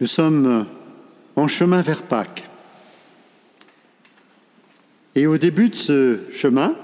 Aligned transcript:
Nous 0.00 0.06
sommes 0.06 0.66
en 1.34 1.48
chemin 1.48 1.82
vers 1.82 2.02
Pâques. 2.02 2.44
Et 5.16 5.26
au 5.26 5.38
début 5.38 5.70
de 5.70 5.74
ce 5.74 6.20
chemin, 6.32 6.76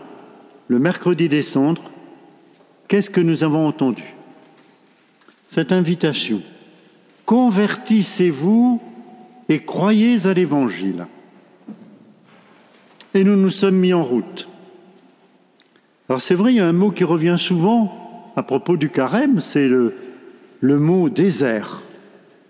le 0.67 0.81
mercredi 0.81 1.29
des 1.29 1.45
cendres, 1.45 1.93
qu'est-ce 2.89 3.11
que 3.11 3.21
nous 3.21 3.45
avons 3.45 3.69
entendu? 3.69 4.03
Cette 5.49 5.71
invitation. 5.71 6.43
Convertissez-vous 7.25 8.83
et 9.49 9.61
croyez 9.61 10.27
à 10.27 10.35
l'Évangile. 10.35 11.07
Et 13.15 13.23
nous 13.23 13.37
nous 13.37 13.51
sommes 13.51 13.77
mis 13.77 13.93
en 13.93 14.03
route. 14.03 14.49
Alors 16.09 16.21
c'est 16.21 16.35
vrai, 16.35 16.53
il 16.53 16.57
y 16.57 16.61
a 16.61 16.67
un 16.67 16.73
mot 16.73 16.91
qui 16.91 17.05
revient 17.05 17.37
souvent 17.39 18.33
à 18.35 18.43
propos 18.43 18.77
du 18.77 18.91
carême, 18.91 19.39
c'est 19.39 19.69
le, 19.69 19.95
le 20.61 20.81
mot 20.81 21.09
désert. 21.09 21.84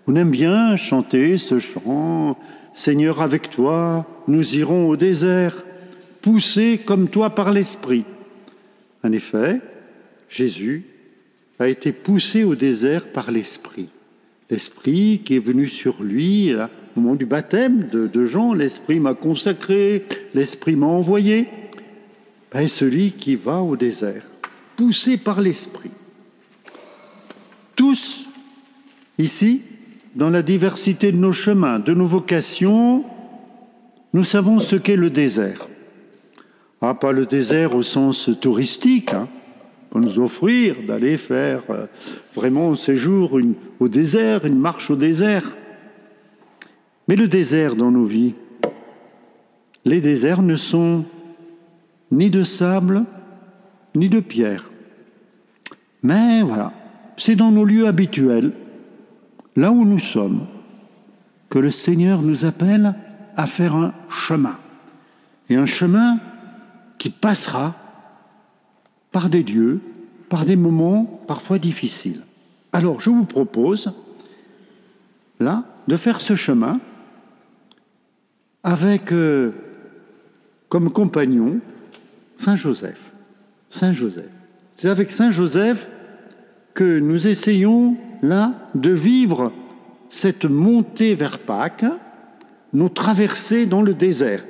On 0.07 0.15
aime 0.15 0.29
bien 0.29 0.75
chanter 0.75 1.39
ce 1.39 1.57
chant, 1.57 2.37
Seigneur 2.75 3.23
avec 3.23 3.49
toi, 3.49 4.05
nous 4.27 4.55
irons 4.55 4.87
au 4.87 4.95
désert, 4.97 5.65
poussés 6.21 6.79
comme 6.85 7.09
toi 7.09 7.31
par 7.31 7.51
l'Esprit. 7.51 8.05
En 9.03 9.11
effet, 9.11 9.61
Jésus 10.29 10.83
a 11.57 11.67
été 11.67 11.91
poussé 11.91 12.43
au 12.43 12.53
désert 12.53 13.07
par 13.07 13.31
l'Esprit. 13.31 13.89
L'Esprit 14.51 15.21
qui 15.25 15.37
est 15.37 15.43
venu 15.43 15.67
sur 15.67 16.03
lui 16.03 16.53
au 16.53 16.99
moment 16.99 17.15
du 17.15 17.25
baptême 17.25 17.89
de, 17.91 18.25
Jean, 18.25 18.53
l'Esprit 18.53 18.99
m'a 18.99 19.15
consacré, 19.15 20.05
l'Esprit 20.35 20.75
m'a 20.75 20.85
envoyé. 20.85 21.47
Ben, 22.51 22.67
celui 22.67 23.11
qui 23.11 23.35
va 23.35 23.59
au 23.61 23.75
désert, 23.75 24.23
poussé 24.77 25.17
par 25.17 25.41
l'Esprit. 25.41 25.89
Tous, 27.75 28.25
ici, 29.17 29.63
dans 30.15 30.29
la 30.29 30.41
diversité 30.41 31.11
de 31.11 31.17
nos 31.17 31.33
chemins, 31.33 31.79
de 31.79 31.93
nos 31.93 32.05
vocations, 32.05 33.03
nous 34.13 34.23
savons 34.23 34.59
ce 34.59 34.75
qu'est 34.77 34.95
le 34.95 35.09
désert. 35.09 35.69
Ah, 36.81 36.93
pas 36.93 37.11
le 37.11 37.25
désert 37.25 37.75
au 37.75 37.81
sens 37.81 38.29
touristique, 38.39 39.13
hein, 39.13 39.27
pour 39.89 39.99
nous 39.99 40.19
offrir 40.19 40.77
d'aller 40.87 41.17
faire 41.17 41.63
euh, 41.69 41.85
vraiment 42.33 42.71
un 42.71 42.75
séjour 42.75 43.39
au 43.79 43.87
désert, 43.87 44.45
une 44.45 44.59
marche 44.59 44.89
au 44.89 44.95
désert. 44.95 45.55
Mais 47.07 47.15
le 47.15 47.27
désert 47.27 47.75
dans 47.75 47.91
nos 47.91 48.05
vies, 48.05 48.35
les 49.83 50.01
déserts 50.01 50.41
ne 50.41 50.55
sont 50.55 51.05
ni 52.11 52.29
de 52.29 52.43
sable, 52.43 53.05
ni 53.95 54.09
de 54.09 54.19
pierre. 54.19 54.71
Mais 56.03 56.41
voilà, 56.41 56.73
c'est 57.17 57.35
dans 57.35 57.51
nos 57.51 57.65
lieux 57.65 57.87
habituels, 57.87 58.51
là 59.55 59.71
où 59.71 59.85
nous 59.85 59.99
sommes, 59.99 60.47
que 61.49 61.59
le 61.59 61.69
Seigneur 61.69 62.21
nous 62.21 62.45
appelle 62.45 62.95
à 63.37 63.45
faire 63.45 63.75
un 63.75 63.93
chemin. 64.09 64.57
Et 65.49 65.55
un 65.55 65.65
chemin 65.65 66.19
qui 66.97 67.09
passera 67.09 67.75
par 69.11 69.29
des 69.29 69.43
dieux, 69.43 69.79
par 70.29 70.45
des 70.45 70.55
moments 70.55 71.05
parfois 71.27 71.59
difficiles. 71.59 72.23
Alors 72.73 72.99
je 72.99 73.09
vous 73.09 73.25
propose, 73.25 73.93
là, 75.39 75.63
de 75.87 75.95
faire 75.95 76.19
ce 76.19 76.35
chemin 76.35 76.79
avec 78.63 79.11
euh, 79.11 79.51
comme 80.67 80.91
compagnon 80.91 81.59
Saint 82.37 82.55
Joseph. 82.55 83.13
Saint 83.69 83.93
Joseph. 83.93 84.31
C'est 84.75 84.89
avec 84.89 85.11
Saint 85.11 85.31
Joseph 85.31 85.87
que 86.73 86.99
nous 86.99 87.27
essayons 87.27 87.95
de 88.75 88.91
vivre 88.91 89.51
cette 90.09 90.45
montée 90.45 91.15
vers 91.15 91.39
Pâques, 91.39 91.85
nos 92.73 92.89
traversées 92.89 93.65
dans 93.65 93.81
le 93.81 93.93
désert. 93.93 94.45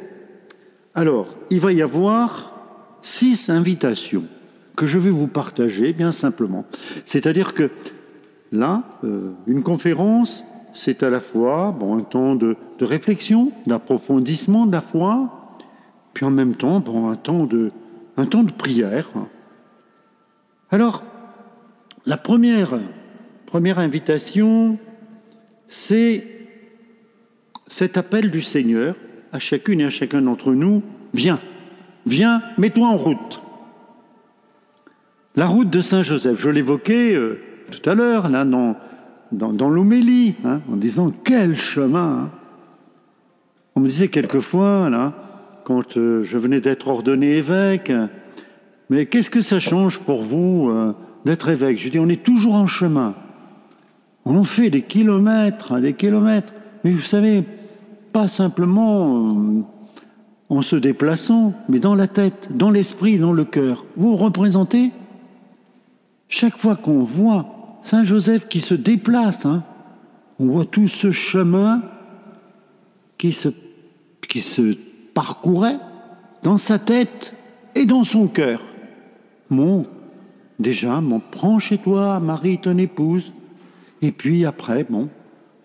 Alors, 0.94 1.36
il 1.50 1.59
va 1.59 1.73
y 1.73 1.81
avoir 1.81 2.56
six 3.02 3.50
invitations 3.50 4.24
que 4.75 4.86
je 4.86 5.00
vais 5.00 5.09
vous 5.09 5.28
partager 5.28 5.94
bien 5.94 6.12
simplement. 6.12 6.66
C'est-à-dire 7.06 7.53
que 7.53 7.72
là, 8.52 8.84
euh, 9.03 9.31
une 9.47 9.63
conférence, 9.63 10.44
c'est 10.74 11.03
à 11.03 11.09
la 11.09 11.19
fois 11.19 11.75
un 11.81 12.02
temps 12.02 12.36
de, 12.36 12.57
réflexion, 12.81 13.52
d'approfondissement 13.66 14.66
de 14.66 14.72
la 14.72 14.81
foi, 14.81 15.57
puis 16.13 16.25
en 16.25 16.31
même 16.31 16.56
temps 16.56 16.84
un 17.07 17.16
temps 17.16 17.46
de 17.46 18.52
prière. 18.57 19.12
Alors, 20.72 21.03
la 22.06 22.18
première, 22.18 22.80
première 23.45 23.79
invitation, 23.79 24.78
c'est 25.67 26.25
cet 27.67 27.97
appel 27.97 28.31
du 28.31 28.41
Seigneur 28.41 28.95
à 29.31 29.39
chacune 29.39 29.81
et 29.81 29.85
à 29.85 29.89
chacun 29.89 30.22
d'entre 30.22 30.53
nous, 30.53 30.81
viens, 31.13 31.39
viens, 32.06 32.41
mets-toi 32.57 32.88
en 32.88 32.97
route. 32.97 33.41
La 35.35 35.47
route 35.47 35.69
de 35.69 35.81
Saint-Joseph, 35.81 36.39
je 36.39 36.50
l'évoquais 36.50 37.13
euh, 37.16 37.39
tout 37.72 37.89
à 37.89 37.95
l'heure, 37.95 38.29
là, 38.29 38.45
dans, 38.45 38.78
dans, 39.31 39.69
l'homélie, 39.69 40.35
hein, 40.45 40.62
en 40.72 40.77
disant 40.77 41.12
quel 41.23 41.56
chemin. 41.56 42.25
Hein. 42.25 42.31
On 43.75 43.81
me 43.81 43.88
disait 43.88 44.07
quelquefois, 44.07 44.89
là, 44.89 45.13
quand 45.66 45.97
euh, 45.97 46.23
je 46.23 46.38
venais 46.38 46.62
d'être 46.62 46.88
ordonné 46.88 47.38
évêque, 47.38 47.91
mais 48.89 49.07
qu'est-ce 49.07 49.29
que 49.29 49.41
ça 49.41 49.59
change 49.59 50.00
pour 50.00 50.23
vous 50.23 50.69
euh, 50.69 50.94
d'être 51.25 51.50
évêque? 51.50 51.79
Je 51.79 51.89
dis, 51.89 52.00
on 52.00 52.07
est 52.07 52.23
toujours 52.23 52.53
en 52.53 52.67
chemin. 52.67 53.16
On 54.25 54.44
fait 54.44 54.69
des 54.69 54.81
kilomètres, 54.81 55.74
hein, 55.74 55.81
des 55.81 55.94
kilomètres. 55.94 56.53
Mais 56.84 56.91
vous 56.91 57.00
savez, 57.00 57.44
pas 58.12 58.28
simplement 58.28 59.36
euh, 59.36 59.62
en 60.50 60.62
se 60.62 60.75
déplaçant, 60.75 61.53
mais 61.69 61.80
dans 61.80 61.96
la 61.96 62.08
tête, 62.08 62.50
dans 62.52 62.72
l'esprit, 62.72 63.19
dans 63.19 63.34
le 63.34 63.46
cœur. 63.46 63.86
Vous 63.96 64.16
représentez 64.16 64.91
Chaque 66.28 66.58
fois 66.58 66.75
qu'on 66.75 67.03
voit 67.03 67.78
Saint 67.81 68.03
Joseph 68.03 68.47
qui 68.47 68.62
se 68.62 68.74
déplace, 68.74 69.46
hein, 69.46 69.63
on 70.40 70.47
voit 70.47 70.66
tout 70.66 70.88
ce 70.88 71.12
chemin 71.12 71.84
qui 73.18 73.31
se, 73.31 73.50
qui 74.28 74.42
se 74.42 74.75
parcourait 75.13 75.78
dans 76.44 76.57
sa 76.57 76.80
tête 76.80 77.36
et 77.75 77.86
dans 77.86 78.03
son 78.03 78.28
cœur. 78.28 78.62
Mon 79.50 79.86
Déjà, 80.57 81.02
bon, 81.02 81.22
prends 81.31 81.59
chez 81.59 81.78
toi 81.78 82.19
Marie, 82.19 82.57
ton 82.57 82.78
épouse. 82.78 83.34
Et 84.06 84.12
puis 84.12 84.46
après, 84.46 84.86
bon, 84.88 85.10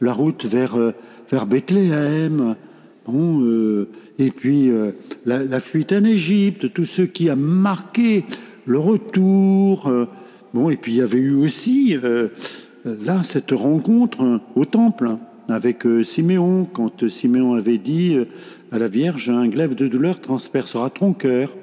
la 0.01 0.15
route 0.15 0.47
vers, 0.47 0.75
euh, 0.75 0.93
vers 1.31 1.45
Bethléem. 1.45 2.57
Bon, 3.05 3.43
euh, 3.43 3.91
et 4.19 4.31
puis 4.31 4.71
euh, 4.71 4.93
la, 5.27 5.61
fuite 5.61 5.93
en 5.93 6.05
Égypte, 6.05 6.73
tout 6.73 6.87
ce 6.87 7.03
qui 7.03 7.29
a 7.29 7.37
marqué 7.37 8.25
le 8.65 8.79
retour. 8.79 9.93
bon, 10.55 10.71
et 10.71 10.79
puis 10.79 10.93
il 10.93 10.99
y 10.99 11.03
avait 11.03 11.19
eu 11.19 11.35
aussi 11.35 11.97
là 12.85 13.23
cette 13.25 13.51
rencontre 13.51 14.41
au 14.55 14.65
temple 14.65 15.09
hein, 15.09 15.21
avec 15.49 15.85
Siméon, 16.03 16.65
quand 16.65 17.09
Siméon 17.09 17.55
avait 17.55 17.79
dit 17.79 18.17
à 18.73 18.79
la 18.79 18.89
Vierge, 18.89 19.29
un 19.29 19.49
glaive 19.49 19.75
de 19.75 19.87
douleur 19.87 20.19
transpercera 20.19 20.89
ton 20.89 21.13
cœur. 21.13 21.55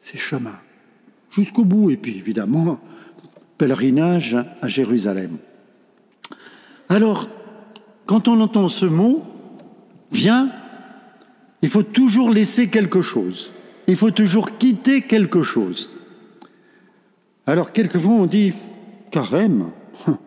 C'est 0.00 0.18
chemin 0.18 0.58
jusqu'au 1.30 1.64
bout. 1.64 1.90
Et 1.90 1.98
puis 1.98 2.16
évidemment, 2.16 2.80
pèlerinage 3.58 4.38
à 4.62 4.68
Jérusalem. 4.68 5.38
Alors, 6.92 7.30
quand 8.04 8.28
on 8.28 8.38
entend 8.42 8.68
ce 8.68 8.84
mot, 8.84 9.22
viens, 10.10 10.52
il 11.62 11.70
faut 11.70 11.82
toujours 11.82 12.28
laisser 12.28 12.68
quelque 12.68 13.00
chose. 13.00 13.50
Il 13.86 13.96
faut 13.96 14.10
toujours 14.10 14.58
quitter 14.58 15.00
quelque 15.00 15.42
chose. 15.42 15.88
Alors, 17.46 17.72
quelquefois, 17.72 18.12
on 18.12 18.26
dit 18.26 18.52
carême. 19.10 19.70
Vous 20.06 20.18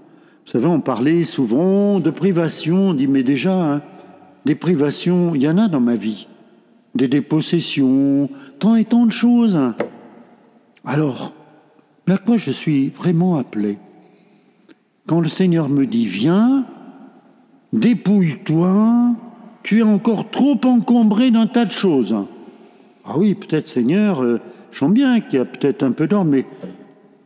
savez, 0.52 0.66
on 0.66 0.82
parlait 0.82 1.24
souvent 1.24 2.00
de 2.00 2.10
privation. 2.10 2.90
On 2.90 2.94
dit, 2.96 3.08
mais 3.08 3.22
déjà, 3.22 3.54
hein, 3.54 3.82
des 4.46 4.56
privations, 4.56 5.36
il 5.36 5.44
y 5.44 5.48
en 5.48 5.60
a 5.60 5.68
dans 5.68 5.80
ma 5.80 5.96
vie. 5.96 6.28
Des 6.96 7.08
dépossessions, 7.08 8.28
tant 8.58 8.76
et 8.76 8.86
tant 8.86 9.06
de 9.06 9.12
choses. 9.12 9.60
Alors, 10.84 11.32
à 12.08 12.18
quoi 12.18 12.38
je 12.38 12.50
suis 12.50 12.90
vraiment 12.90 13.38
appelé? 13.38 13.78
Quand 15.08 15.22
le 15.22 15.28
Seigneur 15.28 15.70
me 15.70 15.86
dit 15.86 16.06
Viens, 16.06 16.66
dépouille-toi, 17.74 19.16
tu 19.64 19.80
es 19.80 19.84
encore 19.84 20.32
trop 20.32 20.60
encombré 20.64 21.32
d'un 21.32 21.48
tas 21.48 21.66
de 21.66 21.72
choses. 21.72 22.16
Ah 23.06 23.18
oui, 23.18 23.36
peut-être 23.36 23.68
Seigneur, 23.68 24.24
euh, 24.24 24.40
je 24.72 24.86
bien 24.86 25.22
qu'il 25.22 25.38
y 25.38 25.42
a 25.42 25.46
peut-être 25.46 25.84
un 25.84 25.92
peu 25.92 26.08
d'ordre, 26.08 26.32
mais, 26.32 26.46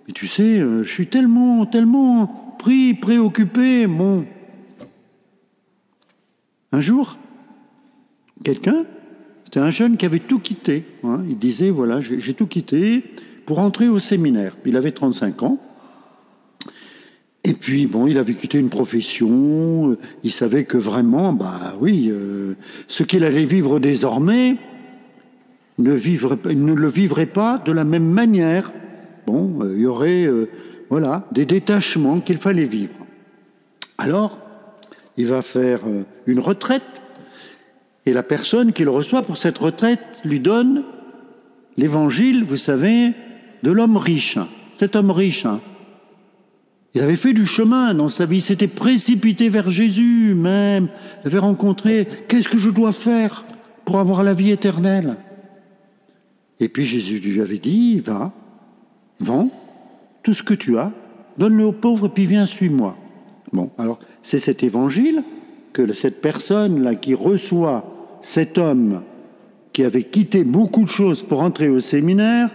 mais 0.07 0.13
tu 0.13 0.27
sais, 0.27 0.59
euh, 0.59 0.83
je 0.83 0.89
suis 0.89 1.07
tellement, 1.07 1.65
tellement 1.65 2.55
pris, 2.59 2.93
préoccupé. 2.93 3.87
Bon. 3.87 4.25
Un 6.73 6.81
jour, 6.81 7.17
quelqu'un, 8.43 8.83
c'était 9.45 9.61
un 9.61 9.69
jeune 9.69 9.95
qui 9.95 10.05
avait 10.05 10.19
tout 10.19 10.39
quitté. 10.39 10.83
Hein, 11.03 11.21
il 11.29 11.37
disait 11.37 11.69
Voilà, 11.69 12.01
j'ai 12.01 12.33
tout 12.33 12.47
quitté, 12.47 13.03
pour 13.45 13.59
entrer 13.59 13.87
au 13.87 13.99
séminaire. 13.99 14.57
Il 14.65 14.75
avait 14.75 14.91
35 14.91 15.43
ans. 15.43 15.57
Et 17.43 17.53
puis, 17.53 17.87
bon, 17.87 18.05
il 18.07 18.17
avait 18.17 18.33
quitté 18.33 18.57
une 18.57 18.69
profession, 18.69 19.97
il 20.23 20.31
savait 20.31 20.65
que 20.65 20.77
vraiment, 20.77 21.31
bah 21.31 21.75
oui, 21.79 22.09
euh, 22.11 22.55
ce 22.87 23.03
qu'il 23.03 23.23
allait 23.23 23.45
vivre 23.45 23.79
désormais 23.79 24.57
ne, 25.77 25.93
ne 25.93 26.73
le 26.73 26.87
vivrait 26.89 27.25
pas 27.25 27.57
de 27.57 27.71
la 27.71 27.85
même 27.85 28.09
manière. 28.09 28.73
Bon, 29.25 29.59
euh, 29.61 29.73
il 29.73 29.81
y 29.81 29.85
aurait, 29.85 30.25
euh, 30.25 30.49
voilà, 30.89 31.27
des 31.31 31.45
détachements 31.45 32.19
qu'il 32.19 32.37
fallait 32.37 32.65
vivre. 32.65 32.93
Alors, 33.97 34.41
il 35.15 35.27
va 35.27 35.41
faire 35.41 35.81
une 36.27 36.39
retraite, 36.39 37.01
et 38.05 38.13
la 38.13 38.23
personne 38.23 38.73
qui 38.73 38.83
le 38.83 38.89
reçoit 38.89 39.21
pour 39.21 39.37
cette 39.37 39.57
retraite 39.57 40.21
lui 40.25 40.39
donne 40.39 40.83
l'évangile, 41.77 42.43
vous 42.43 42.57
savez, 42.57 43.11
de 43.63 43.71
l'homme 43.71 43.97
riche. 43.97 44.37
Cet 44.73 44.95
homme 44.95 45.11
riche, 45.11 45.45
hein, 45.45 45.61
il 46.99 47.03
avait 47.03 47.15
fait 47.15 47.31
du 47.31 47.45
chemin 47.45 47.93
dans 47.93 48.09
sa 48.09 48.25
vie, 48.25 48.41
s'était 48.41 48.67
précipité 48.67 49.47
vers 49.47 49.69
Jésus 49.69 50.35
même, 50.35 50.89
il 51.23 51.27
avait 51.27 51.39
rencontré, 51.39 52.05
qu'est-ce 52.27 52.49
que 52.49 52.57
je 52.57 52.69
dois 52.69 52.91
faire 52.91 53.45
pour 53.85 53.99
avoir 53.99 54.21
la 54.21 54.33
vie 54.33 54.51
éternelle? 54.51 55.15
Et 56.59 56.67
puis 56.67 56.83
Jésus 56.83 57.19
lui 57.19 57.39
avait 57.39 57.57
dit, 57.57 58.01
va, 58.01 58.33
vends 59.21 59.49
tout 60.23 60.33
ce 60.33 60.43
que 60.43 60.53
tu 60.53 60.77
as, 60.77 60.91
donne-le 61.37 61.67
aux 61.67 61.71
pauvres, 61.71 62.09
puis 62.09 62.25
viens, 62.25 62.45
suis-moi. 62.45 62.97
Bon, 63.53 63.69
alors 63.77 63.99
c'est 64.21 64.39
cet 64.39 64.61
évangile 64.63 65.23
que 65.71 65.93
cette 65.93 66.19
personne-là 66.19 66.95
qui 66.95 67.13
reçoit 67.13 68.19
cet 68.21 68.57
homme 68.57 69.03
qui 69.71 69.85
avait 69.85 70.03
quitté 70.03 70.43
beaucoup 70.43 70.83
de 70.83 70.89
choses 70.89 71.23
pour 71.23 71.43
entrer 71.43 71.69
au 71.69 71.79
séminaire, 71.79 72.53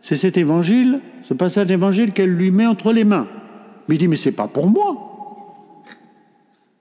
c'est 0.00 0.16
cet 0.16 0.36
évangile, 0.36 0.98
ce 1.22 1.32
passage 1.32 1.68
d'évangile 1.68 2.10
qu'elle 2.10 2.34
lui 2.34 2.50
met 2.50 2.66
entre 2.66 2.92
les 2.92 3.04
mains. 3.04 3.28
Mais 3.92 3.96
il 3.96 3.98
dit, 3.98 4.08
mais 4.08 4.16
c'est 4.16 4.32
pas 4.32 4.48
pour 4.48 4.68
moi. 4.68 5.84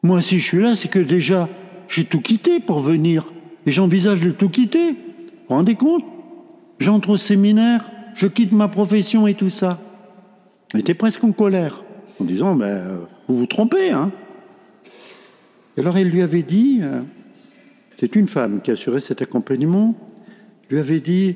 Moi, 0.01 0.21
si 0.21 0.39
je 0.39 0.47
suis 0.47 0.61
là, 0.61 0.75
c'est 0.75 0.87
que 0.87 0.99
déjà, 0.99 1.49
j'ai 1.89 2.05
tout 2.05 2.21
quitté 2.21 2.61
pour 2.61 2.79
venir. 2.79 3.33
Et 3.65 3.71
j'envisage 3.71 4.21
de 4.21 4.31
tout 4.31 4.47
quitter. 4.47 4.91
Vous 4.91 4.95
vous 5.49 5.55
rendez 5.55 5.75
compte? 5.75 6.05
J'entre 6.79 7.09
au 7.09 7.17
séminaire, 7.17 7.91
je 8.13 8.27
quitte 8.27 8.53
ma 8.53 8.69
profession 8.69 9.27
et 9.27 9.33
tout 9.33 9.49
ça. 9.49 9.77
Il 10.73 10.79
était 10.79 10.93
presque 10.93 11.21
en 11.25 11.33
colère, 11.33 11.83
en 12.21 12.23
disant, 12.23 12.55
ben, 12.55 12.65
euh, 12.65 13.01
vous 13.27 13.35
vous 13.39 13.45
trompez, 13.45 13.89
hein 13.89 14.13
alors, 15.77 15.97
il 15.97 16.07
lui 16.07 16.21
avait 16.21 16.43
dit, 16.43 16.79
euh, 16.81 17.01
c'est 17.97 18.15
une 18.15 18.29
femme 18.29 18.61
qui 18.61 18.71
assurait 18.71 19.01
cet 19.01 19.21
accompagnement, 19.21 19.95
lui 20.69 20.79
avait 20.79 21.01
dit, 21.01 21.35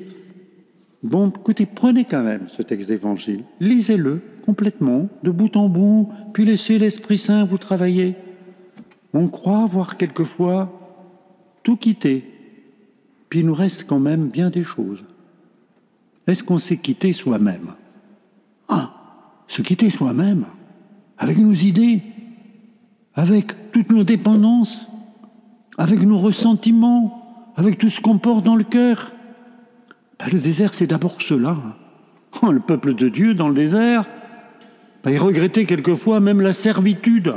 bon, 1.02 1.28
écoutez, 1.28 1.66
prenez 1.66 2.06
quand 2.06 2.22
même 2.22 2.48
ce 2.48 2.62
texte 2.62 2.88
d'évangile, 2.88 3.44
lisez-le, 3.60 4.22
complètement, 4.46 5.08
de 5.24 5.30
bout 5.30 5.56
en 5.56 5.68
bout, 5.68 6.08
puis 6.32 6.44
laisser 6.44 6.78
l'Esprit 6.78 7.18
Saint 7.18 7.44
vous 7.44 7.58
travailler. 7.58 8.14
On 9.12 9.28
croit 9.28 9.64
avoir 9.64 9.96
quelquefois 9.96 10.72
tout 11.64 11.76
quitté, 11.76 12.24
puis 13.28 13.40
il 13.40 13.46
nous 13.46 13.54
reste 13.54 13.86
quand 13.88 13.98
même 13.98 14.28
bien 14.28 14.50
des 14.50 14.62
choses. 14.62 15.04
Est-ce 16.26 16.44
qu'on 16.44 16.58
s'est 16.58 16.76
quitté 16.76 17.12
soi-même? 17.12 17.74
Ah, 18.68 18.94
se 19.48 19.62
quitter 19.62 19.90
soi-même, 19.90 20.46
avec 21.18 21.38
nos 21.38 21.52
idées, 21.52 22.02
avec 23.14 23.72
toutes 23.72 23.90
nos 23.90 24.04
dépendances, 24.04 24.88
avec 25.76 26.02
nos 26.02 26.18
ressentiments, 26.18 27.52
avec 27.56 27.78
tout 27.78 27.88
ce 27.88 28.00
qu'on 28.00 28.18
porte 28.18 28.44
dans 28.44 28.56
le 28.56 28.64
cœur? 28.64 29.12
Ben, 30.18 30.26
le 30.32 30.38
désert, 30.38 30.72
c'est 30.72 30.86
d'abord 30.86 31.20
cela. 31.20 31.56
Oh, 32.42 32.52
le 32.52 32.60
peuple 32.60 32.94
de 32.94 33.08
Dieu 33.08 33.34
dans 33.34 33.48
le 33.48 33.54
désert, 33.54 34.04
bah, 35.02 35.10
il 35.10 35.18
regrettait 35.18 35.64
quelquefois 35.64 36.20
même 36.20 36.40
la 36.40 36.52
servitude. 36.52 37.34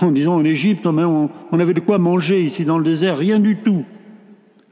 En 0.00 0.10
disant 0.10 0.36
en 0.36 0.44
Égypte, 0.44 0.86
on, 0.86 1.30
on 1.52 1.60
avait 1.60 1.74
de 1.74 1.80
quoi 1.80 1.98
manger 1.98 2.40
ici 2.40 2.64
dans 2.64 2.78
le 2.78 2.84
désert, 2.84 3.18
rien 3.18 3.38
du 3.38 3.56
tout. 3.58 3.84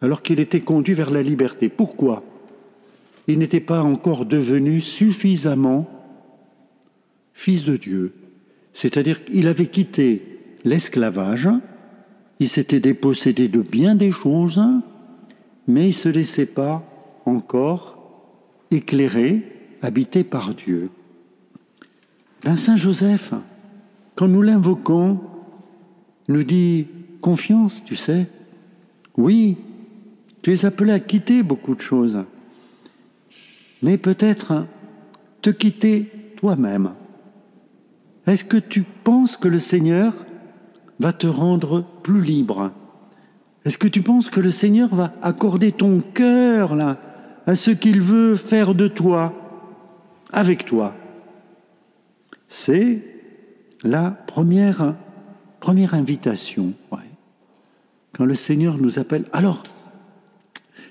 Alors 0.01 0.23
qu'il 0.23 0.41
était 0.41 0.61
conduit 0.61 0.95
vers 0.95 1.11
la 1.11 1.23
liberté. 1.23 1.69
Pourquoi? 1.69 2.25
Il 3.27 3.39
n'était 3.39 3.61
pas 3.61 3.83
encore 3.83 4.25
devenu 4.25 4.81
suffisamment 4.81 5.89
fils 7.33 7.65
de 7.65 7.77
Dieu. 7.77 8.15
C'est-à-dire 8.73 9.25
qu'il 9.25 9.47
avait 9.49 9.67
quitté 9.67 10.41
l'esclavage, 10.65 11.49
il 12.39 12.49
s'était 12.49 12.81
dépossédé 12.81 13.49
de 13.49 13.63
bien 13.63 13.95
des 13.95 14.11
choses, 14.11 14.63
mais 15.67 15.85
il 15.85 15.89
ne 15.89 15.93
se 15.93 16.09
laissait 16.09 16.47
pas 16.47 16.83
encore 17.25 17.99
éclairé, 18.71 19.43
habité 19.83 20.25
par 20.25 20.55
Dieu. 20.55 20.91
Ben, 22.43 22.57
Saint 22.57 22.77
Joseph, 22.77 23.35
quand 24.15 24.29
nous 24.29 24.41
l'invoquons, 24.41 25.21
nous 26.29 26.43
dit 26.43 26.87
confiance, 27.21 27.85
tu 27.85 27.97
sais. 27.97 28.29
Oui, 29.17 29.59
tu 30.41 30.53
es 30.53 30.65
appelé 30.65 30.93
à 30.93 31.01
quitter 31.01 31.43
beaucoup 31.43 31.75
de 31.75 31.81
choses, 31.81 32.25
mais 33.83 33.99
peut-être 33.99 34.67
te 35.43 35.51
quitter 35.51 36.11
toi-même. 36.37 36.95
Est-ce 38.27 38.45
que 38.45 38.57
tu 38.57 38.85
penses 39.05 39.37
que 39.37 39.49
le 39.49 39.59
Seigneur 39.59 40.15
va 40.99 41.13
te 41.13 41.27
rendre 41.27 41.85
plus 42.03 42.23
libre? 42.23 42.73
Est-ce 43.67 43.77
que 43.77 43.89
tu 43.89 44.01
penses 44.01 44.31
que 44.31 44.41
le 44.41 44.51
Seigneur 44.51 44.95
va 44.95 45.13
accorder 45.21 45.73
ton 45.73 46.01
cœur 46.01 46.75
là 46.75 46.97
à 47.47 47.55
ce 47.55 47.71
qu'il 47.71 48.01
veut 48.01 48.37
faire 48.37 48.75
de 48.75 48.89
toi, 48.89 49.35
avec 50.33 50.65
toi? 50.65 50.95
C'est 52.51 52.99
la 53.85 54.11
première, 54.11 54.95
invitation. 55.95 56.75
Quand 58.13 58.25
le 58.25 58.35
Seigneur 58.35 58.77
nous 58.77 58.99
appelle. 58.99 59.25
Alors, 59.33 59.63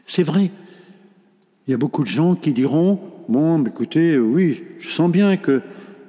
c'est 0.05 0.23
vrai, 0.23 0.51
il 1.67 1.71
y 1.71 1.73
a 1.73 1.77
beaucoup 1.77 2.01
de 2.01 2.07
gens 2.07 2.33
qui 2.33 2.53
diront, 2.53 2.99
bon, 3.27 3.63
écoutez, 3.65 4.17
oui, 4.17 4.63
je 4.79 4.89
sens 4.89 5.11
bien 5.11 5.35
que 5.37 5.61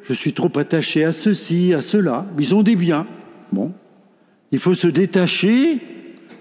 je 0.03 0.15
suis 0.15 0.33
trop 0.33 0.57
attaché 0.57 1.05
à 1.05 1.13
ceci, 1.13 1.75
à 1.75 1.83
cela. 1.83 2.27
Ils 2.39 2.55
ont 2.55 2.63
des 2.63 2.77
biens. 2.77 3.07
Bon, 3.53 3.73
il 4.53 4.61
faut 4.61 4.75
se 4.75 4.87
détacher 4.87 5.83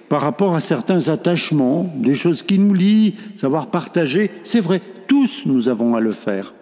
par 0.07 0.21
rapport 0.21 0.56
à 0.56 0.59
certains 0.59 1.09
attachements, 1.09 1.91
des 1.97 2.13
choses 2.15 2.44
qui 2.44 2.59
nous 2.59 2.75
lient, 2.75 3.15
savoir 3.35 3.71
partager. 3.71 4.29
C'est 4.44 4.61
vrai, 4.61 4.81
tous 5.07 5.47
nous 5.47 5.67
avons 5.67 5.95
à 5.95 6.00
le 6.00 6.11
faire 6.11 6.53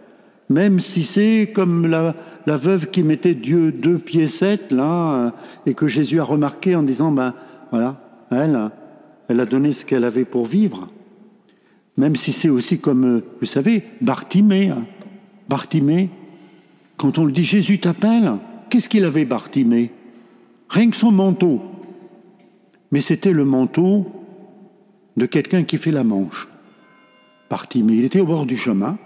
même 0.49 0.79
si 0.79 1.03
c'est 1.03 1.51
comme 1.53 1.88
la, 1.88 2.15
veuve 2.45 2.88
qui 2.88 3.03
mettait 3.03 3.35
Dieu 3.35 3.71
deux 3.71 3.99
pieds 3.99 4.27
sept, 4.27 4.71
là, 4.71 5.33
et 5.65 5.73
que 5.73 5.88
Jésus 5.88 6.19
a 6.19 6.23
remarqué 6.23 6.75
en 6.75 6.83
disant, 6.83 7.11
ben 7.11 7.33
voilà, 7.71 8.25
elle, 8.31 8.71
elle 9.27 9.39
a 9.39 9.45
donné 9.45 9.73
ce 9.73 9.85
qu'elle 9.85 10.06
avait 10.06 10.25
pour 10.25 10.45
vivre. 10.45 10.89
Même 11.97 12.16
si 12.16 12.31
c'est 12.31 12.49
aussi 12.49 12.80
comme, 12.80 13.21
vous 13.39 13.45
savez, 13.45 13.83
Bartimée. 14.01 14.69
Hein. 14.69 14.85
Bartimée, 15.49 16.09
quand 16.95 17.18
on 17.18 17.25
le 17.25 17.31
dit 17.31 17.44
Jésus 17.44 17.80
t'appelle, 17.80 18.33
qu'est-ce 18.69 18.87
qu'il 18.87 19.04
avait 19.04 19.25
Bartimée? 19.25 19.92
Rien 20.69 20.89
que 20.89 20.95
son 20.95 21.11
manteau. 21.11 21.61
Mais 22.92 23.01
c'était 23.01 23.33
le 23.33 23.44
manteau 23.44 24.07
de 25.18 25.25
quelqu'un 25.25 25.63
qui 25.63 25.77
fait 25.77 25.92
la 25.92 26.04
manche. 26.04 26.47
Bartimée, 27.49 27.95
il 27.95 28.06
était 28.06 28.19
au 28.19 28.25
bord 28.25 28.45
du 28.45 28.56
chemin 28.56 28.97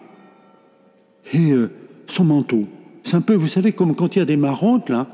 et 1.33 1.51
euh, 1.51 1.71
son 2.07 2.25
manteau. 2.25 2.63
C'est 3.03 3.15
un 3.15 3.21
peu, 3.21 3.33
vous 3.33 3.47
savez, 3.47 3.71
comme 3.71 3.95
quand 3.95 4.15
il 4.15 4.19
y 4.19 4.21
a 4.21 4.25
des 4.25 4.37
marrontes, 4.37 4.89
là, 4.89 5.07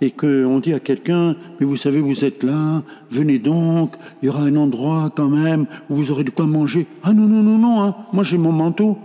et 0.00 0.10
qu'on 0.10 0.58
dit 0.58 0.72
à 0.72 0.80
quelqu'un, 0.80 1.36
mais 1.58 1.66
vous 1.66 1.76
savez, 1.76 2.00
vous 2.00 2.24
êtes 2.24 2.42
là, 2.42 2.82
venez 3.10 3.38
donc, 3.38 3.94
il 4.22 4.26
y 4.26 4.28
aura 4.28 4.42
un 4.42 4.56
endroit 4.56 5.10
quand 5.14 5.28
même 5.28 5.66
où 5.88 5.96
vous 5.96 6.10
aurez 6.10 6.24
de 6.24 6.30
quoi 6.30 6.46
manger. 6.46 6.86
Ah 7.02 7.12
non, 7.12 7.26
non, 7.26 7.42
non, 7.42 7.58
non, 7.58 7.82
hein, 7.82 7.96
moi 8.12 8.24
j'ai 8.24 8.38
mon 8.38 8.52
manteau. 8.52 8.98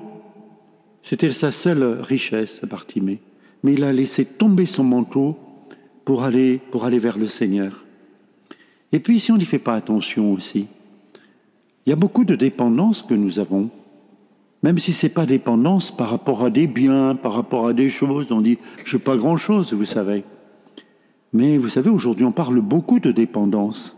C'était 1.01 1.31
sa 1.31 1.51
seule 1.51 1.83
richesse, 2.01 2.61
Bartimée. 2.69 3.19
Mais 3.63 3.73
il 3.73 3.83
a 3.83 3.91
laissé 3.91 4.25
tomber 4.25 4.65
son 4.65 4.83
manteau 4.83 5.37
pour 6.05 6.23
aller, 6.23 6.59
pour 6.71 6.85
aller 6.85 6.99
vers 6.99 7.17
le 7.17 7.27
Seigneur. 7.27 7.85
Et 8.91 8.99
puis, 8.99 9.19
si 9.19 9.31
on 9.31 9.37
n'y 9.37 9.45
fait 9.45 9.59
pas 9.59 9.75
attention 9.75 10.33
aussi, 10.33 10.67
il 11.85 11.89
y 11.89 11.93
a 11.93 11.95
beaucoup 11.95 12.25
de 12.25 12.35
dépendances 12.35 13.03
que 13.03 13.13
nous 13.13 13.39
avons. 13.39 13.69
Même 14.61 14.77
si 14.77 14.91
ce 14.91 15.05
n'est 15.05 15.11
pas 15.11 15.25
dépendance 15.25 15.91
par 15.91 16.09
rapport 16.09 16.43
à 16.43 16.49
des 16.49 16.67
biens, 16.67 17.15
par 17.15 17.33
rapport 17.33 17.67
à 17.67 17.73
des 17.73 17.89
choses, 17.89 18.31
on 18.31 18.41
dit 18.41 18.57
je 18.83 18.97
n'ai 18.97 19.03
pas 19.03 19.15
grand-chose, 19.15 19.73
vous 19.73 19.85
savez. 19.85 20.23
Mais 21.31 21.57
vous 21.57 21.69
savez, 21.69 21.89
aujourd'hui, 21.89 22.25
on 22.25 22.31
parle 22.31 22.59
beaucoup 22.59 22.99
de 22.99 23.11
dépendance. 23.11 23.95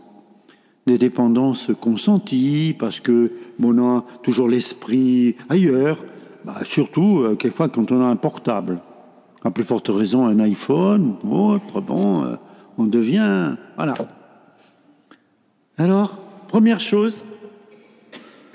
Des 0.86 0.98
dépendances 0.98 1.70
consenties, 1.80 2.76
parce 2.78 3.00
que 3.00 3.32
on 3.62 3.78
a 3.78 4.04
toujours 4.22 4.48
l'esprit 4.48 5.36
ailleurs, 5.48 6.04
bah, 6.44 6.56
surtout 6.64 7.20
euh, 7.20 7.36
quelquefois 7.36 7.68
quand 7.68 7.92
on 7.92 8.00
a 8.00 8.06
un 8.06 8.16
portable. 8.16 8.80
À 9.44 9.50
plus 9.50 9.64
forte 9.64 9.88
raison, 9.88 10.26
un 10.26 10.40
iPhone 10.40 11.16
autre, 11.28 11.80
bon, 11.80 12.24
euh, 12.24 12.36
on 12.78 12.84
devient. 12.84 13.54
Voilà. 13.76 13.94
Alors, 15.78 16.18
première 16.48 16.80
chose, 16.80 17.24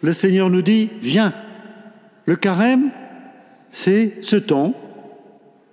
le 0.02 0.14
Seigneur 0.14 0.50
nous 0.50 0.62
dit 0.62 0.90
Viens. 1.00 1.34
Le 2.28 2.36
carême, 2.36 2.92
c'est 3.72 4.22
ce 4.22 4.36
temps 4.36 4.76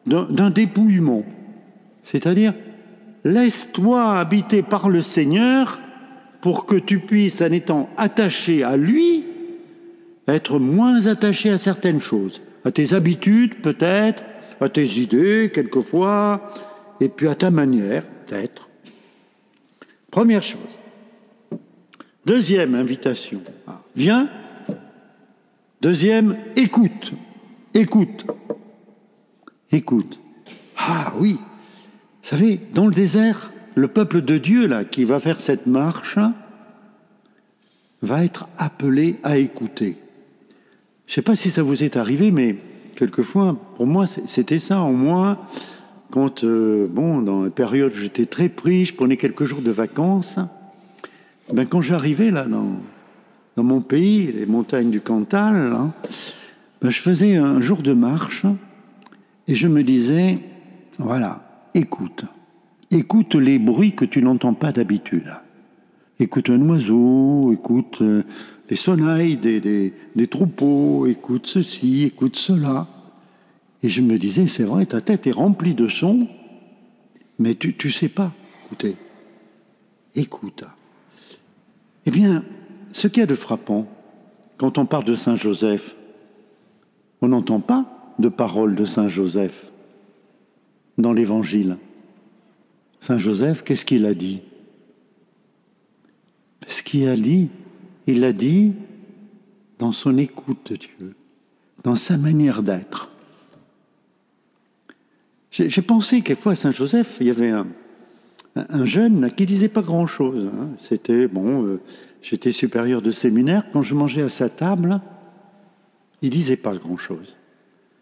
d'un 0.06 0.50
dépouillement. 0.50 1.24
C'est-à-dire, 2.04 2.54
laisse-toi 3.24 4.18
habiter 4.18 4.62
par 4.62 4.88
le 4.88 5.02
Seigneur 5.02 5.80
pour 6.40 6.64
que 6.64 6.76
tu 6.76 7.00
puisses, 7.00 7.42
en 7.42 7.50
étant 7.50 7.90
attaché 7.96 8.62
à 8.62 8.76
lui, 8.76 9.24
être 10.28 10.58
moins 10.58 11.06
attaché 11.06 11.50
à 11.50 11.58
certaines 11.58 12.00
choses, 12.00 12.40
à 12.64 12.70
tes 12.70 12.94
habitudes 12.94 13.60
peut-être, 13.60 14.22
à 14.60 14.68
tes 14.68 15.00
idées 15.00 15.50
quelquefois, 15.52 16.48
et 17.00 17.08
puis 17.08 17.26
à 17.26 17.34
ta 17.34 17.50
manière 17.50 18.04
d'être. 18.28 18.68
Première 20.10 20.42
chose. 20.42 20.78
Deuxième 22.24 22.76
invitation. 22.76 23.40
Ah, 23.66 23.80
viens. 23.96 24.28
Deuxième, 25.84 26.38
écoute. 26.56 27.12
Écoute. 27.74 28.24
Écoute. 29.70 30.18
Ah 30.78 31.12
oui. 31.18 31.34
Vous 31.34 32.28
savez, 32.30 32.58
dans 32.72 32.86
le 32.86 32.94
désert, 32.94 33.52
le 33.74 33.88
peuple 33.88 34.22
de 34.22 34.38
Dieu, 34.38 34.66
là, 34.66 34.86
qui 34.86 35.04
va 35.04 35.20
faire 35.20 35.40
cette 35.40 35.66
marche, 35.66 36.18
va 38.00 38.24
être 38.24 38.48
appelé 38.56 39.16
à 39.24 39.36
écouter. 39.36 39.98
Je 41.06 41.10
ne 41.10 41.14
sais 41.16 41.22
pas 41.22 41.36
si 41.36 41.50
ça 41.50 41.62
vous 41.62 41.84
est 41.84 41.98
arrivé, 41.98 42.30
mais 42.30 42.56
quelquefois, 42.96 43.54
pour 43.76 43.86
moi, 43.86 44.06
c'était 44.06 44.60
ça. 44.60 44.80
Au 44.80 44.92
moins, 44.92 45.38
quand, 46.10 46.44
euh, 46.44 46.86
bon, 46.90 47.20
dans 47.20 47.44
la 47.44 47.50
période 47.50 47.92
où 47.92 47.96
j'étais 47.96 48.24
très 48.24 48.48
pris, 48.48 48.86
je 48.86 48.94
prenais 48.94 49.18
quelques 49.18 49.44
jours 49.44 49.60
de 49.60 49.70
vacances, 49.70 50.38
ben, 51.52 51.66
quand 51.66 51.82
j'arrivais 51.82 52.30
là 52.30 52.44
dans, 52.44 52.78
dans 53.56 53.64
mon 53.64 53.80
pays, 53.80 54.32
les 54.32 54.46
montagnes 54.46 54.90
du 54.90 55.00
Cantal, 55.00 55.90
ben, 56.80 56.90
je 56.90 57.00
faisais 57.00 57.36
un 57.36 57.60
jour 57.60 57.82
de 57.82 57.92
marche 57.92 58.44
et 59.46 59.54
je 59.54 59.68
me 59.68 59.82
disais, 59.82 60.38
voilà, 60.98 61.68
écoute, 61.74 62.24
écoute 62.90 63.34
les 63.34 63.58
bruits 63.58 63.94
que 63.94 64.04
tu 64.04 64.22
n'entends 64.22 64.54
pas 64.54 64.72
d'habitude. 64.72 65.32
Écoute 66.20 66.50
un 66.50 66.60
oiseau, 66.68 67.52
écoute 67.52 67.98
euh, 68.00 68.22
les 68.70 68.76
sonnailles 68.76 69.36
des, 69.36 70.26
troupeaux, 70.28 71.06
écoute 71.06 71.46
ceci, 71.46 72.04
écoute 72.04 72.36
cela. 72.36 72.86
Et 73.82 73.88
je 73.88 74.00
me 74.00 74.16
disais, 74.16 74.46
c'est 74.46 74.64
vrai, 74.64 74.86
ta 74.86 75.00
tête 75.00 75.26
est 75.26 75.32
remplie 75.32 75.74
de 75.74 75.88
sons, 75.88 76.28
mais 77.38 77.54
tu 77.54 77.74
ne 77.84 77.90
sais 77.90 78.08
pas 78.08 78.32
écoutez. 78.74 78.96
Écoute. 80.14 80.64
Eh 82.06 82.10
bien, 82.10 82.44
ce 82.94 83.08
qu'il 83.08 83.20
y 83.20 83.24
a 83.24 83.26
de 83.26 83.34
frappant, 83.34 83.88
quand 84.56 84.78
on 84.78 84.86
parle 84.86 85.04
de 85.04 85.16
Saint 85.16 85.34
Joseph, 85.34 85.96
on 87.20 87.28
n'entend 87.28 87.58
pas 87.58 88.14
de 88.20 88.28
paroles 88.28 88.76
de 88.76 88.84
Saint 88.84 89.08
Joseph 89.08 89.72
dans 90.96 91.12
l'Évangile. 91.12 91.76
Saint 93.00 93.18
Joseph, 93.18 93.64
qu'est-ce 93.64 93.84
qu'il 93.84 94.06
a 94.06 94.14
dit? 94.14 94.42
Ce 96.68 96.84
qu'il 96.84 97.08
a 97.08 97.16
dit, 97.16 97.50
il 98.06 98.20
l'a 98.20 98.32
dit 98.32 98.74
dans 99.80 99.90
son 99.90 100.16
écoute 100.16 100.70
de 100.70 100.76
Dieu, 100.76 101.16
dans 101.82 101.96
sa 101.96 102.16
manière 102.16 102.62
d'être. 102.62 103.10
J'ai 105.50 105.82
pensé 105.82 106.22
quelquefois 106.22 106.52
à 106.52 106.54
Saint 106.54 106.70
Joseph, 106.70 107.16
il 107.20 107.26
y 107.26 107.30
avait 107.30 107.50
un, 107.50 107.66
jeune 108.84 109.32
qui 109.32 109.46
disait 109.46 109.68
pas 109.68 109.82
grand-chose. 109.82 110.48
Hein. 110.54 110.66
C'était, 110.78 111.26
bon, 111.26 111.66
euh, 111.66 111.80
j'étais 112.24 112.52
supérieur 112.52 113.02
de 113.02 113.10
séminaire, 113.10 113.66
quand 113.70 113.82
je 113.82 113.94
mangeais 113.94 114.22
à 114.22 114.28
sa 114.28 114.48
table, 114.48 115.00
il 116.22 116.30
disait 116.30 116.56
pas 116.56 116.74
grand-chose. 116.74 117.36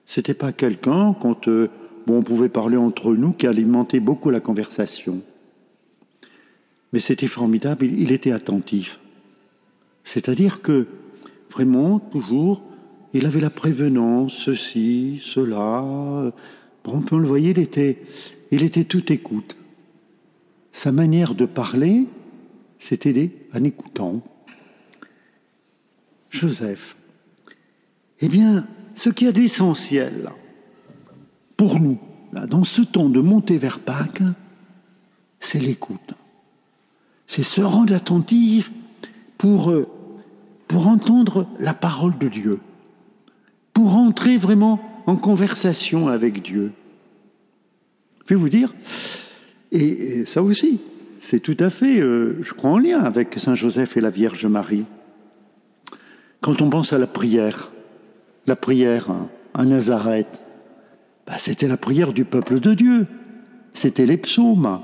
C'était 0.07 0.35
pas 0.35 0.53
quelqu'un, 0.53 1.15
quand 1.21 1.49
euh, 1.49 1.69
bon, 2.07 2.19
on 2.19 2.23
pouvait 2.23 2.49
parler 2.49 2.77
entre 2.77 3.15
nous, 3.15 3.33
qui 3.33 3.49
alimentait 3.49 4.01
beaucoup 4.01 4.31
la 4.31 4.39
conversation. 4.41 5.21
Mais 6.93 7.01
c'était 7.01 7.27
formidable, 7.27 7.85
il 7.85 8.13
était 8.13 8.31
attentif. 8.31 9.01
C'est-à-dire 10.05 10.63
que, 10.63 10.87
vraiment, 11.51 11.99
toujours, 11.99 12.63
il 13.15 13.27
avait 13.27 13.41
la 13.41 13.51
prévenance, 13.51 14.35
ceci, 14.35 15.21
cela. 15.21 16.33
Bon, 16.85 17.03
on 17.11 17.17
le 17.17 17.27
voyait, 17.27 17.51
il 17.51 17.59
était, 17.59 18.03
il 18.53 18.63
était 18.63 18.85
tout 18.85 19.13
écoute. 19.13 19.57
Sa 20.71 20.93
manière 20.93 21.35
de 21.35 21.45
parler, 21.45 22.07
c'était 22.83 23.31
en 23.55 23.63
écoutant. 23.63 24.21
Joseph. 26.31 26.97
Eh 28.21 28.29
bien, 28.29 28.67
ce 28.97 29.09
qu'il 29.09 29.27
y 29.29 29.31
a 29.31 29.33
d'essentiel 29.33 30.31
pour 31.57 31.79
nous, 31.79 31.99
dans 32.33 32.65
ce 32.65 32.83
temps 32.83 33.09
de 33.09 33.21
montée 33.21 33.57
vers 33.57 33.79
Pâques, 33.79 34.25
c'est 35.39 35.61
l'écoute. 35.61 36.15
C'est 37.29 37.45
se 37.45 37.61
rendre 37.61 37.95
attentif 37.95 38.73
pour, 39.39 39.71
euh, 39.71 39.87
pour 40.67 40.89
entendre 40.89 41.47
la 41.61 41.75
parole 41.75 42.19
de 42.19 42.27
Dieu, 42.27 42.59
pour 43.73 43.95
entrer 43.97 44.37
vraiment 44.39 44.81
en 45.07 45.15
conversation 45.15 46.09
avec 46.09 46.43
Dieu. 46.43 46.73
Je 48.27 48.35
vais 48.35 48.41
vous 48.41 48.49
dire, 48.49 48.75
et 49.71 50.27
ça 50.27 50.43
aussi, 50.43 50.81
c'est 51.23 51.39
tout 51.39 51.57
à 51.61 51.71
fait, 51.71 52.01
euh, 52.01 52.37
je 52.43 52.53
crois, 52.53 52.71
en 52.71 52.79
lien 52.79 53.01
avec 53.01 53.35
Saint 53.39 53.55
Joseph 53.55 53.97
et 53.97 54.01
la 54.01 54.11
Vierge 54.11 54.45
Marie. 54.47 54.85
Quand 56.41 56.61
on 56.61 56.69
pense 56.69 56.93
à 56.93 56.99
la 56.99 57.07
prière, 57.07 57.71
la 58.49 58.57
prière 58.57 59.09
à 59.55 59.65
Nazareth, 59.65 60.43
bah, 61.25 61.35
c'était 61.39 61.69
la 61.69 61.77
prière 61.77 62.13
du 62.13 62.25
peuple 62.25 62.59
de 62.59 62.75
Dieu, 62.75 63.07
c'était 63.73 64.05
les 64.05 64.17
psaumes. 64.17 64.81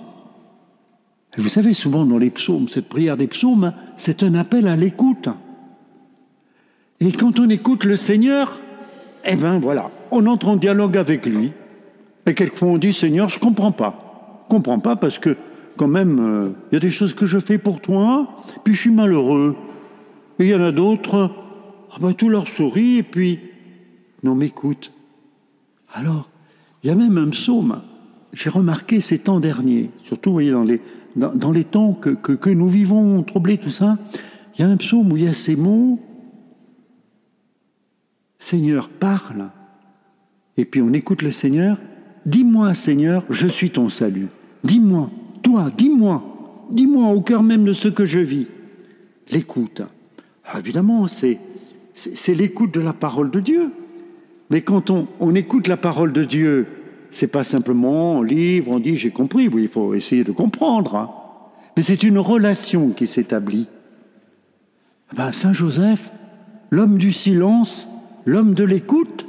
Et 1.37 1.41
vous 1.41 1.49
savez, 1.49 1.75
souvent 1.75 2.05
dans 2.05 2.19
les 2.19 2.31
psaumes, 2.31 2.69
cette 2.69 2.89
prière 2.89 3.17
des 3.17 3.27
psaumes, 3.27 3.73
c'est 3.97 4.23
un 4.23 4.37
appel 4.37 4.69
à 4.69 4.77
l'écoute. 4.77 5.29
Et 7.01 7.11
quand 7.11 7.41
on 7.41 7.49
écoute 7.49 7.83
le 7.83 7.97
Seigneur, 7.97 8.61
eh 9.25 9.35
bien 9.35 9.59
voilà, 9.59 9.91
on 10.13 10.25
entre 10.27 10.47
en 10.47 10.57
dialogue 10.57 10.97
avec 10.97 11.27
lui. 11.27 11.51
Et 12.27 12.35
quelquefois 12.35 12.69
on 12.69 12.79
dit, 12.79 12.93
Seigneur, 12.93 13.29
je 13.29 13.41
comprends 13.41 13.73
pas. 13.73 14.45
Je 14.45 14.55
comprends 14.55 14.79
pas 14.79 14.95
parce 14.95 15.19
que 15.19 15.37
quand 15.79 15.89
même, 15.89 16.19
euh, 16.21 16.51
il 16.71 16.75
y 16.75 16.77
a 16.77 16.81
des 16.81 16.91
choses 16.91 17.15
que 17.15 17.25
je 17.25 17.39
fais 17.39 17.57
pour 17.57 17.81
toi, 17.81 18.29
puis 18.65 18.75
je 18.75 18.81
suis 18.81 18.91
malheureux. 18.91 19.57
Et 20.39 20.45
il 20.45 20.51
y 20.51 20.55
en 20.55 20.63
a 20.63 20.73
d'autres, 20.73 21.31
ah 21.91 21.97
ben, 22.01 22.13
tout 22.13 22.29
leur 22.29 22.47
sourit, 22.47 22.99
et 22.99 23.03
puis, 23.03 23.41
non, 24.23 24.35
m'écoute. 24.35 24.93
Alors, 25.95 26.29
il 26.83 26.89
y 26.89 26.91
a 26.91 26.95
même 26.95 27.17
un 27.17 27.29
psaume, 27.29 27.81
j'ai 28.33 28.51
remarqué 28.51 29.01
ces 29.01 29.19
temps 29.19 29.41
derniers, 29.41 29.91
surtout, 30.05 30.31
vous 30.31 30.35
voyez, 30.35 30.51
dans 30.51 30.65
les, 30.65 30.83
dans, 31.17 31.51
les 31.51 31.65
temps 31.65 31.95
que, 31.95 32.11
que, 32.11 32.51
nous 32.51 32.69
vivons, 32.69 33.23
troublés, 33.23 33.57
tout 33.57 33.71
ça, 33.71 33.97
il 34.55 34.63
y 34.63 34.65
a 34.65 34.69
un 34.69 34.77
psaume 34.77 35.11
où 35.13 35.17
il 35.17 35.25
y 35.25 35.29
a 35.29 35.33
ces 35.33 35.57
mots 35.57 35.99
Seigneur, 38.39 38.89
parle. 38.89 39.51
Et 40.57 40.65
puis 40.65 40.81
on 40.81 40.93
écoute 40.93 41.23
le 41.23 41.31
Seigneur 41.31 41.79
Dis-moi, 42.25 42.75
Seigneur, 42.75 43.25
je 43.31 43.47
suis 43.47 43.71
ton 43.71 43.89
salut. 43.89 44.29
Dis-moi, 44.63 45.11
toi, 45.43 45.69
dis-moi, 45.77 46.67
dis-moi 46.71 47.09
au 47.13 47.21
cœur 47.21 47.43
même 47.43 47.65
de 47.65 47.73
ce 47.73 47.89
que 47.89 48.05
je 48.05 48.21
vis. 48.21 48.47
L'écoute. 49.31 49.83
Ah, 50.45 50.59
évidemment, 50.59 51.07
c'est, 51.09 51.39
l'écoute 52.29 52.73
de 52.73 52.81
la 52.81 52.93
parole 52.93 53.31
de 53.31 53.41
Dieu. 53.41 53.71
Mais 54.51 54.63
quand 54.63 54.91
on, 54.91 55.35
écoute 55.35 55.69
la 55.69 55.77
parole 55.77 56.13
de 56.13 56.25
Dieu 56.25 56.67
c'est 57.11 57.29
pas 57.29 57.45
simplement 57.45 58.17
on 58.17 58.23
livre, 58.23 58.71
on 58.71 58.81
dit 58.81 58.97
j'ai 58.97 59.11
compris, 59.11 59.49
oui, 59.49 59.63
il 59.63 59.69
faut 59.69 59.95
essayer 59.95 60.25
de 60.25 60.33
comprendre. 60.33 60.97
Hein. 60.97 61.11
Mais 61.77 61.83
c'est 61.83 62.03
une 62.03 62.19
relation 62.19 62.91
qui 62.91 63.07
s'établit. 63.07 63.67
Ben, 65.17 65.33
Saint 65.33 65.53
Joseph, 65.53 66.11
l'homme 66.71 66.99
du 66.99 67.13
silence, 67.13 67.89
l'homme 68.27 68.55
de 68.55 68.65
l'écoute, 68.65 69.27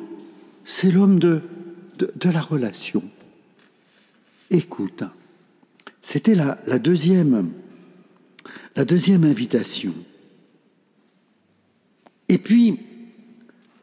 c'est 0.66 0.92
l'homme 0.92 1.20
de, 1.20 1.42
de, 1.98 2.30
la 2.30 2.42
relation. 2.42 3.04
Écoute. 4.50 5.04
C'était 6.02 6.36
la, 6.36 6.58
deuxième, 6.80 7.54
invitation. 8.76 9.94
Et 12.28 12.38
puis, 12.38 12.80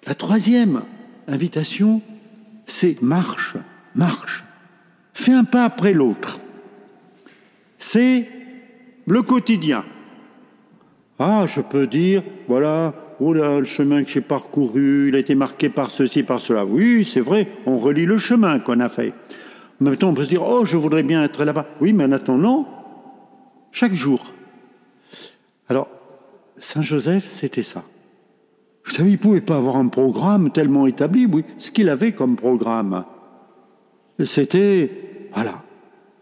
la 0.07 0.15
troisième 0.15 0.83
invitation, 1.29 2.01
c'est 2.67 3.01
marche 3.03 3.57
marche. 3.97 4.45
Fais 5.15 5.33
un 5.33 5.45
pas 5.45 5.65
après 5.65 5.95
l'autre. 5.95 6.39
C'est 7.79 8.29
le 9.07 9.23
quotidien. 9.23 9.85
Ah, 11.19 11.47
je 11.47 11.61
peux 11.61 11.87
dire, 11.87 12.23
voilà, 12.47 12.95
oh 13.21 13.33
le 13.33 13.65
chemin 13.65 14.05
que 14.05 14.11
j'ai 14.11 14.21
parcouru, 14.21 15.09
il 15.09 15.17
a 15.17 15.19
été 15.19 15.35
marqué 15.35 15.71
par 15.71 15.91
ceci, 15.91 16.23
par 16.23 16.41
cela. 16.41 16.67
Oui, 16.67 17.05
c'est 17.05 17.21
vrai, 17.21 17.49
on 17.65 17.77
relit 17.77 18.05
le 18.05 18.19
chemin 18.19 18.59
qu'on 18.59 18.81
a 18.81 18.91
fait. 18.91 19.15
Maintenant, 19.81 20.09
on 20.09 20.15
peut 20.15 20.25
se 20.25 20.29
dire, 20.29 20.43
oh, 20.43 20.65
je 20.65 20.77
voudrais 20.77 21.03
bien 21.03 21.23
être 21.23 21.45
là-bas. 21.45 21.67
Oui, 21.81 21.93
mais 21.93 22.05
en 22.05 22.13
attendant, 22.13 22.67
chaque 23.73 23.93
jour. 23.93 24.33
Alors, 25.69 25.89
Saint 26.57 26.83
Joseph, 26.83 27.27
c'était 27.29 27.63
ça. 27.63 27.85
Vous 28.85 28.93
savez, 28.93 29.11
il 29.11 29.15
ne 29.15 29.19
pouvait 29.19 29.41
pas 29.41 29.57
avoir 29.57 29.77
un 29.77 29.89
programme 29.89 30.51
tellement 30.51 30.87
établi. 30.87 31.27
Oui, 31.27 31.45
ce 31.59 31.71
qu'il 31.71 31.89
avait 31.89 32.13
comme 32.13 32.37
programme, 32.37 33.05
c'était, 34.25 35.29
voilà, 35.35 35.63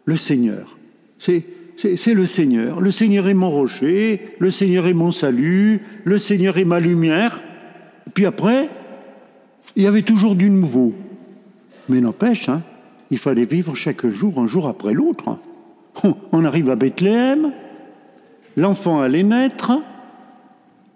le 0.05 0.17
Seigneur. 0.17 0.77
C'est, 1.19 1.45
c'est 1.77 2.15
le 2.15 2.27
Seigneur. 2.27 2.81
Le 2.81 2.91
Seigneur 2.91 3.29
est 3.29 3.35
mon 3.35 3.51
rocher, 3.51 4.35
le 4.39 4.51
Seigneur 4.51 4.87
est 4.87 4.95
mon 4.95 5.11
salut, 5.11 5.83
le 6.05 6.19
Seigneur 6.19 6.59
est 6.59 6.65
ma 6.65 6.81
lumière. 6.81 7.43
Puis 8.15 8.27
après, 8.27 8.69
il 9.77 9.83
y 9.83 9.87
avait 9.87 10.03
toujours 10.03 10.35
du 10.35 10.51
nouveau. 10.51 10.95
Mais 11.89 12.01
n'empêche, 12.01 12.49
hein, 12.49 12.63
il 13.11 13.19
fallait 13.19 13.45
vivre 13.45 13.75
chaque 13.75 14.07
jour, 14.07 14.39
un 14.39 14.47
jour 14.47 14.69
après 14.69 14.95
l'autre. 14.95 15.39
On 16.33 16.45
arrive 16.45 16.71
à 16.71 16.77
Bethléem, 16.77 17.53
l'enfant 18.57 19.01
allait 19.01 19.23
naître, 19.23 19.73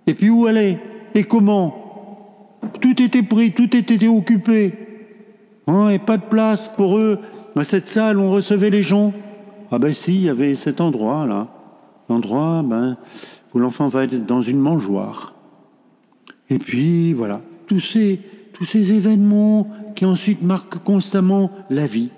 et 0.07 0.15
puis 0.15 0.31
où 0.31 0.47
allait 0.47 0.81
Et 1.15 1.25
comment? 1.25 2.59
Tout 2.81 3.01
était 3.03 3.23
pris, 3.23 3.53
tout 3.53 3.77
était 3.77 4.09
occupé. 4.09 4.73
Hein, 5.67 5.91
et 5.91 5.99
pas 5.99 6.17
de 6.17 6.25
place 6.25 6.69
pour 6.69 6.97
eux. 6.97 7.19
Dans 7.55 7.65
cette 7.65 7.87
salle, 7.87 8.19
on 8.19 8.31
recevait 8.31 8.71
les 8.71 8.83
gens. 8.83 9.13
Ah 9.71 9.79
ben 9.79 9.93
si, 9.93 10.15
il 10.15 10.23
y 10.23 10.29
avait 10.31 10.55
cet 10.55 10.81
endroit-là. 10.81 11.49
L'endroit 12.09 12.63
ben, 12.65 12.97
où 13.53 13.59
l'enfant 13.59 13.89
va 13.89 14.05
être 14.05 14.25
dans 14.25 14.41
une 14.41 14.59
mangeoire. 14.59 15.35
Et 16.49 16.59
puis, 16.59 17.13
voilà, 17.13 17.43
tous 17.67 17.81
ces, 17.81 18.21
tous 18.59 18.65
ces 18.65 18.93
événements 18.93 19.71
qui 19.95 20.05
ensuite 20.05 20.43
marquent 20.43 20.83
constamment 20.83 21.53
la 21.71 21.87
vie. 21.87 22.11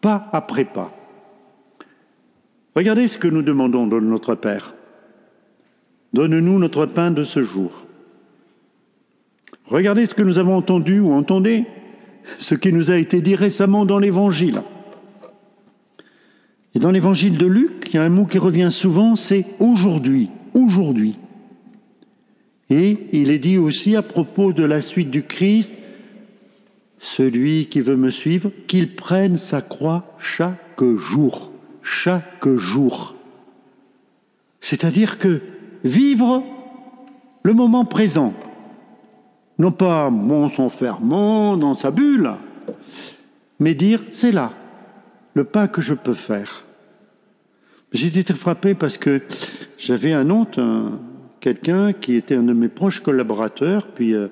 Pas 0.00 0.30
après 0.32 0.64
pas. 0.64 0.96
Regardez 2.74 3.06
ce 3.06 3.18
que 3.18 3.28
nous 3.28 3.42
demandons 3.42 3.86
de 3.86 4.00
notre 4.00 4.34
Père. 4.34 4.74
Donne-nous 6.14 6.58
notre 6.58 6.86
pain 6.86 7.10
de 7.10 7.22
ce 7.22 7.42
jour. 7.42 7.86
Regardez 9.66 10.06
ce 10.06 10.14
que 10.14 10.22
nous 10.22 10.38
avons 10.38 10.56
entendu 10.56 11.00
ou 11.00 11.12
entendez, 11.12 11.66
ce 12.38 12.54
qui 12.54 12.72
nous 12.72 12.90
a 12.90 12.96
été 12.96 13.20
dit 13.20 13.34
récemment 13.34 13.84
dans 13.84 13.98
l'Évangile. 13.98 14.62
Et 16.74 16.78
dans 16.78 16.92
l'évangile 16.92 17.36
de 17.36 17.46
Luc, 17.46 17.88
il 17.90 17.96
y 17.96 17.98
a 17.98 18.04
un 18.04 18.08
mot 18.08 18.24
qui 18.24 18.38
revient 18.38 18.70
souvent, 18.70 19.16
c'est 19.16 19.44
aujourd'hui, 19.58 20.30
aujourd'hui. 20.54 21.18
Et 22.70 23.08
il 23.12 23.30
est 23.30 23.38
dit 23.38 23.58
aussi 23.58 23.96
à 23.96 24.02
propos 24.02 24.52
de 24.52 24.64
la 24.64 24.80
suite 24.80 25.10
du 25.10 25.24
Christ, 25.24 25.72
celui 26.98 27.66
qui 27.66 27.80
veut 27.80 27.96
me 27.96 28.10
suivre, 28.10 28.52
qu'il 28.68 28.94
prenne 28.94 29.36
sa 29.36 29.60
croix 29.60 30.14
chaque 30.18 30.84
jour, 30.96 31.50
chaque 31.82 32.48
jour. 32.48 33.16
C'est-à-dire 34.60 35.18
que 35.18 35.42
vivre 35.82 36.44
le 37.42 37.54
moment 37.54 37.84
présent, 37.84 38.34
non 39.58 39.72
pas 39.72 40.10
mon 40.10 40.48
s'enfermant 40.48 41.56
dans 41.56 41.74
sa 41.74 41.90
bulle, 41.90 42.30
mais 43.58 43.74
dire 43.74 44.02
c'est 44.12 44.32
là, 44.32 44.52
le 45.34 45.44
pas 45.44 45.68
que 45.68 45.80
je 45.80 45.94
peux 45.94 46.14
faire. 46.14 46.64
J'ai 47.92 48.06
été 48.06 48.22
très 48.22 48.34
frappé 48.34 48.74
parce 48.74 48.98
que 48.98 49.22
j'avais 49.78 50.12
un 50.12 50.30
honte, 50.30 50.60
quelqu'un 51.40 51.92
qui 51.92 52.14
était 52.14 52.34
un 52.34 52.42
de 52.42 52.52
mes 52.52 52.68
proches 52.68 53.00
collaborateurs, 53.00 53.88
puis 53.88 54.14
euh, 54.14 54.28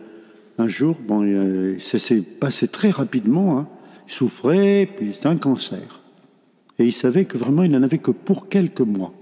un 0.59 0.69
jour, 0.69 0.99
bon, 1.07 1.79
ça 1.79 1.99
s'est 1.99 2.21
passé 2.21 2.69
très 2.69 2.91
rapidement, 2.91 3.59
hein. 3.59 3.69
il 4.07 4.13
souffrait, 4.13 4.89
puis 4.97 5.15
c'était 5.15 5.29
un 5.29 5.37
cancer. 5.37 6.03
Et 6.79 6.85
il 6.85 6.93
savait 6.93 7.25
que 7.25 7.39
vraiment 7.39 7.63
il 7.63 7.71
n'en 7.71 7.83
avait 7.83 7.99
que 7.99 8.11
pour 8.11 8.49
quelques 8.49 8.81
mois. 8.81 9.13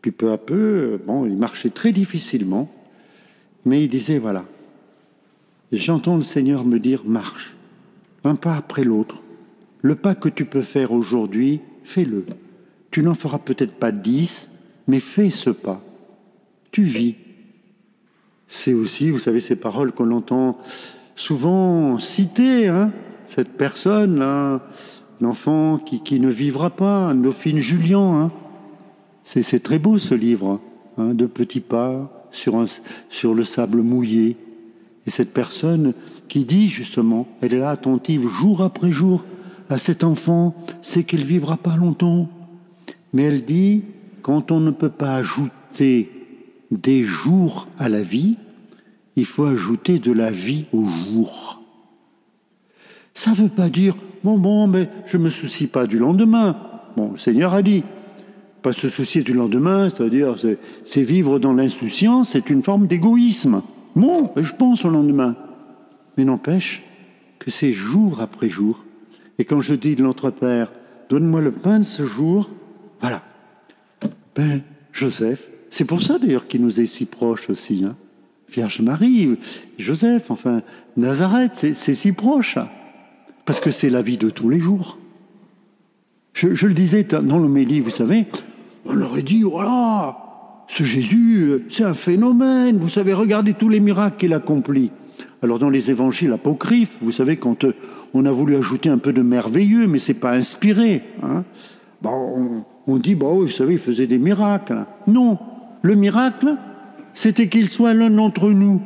Puis 0.00 0.10
peu 0.10 0.32
à 0.32 0.38
peu, 0.38 1.00
bon, 1.06 1.26
il 1.26 1.36
marchait 1.36 1.70
très 1.70 1.92
difficilement, 1.92 2.70
mais 3.64 3.84
il 3.84 3.88
disait, 3.88 4.18
voilà, 4.18 4.44
j'entends 5.70 6.16
le 6.16 6.22
Seigneur 6.22 6.64
me 6.64 6.78
dire, 6.78 7.02
marche, 7.04 7.56
un 8.24 8.34
pas 8.34 8.56
après 8.56 8.84
l'autre. 8.84 9.22
Le 9.80 9.94
pas 9.96 10.14
que 10.14 10.28
tu 10.28 10.44
peux 10.44 10.62
faire 10.62 10.92
aujourd'hui, 10.92 11.60
fais-le. 11.82 12.24
Tu 12.90 13.02
n'en 13.02 13.14
feras 13.14 13.38
peut-être 13.38 13.74
pas 13.74 13.90
dix, 13.90 14.50
mais 14.86 15.00
fais 15.00 15.30
ce 15.30 15.50
pas. 15.50 15.82
Tu 16.72 16.82
vis. 16.82 17.16
C'est 18.48 18.72
aussi, 18.72 19.10
vous 19.10 19.18
savez, 19.18 19.40
ces 19.40 19.56
paroles 19.56 19.92
qu'on 19.92 20.10
entend 20.10 20.58
souvent 21.16 21.98
citer, 21.98 22.68
hein, 22.68 22.92
cette 23.24 23.56
personne-là, 23.56 24.60
l'enfant 25.20 25.78
qui, 25.78 26.02
qui, 26.02 26.18
ne 26.18 26.28
vivra 26.28 26.70
pas, 26.70 27.12
Dauphine 27.14 27.58
Julien. 27.58 28.22
Hein. 28.22 28.30
C'est 29.24 29.62
très 29.62 29.78
beau 29.78 29.98
ce 29.98 30.14
livre, 30.14 30.60
hein, 30.98 31.14
de 31.14 31.26
petits 31.26 31.60
pas 31.60 32.26
sur, 32.30 32.56
un, 32.56 32.64
sur 33.08 33.34
le 33.34 33.44
sable 33.44 33.82
mouillé. 33.82 34.36
Et 35.06 35.10
cette 35.10 35.32
personne 35.32 35.92
qui 36.28 36.44
dit 36.44 36.68
justement, 36.68 37.28
elle 37.40 37.54
est 37.54 37.58
là 37.58 37.70
attentive 37.70 38.28
jour 38.28 38.62
après 38.62 38.90
jour, 38.90 39.24
à 39.68 39.78
cet 39.78 40.04
enfant, 40.04 40.54
c'est 40.80 41.04
qu'il 41.04 41.24
vivra 41.24 41.56
pas 41.56 41.76
longtemps. 41.76 42.28
Mais 43.12 43.24
elle 43.24 43.44
dit, 43.44 43.82
quand 44.22 44.50
on 44.50 44.60
ne 44.60 44.70
peut 44.70 44.90
pas 44.90 45.16
ajouter 45.16 46.21
des 46.78 47.02
jours 47.02 47.68
à 47.78 47.88
la 47.88 48.02
vie, 48.02 48.36
il 49.16 49.26
faut 49.26 49.44
ajouter 49.44 49.98
de 49.98 50.12
la 50.12 50.30
vie 50.30 50.64
au 50.72 50.86
jour. 50.86 51.62
Ça 53.14 53.32
ne 53.32 53.36
veut 53.36 53.48
pas 53.48 53.68
dire, 53.68 53.94
bon, 54.24 54.38
bon, 54.38 54.66
mais 54.66 54.88
je 55.04 55.18
ne 55.18 55.24
me 55.24 55.30
soucie 55.30 55.66
pas 55.66 55.86
du 55.86 55.98
lendemain. 55.98 56.56
Bon, 56.96 57.12
le 57.12 57.18
Seigneur 57.18 57.54
a 57.54 57.62
dit, 57.62 57.84
pas 58.62 58.72
se 58.72 58.88
soucier 58.88 59.22
du 59.22 59.34
lendemain, 59.34 59.88
c'est-à-dire, 59.88 60.36
c'est 60.84 61.02
vivre 61.02 61.38
dans 61.38 61.52
l'insouciance, 61.52 62.30
c'est 62.30 62.48
une 62.48 62.62
forme 62.62 62.86
d'égoïsme. 62.86 63.62
Bon, 63.94 64.30
je 64.36 64.52
pense 64.52 64.84
au 64.84 64.90
lendemain. 64.90 65.36
Mais 66.16 66.24
n'empêche 66.24 66.82
que 67.38 67.50
c'est 67.50 67.72
jour 67.72 68.20
après 68.20 68.48
jour, 68.48 68.84
et 69.38 69.44
quand 69.44 69.60
je 69.60 69.74
dis 69.74 69.96
de 69.96 70.02
notre 70.02 70.30
Père, 70.30 70.72
donne-moi 71.10 71.40
le 71.40 71.52
pain 71.52 71.80
de 71.80 71.84
ce 71.84 72.06
jour, 72.06 72.50
voilà. 73.00 73.22
Ben, 74.34 74.62
Joseph, 74.92 75.50
c'est 75.72 75.86
pour 75.86 76.02
ça 76.02 76.18
d'ailleurs 76.18 76.46
qu'il 76.46 76.60
nous 76.60 76.82
est 76.82 76.86
si 76.86 77.06
proche 77.06 77.48
aussi. 77.48 77.82
Hein. 77.86 77.96
Vierge 78.46 78.82
Marie, 78.82 79.38
Joseph, 79.78 80.30
enfin, 80.30 80.60
Nazareth, 80.98 81.54
c'est 81.54 81.94
si 81.94 82.12
proche. 82.12 82.58
Parce 83.46 83.58
que 83.58 83.70
c'est 83.70 83.88
la 83.88 84.02
vie 84.02 84.18
de 84.18 84.28
tous 84.28 84.50
les 84.50 84.58
jours. 84.58 84.98
Je, 86.34 86.66
le 86.66 86.74
disais 86.74 87.04
dans 87.04 87.38
l'homélie, 87.38 87.80
vous 87.80 87.88
savez, 87.88 88.26
on 88.84 89.00
aurait 89.00 89.22
dit, 89.22 89.44
voilà, 89.44 90.64
ce 90.68 90.82
Jésus, 90.82 91.64
c'est 91.70 91.84
un 91.84 91.94
phénomène. 91.94 92.76
Vous 92.76 92.90
savez, 92.90 93.14
regardez 93.14 93.54
tous 93.54 93.70
les 93.70 93.80
miracles 93.80 94.18
qu'il 94.18 94.34
accomplit. 94.34 94.90
Alors 95.40 95.58
dans 95.58 95.70
les 95.70 95.90
évangiles 95.90 96.34
apocryphes, 96.34 96.98
vous 97.00 97.12
savez, 97.12 97.38
quand 97.38 97.64
euh, 97.64 97.74
on 98.12 98.26
a 98.26 98.30
voulu 98.30 98.56
ajouter 98.56 98.90
un 98.90 98.98
peu 98.98 99.14
de 99.14 99.22
merveilleux, 99.22 99.86
mais 99.86 99.98
c'est 99.98 100.12
pas 100.12 100.32
inspiré. 100.32 101.02
Bon, 102.02 102.62
on, 102.86 102.96
dit, 102.98 103.14
bon, 103.14 103.40
vous 103.40 103.48
savez, 103.48 103.72
il 103.74 103.78
faisait 103.78 104.06
des 104.06 104.18
miracles. 104.18 104.84
Non, 105.06 105.38
le 105.82 105.96
miracle, 105.96 106.56
c'était 107.12 107.48
qu'il 107.48 107.68
soit 107.68 107.92
l'un 107.92 108.10
d'entre 108.10 108.50
nous. 108.52 108.80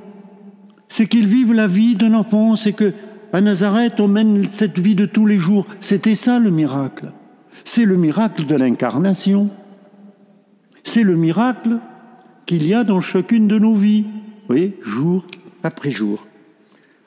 C'est 0.88 1.06
qu'il 1.06 1.26
vive 1.26 1.52
la 1.52 1.66
vie 1.66 1.94
d'un 1.94 2.14
enfant. 2.14 2.56
C'est 2.56 2.72
que 2.72 2.94
à 3.32 3.40
Nazareth, 3.40 4.00
on 4.00 4.08
mène 4.08 4.48
cette 4.48 4.78
vie 4.78 4.94
de 4.94 5.04
tous 5.04 5.26
les 5.26 5.36
jours. 5.36 5.66
C'était 5.80 6.14
ça 6.14 6.38
le 6.38 6.50
miracle. 6.50 7.12
C'est 7.64 7.84
le 7.84 7.96
miracle 7.96 8.46
de 8.46 8.54
l'incarnation. 8.54 9.50
C'est 10.84 11.02
le 11.02 11.16
miracle 11.16 11.78
qu'il 12.46 12.66
y 12.66 12.72
a 12.72 12.84
dans 12.84 13.00
chacune 13.00 13.46
de 13.46 13.58
nos 13.58 13.74
vies. 13.74 14.02
Vous 14.02 14.54
voyez, 14.54 14.78
jour 14.80 15.26
après 15.62 15.90
jour. 15.90 16.26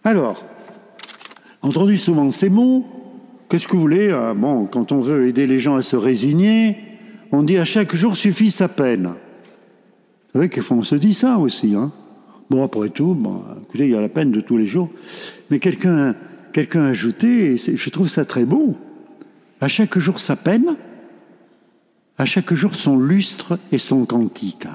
Alors, 0.04 0.46
entendu 1.62 1.98
souvent 1.98 2.30
ces 2.30 2.50
mots, 2.50 2.86
qu'est-ce 3.50 3.68
que 3.68 3.74
vous 3.74 3.82
voulez 3.82 4.10
euh, 4.12 4.34
Bon, 4.34 4.66
quand 4.66 4.92
on 4.92 5.00
veut 5.00 5.28
aider 5.28 5.48
les 5.48 5.58
gens 5.58 5.78
à 5.78 5.82
se 5.82 5.96
résigner, 5.96 6.78
on 7.32 7.42
dit 7.42 7.58
à 7.58 7.66
chaque 7.66 7.96
jour 7.96 8.18
suffit 8.18 8.52
sa 8.52 8.68
peine. 8.68 9.14
Vous 10.34 10.42
savez 10.42 10.50
on 10.72 10.84
se 10.84 10.96
dit 10.96 11.14
ça 11.14 11.38
aussi. 11.38 11.76
Hein 11.76 11.92
bon, 12.50 12.64
après 12.64 12.90
tout, 12.90 13.16
bon, 13.16 13.44
écoutez, 13.64 13.86
il 13.86 13.92
y 13.92 13.96
a 13.96 14.02
la 14.02 14.10
peine 14.10 14.32
de 14.32 14.42
tous 14.42 14.58
les 14.58 14.66
jours. 14.66 14.90
Mais 15.50 15.60
quelqu'un 15.60 16.16
quelqu'un 16.52 16.82
a 16.82 16.88
ajouté, 16.90 17.54
et 17.54 17.58
je 17.58 17.90
trouve 17.90 18.10
ça 18.10 18.26
très 18.26 18.46
beau, 18.46 18.76
à 19.62 19.68
chaque 19.68 19.98
jour 19.98 20.20
sa 20.20 20.36
peine, 20.36 20.76
à 22.18 22.26
chaque 22.26 22.54
jour 22.54 22.76
son 22.76 22.98
lustre 22.98 23.60
et 23.72 23.78
son 23.78 24.06
cantique. 24.06 24.68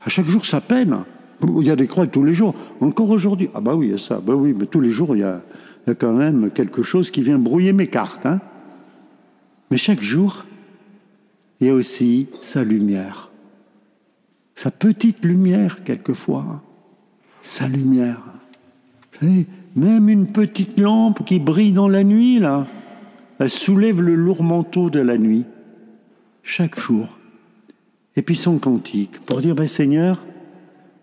À 0.00 0.08
chaque 0.08 0.26
jour 0.26 0.44
sa 0.44 0.60
peine. 0.60 1.04
Il 1.42 1.66
y 1.66 1.70
a 1.70 1.76
des 1.76 1.86
croix 1.86 2.06
tous 2.06 2.24
les 2.24 2.32
jours. 2.32 2.54
Encore 2.80 3.10
aujourd'hui. 3.10 3.50
Ah 3.54 3.60
bah 3.60 3.74
oui, 3.74 3.88
il 3.88 3.90
y 3.92 3.94
a 3.94 3.98
ça. 3.98 4.20
Bah 4.20 4.34
oui, 4.34 4.54
mais 4.58 4.66
tous 4.66 4.80
les 4.80 4.90
jours, 4.90 5.14
il 5.14 5.20
y 5.20 5.24
a, 5.24 5.42
quand 5.98 6.12
même 6.12 6.50
quelque 6.50 6.82
chose 6.82 7.10
qui 7.10 7.22
vient 7.22 7.38
brouiller 7.38 7.72
mes 7.72 7.86
cartes. 7.86 8.26
Hein. 8.26 8.40
Mais 9.70 9.76
chaque 9.76 10.02
jour, 10.02 10.46
il 11.60 11.66
y 11.66 11.70
a 11.70 11.74
aussi 11.74 12.28
sa 12.40 12.64
lumière. 12.64 13.30
Sa 14.56 14.70
petite 14.70 15.22
lumière, 15.22 15.84
quelquefois. 15.84 16.62
Sa 17.42 17.68
lumière. 17.68 18.20
même 19.76 20.08
une 20.08 20.26
petite 20.26 20.80
lampe 20.80 21.24
qui 21.24 21.38
brille 21.38 21.72
dans 21.72 21.88
la 21.88 22.02
nuit, 22.02 22.40
là, 22.40 22.66
elle 23.38 23.50
soulève 23.50 24.00
le 24.00 24.14
lourd 24.14 24.42
manteau 24.42 24.88
de 24.88 24.98
la 24.98 25.18
nuit. 25.18 25.44
Chaque 26.42 26.80
jour. 26.80 27.18
Et 28.16 28.22
puis 28.22 28.34
son 28.34 28.58
cantique, 28.58 29.20
pour 29.20 29.42
dire, 29.42 29.54
ben 29.54 29.66
Seigneur, 29.66 30.26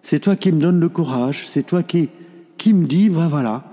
c'est 0.02 0.20
toi 0.20 0.36
qui 0.36 0.52
me 0.52 0.60
donnes 0.60 0.80
le 0.80 0.90
courage, 0.90 1.48
c'est 1.48 1.64
toi 1.64 1.84
qui, 1.84 2.10
qui 2.58 2.74
me 2.74 2.88
dis, 2.88 3.08
voilà, 3.08 3.64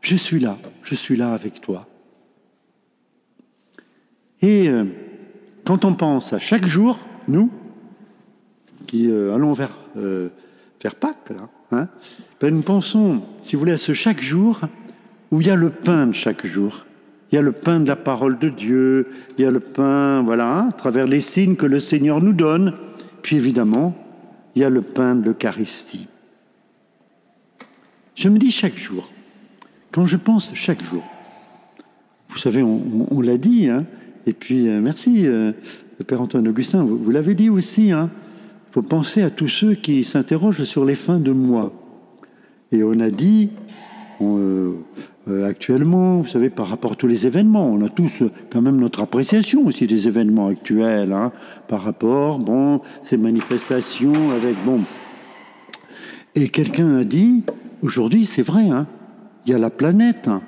je 0.00 0.16
suis 0.16 0.40
là, 0.40 0.56
je 0.82 0.94
suis 0.94 1.16
là 1.16 1.34
avec 1.34 1.60
toi. 1.60 1.86
Et 4.40 4.68
euh, 4.68 4.84
quand 5.66 5.84
on 5.84 5.94
pense 5.94 6.32
à 6.32 6.38
chaque 6.38 6.64
jour, 6.64 6.98
nous, 7.28 7.50
qui 8.86 9.10
euh, 9.10 9.34
allons 9.34 9.52
vers, 9.52 9.76
euh, 9.96 10.28
Pâques, 11.00 11.32
hein, 11.72 11.88
ben 12.40 12.54
nous 12.54 12.62
pensons, 12.62 13.20
si 13.42 13.56
vous 13.56 13.60
voulez, 13.60 13.72
à 13.72 13.76
ce 13.76 13.92
chaque 13.92 14.22
jour 14.22 14.60
où 15.32 15.40
il 15.40 15.48
y 15.48 15.50
a 15.50 15.56
le 15.56 15.70
pain 15.70 16.06
de 16.06 16.12
chaque 16.12 16.46
jour. 16.46 16.86
Il 17.32 17.34
y 17.34 17.38
a 17.38 17.42
le 17.42 17.50
pain 17.50 17.80
de 17.80 17.88
la 17.88 17.96
parole 17.96 18.38
de 18.38 18.48
Dieu, 18.48 19.08
il 19.36 19.44
y 19.44 19.48
a 19.48 19.50
le 19.50 19.58
pain, 19.58 20.22
voilà, 20.22 20.66
à 20.68 20.72
travers 20.72 21.08
les 21.08 21.18
signes 21.18 21.56
que 21.56 21.66
le 21.66 21.80
Seigneur 21.80 22.20
nous 22.20 22.34
donne. 22.34 22.74
Puis 23.22 23.34
évidemment, 23.34 23.96
il 24.54 24.62
y 24.62 24.64
a 24.64 24.70
le 24.70 24.80
pain 24.80 25.16
de 25.16 25.24
l'Eucharistie. 25.24 26.06
Je 28.14 28.28
me 28.28 28.38
dis 28.38 28.52
chaque 28.52 28.76
jour, 28.76 29.10
quand 29.90 30.04
je 30.04 30.16
pense 30.16 30.54
chaque 30.54 30.84
jour, 30.84 31.02
vous 32.28 32.38
savez, 32.38 32.62
on, 32.62 33.20
l'a 33.20 33.38
dit, 33.38 33.68
hein, 33.68 33.86
et 34.24 34.32
puis 34.32 34.68
euh, 34.68 34.80
merci, 34.80 35.26
Père 36.04 36.20
Antoine 36.20 36.46
Augustin, 36.46 36.84
vous, 36.84 37.10
l'avez 37.10 37.34
dit 37.34 37.48
aussi, 37.48 37.90
hein, 37.90 38.10
faut 38.76 38.82
penser 38.82 39.22
à 39.22 39.30
tous 39.30 39.48
ceux 39.48 39.72
qui 39.72 40.04
s'interrogent 40.04 40.64
sur 40.64 40.84
les 40.84 40.96
fins 40.96 41.18
de 41.18 41.32
mois. 41.32 41.72
Et 42.72 42.82
on 42.82 43.00
a 43.00 43.08
dit, 43.08 43.48
euh, 44.20 44.74
actuellement, 45.46 46.18
vous 46.18 46.28
savez, 46.28 46.50
par 46.50 46.66
rapport 46.66 46.92
à 46.92 46.94
tous 46.94 47.06
les 47.06 47.26
événements, 47.26 47.66
on 47.72 47.82
a 47.82 47.88
tous 47.88 48.22
quand 48.52 48.60
même 48.60 48.76
notre 48.76 49.00
appréciation 49.00 49.64
aussi 49.64 49.86
des 49.86 50.08
événements 50.08 50.48
actuels, 50.48 51.14
hein, 51.14 51.32
par 51.68 51.80
rapport, 51.84 52.38
bon, 52.38 52.82
ces 53.00 53.16
manifestations 53.16 54.32
avec, 54.32 54.62
bon. 54.66 54.80
Et 56.34 56.50
quelqu'un 56.50 56.98
a 56.98 57.04
dit, 57.04 57.44
aujourd'hui, 57.80 58.26
c'est 58.26 58.42
vrai, 58.42 58.68
hein, 58.68 58.86
il 59.46 59.52
y 59.52 59.54
a 59.54 59.58
la 59.58 59.70
planète. 59.70 60.28
Hein. 60.28 60.42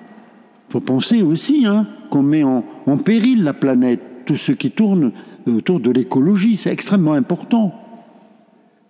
faut 0.69 0.81
penser 0.81 1.23
aussi 1.23 1.65
hein, 1.65 1.87
qu'on 2.11 2.25
met 2.25 2.43
en, 2.43 2.63
péril 3.03 3.43
la 3.43 3.55
planète, 3.55 4.03
tout 4.27 4.37
ce 4.37 4.53
qui 4.53 4.71
tourne 4.71 5.13
autour 5.47 5.81
de 5.81 5.91
l'écologie, 5.91 6.57
c'est 6.57 6.71
extrêmement 6.71 7.15
important. 7.15 7.88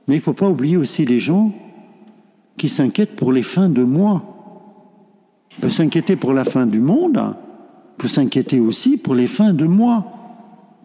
Mais 0.08 0.14
il 0.14 0.18
ne 0.18 0.22
faut 0.22 0.32
pas 0.32 0.48
oublier 0.48 0.78
aussi 0.78 1.04
les 1.04 1.18
gens 1.18 1.52
qui 2.56 2.68
s'inquiètent 2.68 3.14
pour 3.14 3.30
les 3.30 3.42
fins 3.42 3.68
de 3.68 3.84
mois. 3.84 4.22
On 5.58 5.60
peut 5.60 5.68
s'inquiéter 5.68 6.16
pour 6.16 6.32
la 6.32 6.44
fin 6.44 6.66
du 6.66 6.80
monde, 6.80 7.18
on 7.18 7.98
peut 7.98 8.08
s'inquiéter 8.08 8.58
aussi 8.58 8.96
pour 8.96 9.14
les 9.14 9.26
fins 9.26 9.52
de 9.52 9.66
mois. 9.66 10.06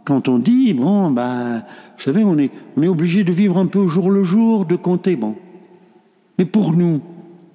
Quand 0.04 0.28
on 0.28 0.40
dit, 0.40 0.74
bon, 0.74 1.10
ben, 1.12 1.60
vous 1.60 2.04
savez, 2.04 2.24
on 2.26 2.38
est, 2.38 2.52
on 2.76 2.84
est 2.84 2.88
obligé 2.88 3.24
de 3.24 3.32
vivre 3.32 3.58
un 3.58 3.68
peu 3.68 3.80
au 3.80 3.88
jour 3.88 4.12
le 4.12 4.24
jour, 4.24 4.66
de 4.66 4.76
compter. 4.76 5.18
Mais 6.38 6.46
pour 6.46 6.74
nous, 6.74 7.00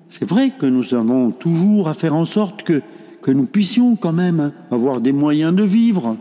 c'est 0.08 0.26
vrai 0.26 0.52
que 0.58 0.64
nous 0.64 0.94
avons 0.94 1.30
toujours 1.30 1.88
à 1.88 1.94
faire 1.94 2.14
en 2.14 2.24
sorte 2.24 2.62
que, 2.62 2.80
que 3.20 3.30
nous 3.30 3.44
puissions 3.44 3.96
quand 3.96 4.12
même 4.12 4.52
avoir 4.70 5.02
des 5.02 5.12
moyens 5.12 5.54
de 5.54 5.64
vivre, 5.64 6.16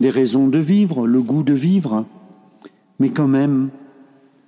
des 0.00 0.10
raisons 0.10 0.48
de 0.48 0.58
vivre, 0.58 1.06
le 1.06 1.22
goût 1.22 1.44
de 1.44 1.54
vivre. 1.54 2.04
Mais 2.98 3.08
quand 3.08 3.28
même, 3.28 3.70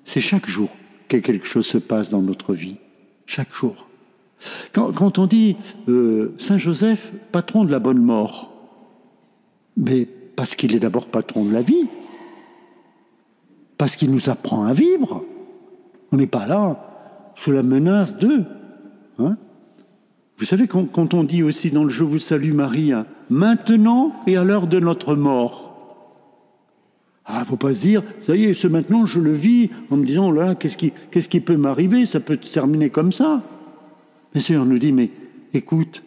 c'est 0.05 0.21
chaque 0.21 0.47
jour 0.47 0.71
que 1.09 1.17
quelque 1.17 1.47
chose 1.47 1.67
se 1.67 1.79
passe 1.79 2.11
dans 2.11 2.23
notre 2.23 2.55
vie. 2.55 2.77
Chaque 3.27 3.53
jour. 3.53 3.89
Quand, 4.73 5.19
on 5.19 5.27
dit 5.27 5.57
euh, 5.89 6.35
Saint 6.39 6.59
Joseph, 6.59 7.13
patron 7.33 7.65
de 7.65 7.71
la 7.71 7.79
bonne 7.79 8.03
mort, 8.03 8.53
mais 9.77 10.07
parce 10.37 10.55
qu'il 10.55 10.75
est 10.75 10.81
d'abord 10.81 11.07
patron 11.07 11.45
de 11.45 11.53
la 11.53 11.63
vie, 11.63 11.89
parce 13.79 13.97
qu'il 13.97 14.11
nous 14.11 14.29
apprend 14.29 14.65
à 14.65 14.73
vivre. 14.73 15.25
On 16.13 16.17
n'est 16.17 16.27
pas 16.27 16.47
là 16.47 17.33
sous 17.37 17.53
la 17.53 17.63
menace 17.63 18.19
d'eux. 18.19 18.45
Hein 19.19 19.37
vous 20.39 20.45
savez, 20.45 20.67
quand, 20.67 21.15
on 21.15 21.25
dit 21.25 21.43
aussi 21.43 21.71
dans 21.71 21.85
le 21.85 21.91
Je 21.91 22.03
vous 22.03 22.19
salue 22.19 22.53
Marie, 22.53 22.93
maintenant 23.31 24.13
et 24.27 24.37
à 24.37 24.45
l'heure 24.45 24.67
de 24.67 24.81
notre 24.81 25.15
mort, 25.15 25.74
ah, 27.27 27.45
faut 27.47 27.57
pas 27.57 27.73
se 27.73 27.83
dire, 27.83 28.03
ça 28.21 28.37
y 28.37 28.45
est, 28.45 28.55
ce 28.55 28.67
maintenant, 28.67 29.07
je 29.07 29.19
le 29.19 29.33
vis 29.33 29.71
en 29.91 29.97
me 29.97 30.05
disant, 30.05 30.31
là, 30.31 30.55
qu'est-ce 30.55 30.77
qui, 30.77 30.93
qu'est-ce 31.11 31.29
qui 31.29 31.41
peut 31.41 31.57
m'arriver 31.57 32.05
Ça 32.05 32.21
peut 32.21 32.37
terminer 32.37 32.91
comme 32.91 33.13
ça. 33.13 33.43
Mais 34.35 34.41
Seigneur 34.41 34.67
nous 34.67 34.79
dit, 34.79 34.93
mais 34.93 35.11
écoute, 35.55 36.03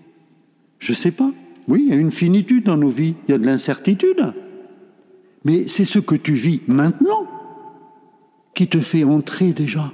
je 0.79 0.93
sais 0.93 1.11
pas. 1.11 1.31
Oui, 1.67 1.85
il 1.87 1.93
y 1.93 1.97
a 1.97 1.99
une 1.99 2.11
finitude 2.11 2.65
dans 2.65 2.77
nos 2.77 2.89
vies, 2.89 3.15
il 3.27 3.31
y 3.31 3.33
a 3.33 3.39
de 3.39 3.45
l'incertitude. 3.45 4.33
Mais 5.43 5.67
c'est 5.67 5.85
ce 5.85 5.99
que 5.99 6.15
tu 6.15 6.33
vis 6.33 6.61
maintenant 6.67 7.27
qui 8.53 8.67
te 8.67 8.79
fait 8.79 9.03
entrer 9.03 9.53
déjà 9.53 9.91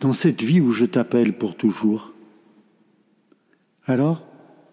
dans 0.00 0.12
cette 0.12 0.42
vie 0.42 0.60
où 0.60 0.70
je 0.72 0.86
t'appelle 0.86 1.34
pour 1.34 1.56
toujours. 1.56 2.14
Alors, 3.86 4.26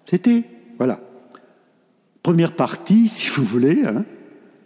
c'était, 0.05 0.45
voilà. 0.77 1.01
Première 2.23 2.55
partie, 2.55 3.07
si 3.09 3.29
vous 3.29 3.43
voulez, 3.43 3.83
hein, 3.83 4.05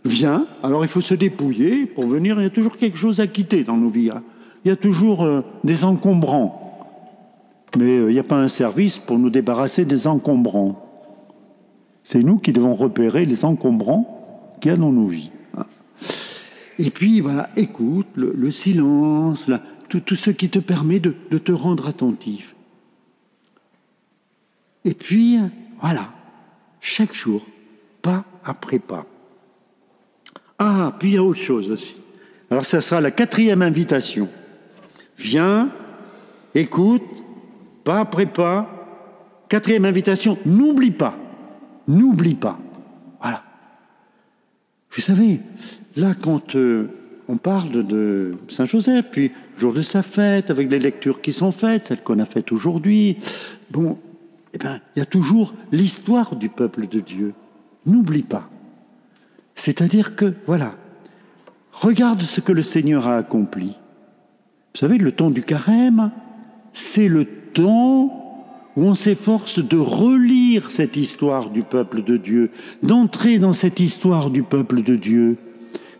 vient. 0.05 0.47
Alors 0.61 0.83
il 0.83 0.87
faut 0.87 1.01
se 1.01 1.13
dépouiller 1.13 1.85
pour 1.85 2.07
venir. 2.07 2.39
Il 2.39 2.43
y 2.43 2.47
a 2.47 2.51
toujours 2.51 2.77
quelque 2.77 2.97
chose 2.97 3.19
à 3.19 3.27
quitter 3.27 3.63
dans 3.63 3.77
nos 3.77 3.89
vies. 3.89 4.09
Hein. 4.09 4.23
Il 4.65 4.69
y 4.69 4.71
a 4.71 4.75
toujours 4.75 5.23
euh, 5.23 5.41
des 5.63 5.83
encombrants. 5.83 6.59
Mais 7.77 7.97
euh, 7.97 8.11
il 8.11 8.13
n'y 8.13 8.19
a 8.19 8.23
pas 8.23 8.41
un 8.41 8.47
service 8.47 8.99
pour 8.99 9.19
nous 9.19 9.29
débarrasser 9.29 9.85
des 9.85 10.07
encombrants. 10.07 10.89
C'est 12.03 12.21
nous 12.21 12.37
qui 12.37 12.53
devons 12.53 12.73
repérer 12.73 13.25
les 13.25 13.45
encombrants 13.45 14.55
qu'il 14.61 14.71
y 14.71 14.73
a 14.73 14.77
dans 14.77 14.91
nos 14.91 15.07
vies. 15.07 15.31
Et 16.79 16.89
puis 16.89 17.21
voilà, 17.21 17.49
écoute, 17.55 18.07
le, 18.15 18.33
le 18.35 18.51
silence, 18.51 19.49
tout, 20.01 20.15
ce 20.15 20.31
qui 20.31 20.49
te 20.49 20.59
permet 20.59 20.99
de, 20.99 21.11
te 21.11 21.51
rendre 21.51 21.87
attentif. 21.87 22.55
Et 24.85 24.93
puis, 24.93 25.39
voilà, 25.79 26.11
chaque 26.81 27.13
jour, 27.13 27.45
pas 28.01 28.25
après 28.43 28.79
pas. 28.79 29.05
Ah, 30.59 30.95
puis 30.99 31.09
il 31.09 31.15
y 31.15 31.17
a 31.17 31.23
autre 31.23 31.39
chose 31.39 31.71
aussi. 31.71 31.97
Alors 32.49 32.65
ça 32.65 32.81
sera 32.81 33.01
la 33.01 33.11
quatrième 33.11 33.61
invitation. 33.61 34.29
Viens, 35.17 35.71
écoute, 36.53 37.01
pas 37.83 37.99
après 37.99 38.25
pas. 38.25 38.69
Quatrième 39.49 39.85
invitation, 39.85 40.37
n'oublie 40.45 40.91
pas. 40.91 41.17
N'oublie 41.87 42.35
pas. 42.35 42.59
Voilà. 43.21 43.43
Vous 44.91 45.01
savez, 45.01 45.39
là, 45.95 46.13
quand 46.19 46.55
euh, 46.55 46.89
on 47.27 47.37
parle 47.37 47.85
de 47.85 48.35
Saint 48.49 48.65
Joseph, 48.65 49.05
puis 49.11 49.31
jour 49.57 49.73
de 49.73 49.81
sa 49.81 50.03
fête, 50.03 50.49
avec 50.49 50.69
les 50.69 50.79
lectures 50.79 51.21
qui 51.21 51.33
sont 51.33 51.51
faites, 51.51 51.85
celles 51.85 52.03
qu'on 52.03 52.19
a 52.19 52.25
faites 52.25 52.51
aujourd'hui. 52.51 53.17
Bon, 53.71 53.97
eh 54.53 54.57
bien, 54.57 54.79
il 54.95 54.99
y 54.99 55.01
a 55.01 55.05
toujours 55.05 55.53
l'histoire 55.71 56.35
du 56.35 56.49
peuple 56.49 56.87
de 56.87 56.99
Dieu. 56.99 57.33
N'oublie 57.85 58.23
pas. 58.23 58.49
C'est-à-dire 59.55 60.15
que, 60.15 60.33
voilà, 60.47 60.75
regarde 61.71 62.21
ce 62.21 62.41
que 62.41 62.51
le 62.51 62.61
Seigneur 62.61 63.07
a 63.07 63.17
accompli. 63.17 63.77
Vous 64.73 64.79
savez, 64.79 64.97
le 64.97 65.11
temps 65.11 65.29
du 65.29 65.43
carême, 65.43 66.11
c'est 66.71 67.07
le 67.07 67.25
temps 67.25 68.19
où 68.75 68.83
on 68.83 68.95
s'efforce 68.95 69.59
de 69.59 69.77
relire 69.77 70.71
cette 70.71 70.97
histoire 70.97 71.51
du 71.51 71.61
peuple 71.61 72.01
de 72.01 72.17
Dieu, 72.17 72.49
d'entrer 72.81 73.37
dans 73.37 73.53
cette 73.53 73.79
histoire 73.79 74.31
du 74.31 74.41
peuple 74.41 74.81
de 74.81 74.95
Dieu. 74.95 75.37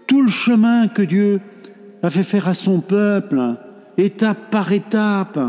Tout 0.07 0.23
le 0.23 0.29
chemin 0.29 0.87
que 0.87 1.03
Dieu 1.03 1.39
a 2.01 2.09
fait 2.09 2.23
faire 2.23 2.47
à 2.47 2.55
son 2.55 2.81
peuple, 2.81 3.39
étape 3.97 4.49
par 4.49 4.71
étape, 4.71 5.39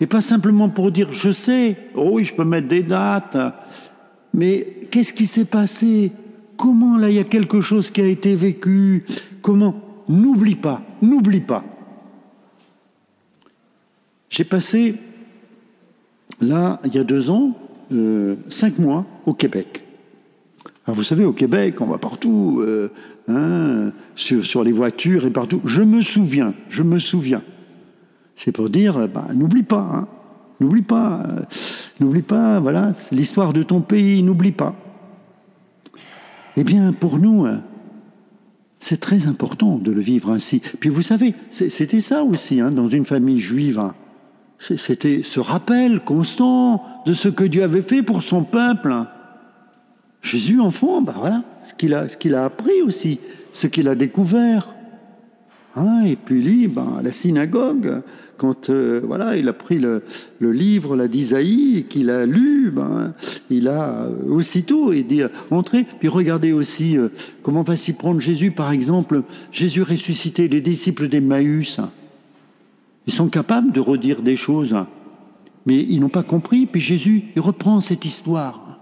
et 0.00 0.06
pas 0.06 0.20
simplement 0.20 0.68
pour 0.68 0.90
dire 0.90 1.10
je 1.10 1.30
sais, 1.30 1.76
oh 1.94 2.10
oui, 2.12 2.24
je 2.24 2.34
peux 2.34 2.44
mettre 2.44 2.68
des 2.68 2.82
dates, 2.82 3.38
mais 4.34 4.80
qu'est-ce 4.90 5.14
qui 5.14 5.26
s'est 5.26 5.46
passé? 5.46 6.12
Comment 6.62 6.96
là 6.96 7.10
il 7.10 7.16
y 7.16 7.18
a 7.18 7.24
quelque 7.24 7.60
chose 7.60 7.90
qui 7.90 8.00
a 8.00 8.06
été 8.06 8.36
vécu? 8.36 9.04
Comment? 9.40 9.74
N'oublie 10.08 10.54
pas, 10.54 10.80
n'oublie 11.02 11.40
pas. 11.40 11.64
J'ai 14.30 14.44
passé, 14.44 14.94
là, 16.40 16.78
il 16.84 16.94
y 16.94 16.98
a 17.00 17.02
deux 17.02 17.30
ans, 17.30 17.56
euh, 17.90 18.36
cinq 18.48 18.78
mois 18.78 19.04
au 19.26 19.34
Québec. 19.34 19.84
Alors 20.86 20.96
vous 20.96 21.02
savez, 21.02 21.24
au 21.24 21.32
Québec, 21.32 21.80
on 21.80 21.86
va 21.86 21.98
partout, 21.98 22.60
euh, 22.60 22.92
hein, 23.26 23.90
sur, 24.14 24.62
les 24.62 24.70
voitures 24.70 25.26
et 25.26 25.30
partout. 25.30 25.60
Je 25.64 25.82
me 25.82 26.00
souviens, 26.00 26.54
je 26.68 26.84
me 26.84 27.00
souviens. 27.00 27.42
C'est 28.36 28.52
pour 28.52 28.70
dire, 28.70 29.08
bah, 29.08 29.26
n'oublie 29.34 29.64
pas, 29.64 29.90
hein, 29.92 30.08
n'oublie 30.60 30.82
pas, 30.82 31.24
euh, 31.28 31.42
n'oublie 31.98 32.22
pas, 32.22 32.60
voilà, 32.60 32.92
l'histoire 33.10 33.52
de 33.52 33.64
ton 33.64 33.80
pays, 33.80 34.22
n'oublie 34.22 34.52
pas. 34.52 34.76
Eh 36.56 36.64
bien, 36.64 36.92
pour 36.92 37.18
nous, 37.18 37.46
hein, 37.46 37.62
c'est 38.78 39.00
très 39.00 39.26
important 39.26 39.78
de 39.78 39.92
le 39.92 40.00
vivre 40.00 40.30
ainsi. 40.30 40.60
Puis 40.80 40.90
vous 40.90 41.02
savez, 41.02 41.34
c'était 41.50 42.00
ça 42.00 42.24
aussi, 42.24 42.60
hein, 42.60 42.70
dans 42.70 42.88
une 42.88 43.06
famille 43.06 43.38
juive. 43.38 43.78
Hein. 43.78 43.94
C'était 44.58 45.22
ce 45.22 45.40
rappel 45.40 46.00
constant 46.00 46.82
de 47.06 47.14
ce 47.14 47.28
que 47.28 47.44
Dieu 47.44 47.62
avait 47.62 47.82
fait 47.82 48.02
pour 48.02 48.22
son 48.22 48.44
peuple. 48.44 48.94
Jésus, 50.20 50.60
enfant, 50.60 51.02
ben 51.02 51.14
voilà, 51.16 51.42
ce 51.62 51.74
qu'il 51.74 51.94
a, 51.94 52.40
a 52.40 52.44
appris 52.44 52.82
aussi, 52.82 53.18
ce 53.50 53.66
qu'il 53.66 53.88
a 53.88 53.94
découvert. 53.94 54.74
Hein, 55.74 56.04
et 56.04 56.16
puis 56.16 56.42
lui, 56.42 56.68
ben, 56.68 56.96
à 56.98 57.02
la 57.02 57.10
synagogue, 57.10 58.02
quand 58.36 58.68
euh, 58.68 59.00
voilà, 59.02 59.38
il 59.38 59.48
a 59.48 59.54
pris 59.54 59.78
le, 59.78 60.02
livre 60.40 61.06
d'Isaïe 61.06 61.86
qu'il 61.88 62.10
a 62.10 62.26
lu, 62.26 62.70
ben, 62.70 63.14
il 63.48 63.68
a 63.68 64.04
euh, 64.04 64.28
aussitôt 64.28 64.92
et 64.92 65.02
dit 65.02 65.22
entrez. 65.50 65.86
Puis 65.98 66.08
regardez 66.08 66.52
aussi 66.52 66.98
euh, 66.98 67.08
comment 67.42 67.62
va 67.62 67.76
s'y 67.76 67.94
prendre 67.94 68.20
Jésus, 68.20 68.50
par 68.50 68.70
exemple, 68.70 69.22
Jésus 69.50 69.80
ressuscité, 69.80 70.46
les 70.46 70.60
disciples 70.60 71.08
d'Emmaüs. 71.08 71.80
Ils 73.06 73.12
sont 73.12 73.28
capables 73.28 73.72
de 73.72 73.80
redire 73.80 74.20
des 74.20 74.36
choses, 74.36 74.76
mais 75.64 75.76
ils 75.88 76.00
n'ont 76.00 76.10
pas 76.10 76.22
compris. 76.22 76.66
Puis 76.66 76.82
Jésus, 76.82 77.24
il 77.34 77.40
reprend 77.40 77.80
cette 77.80 78.04
histoire. 78.04 78.78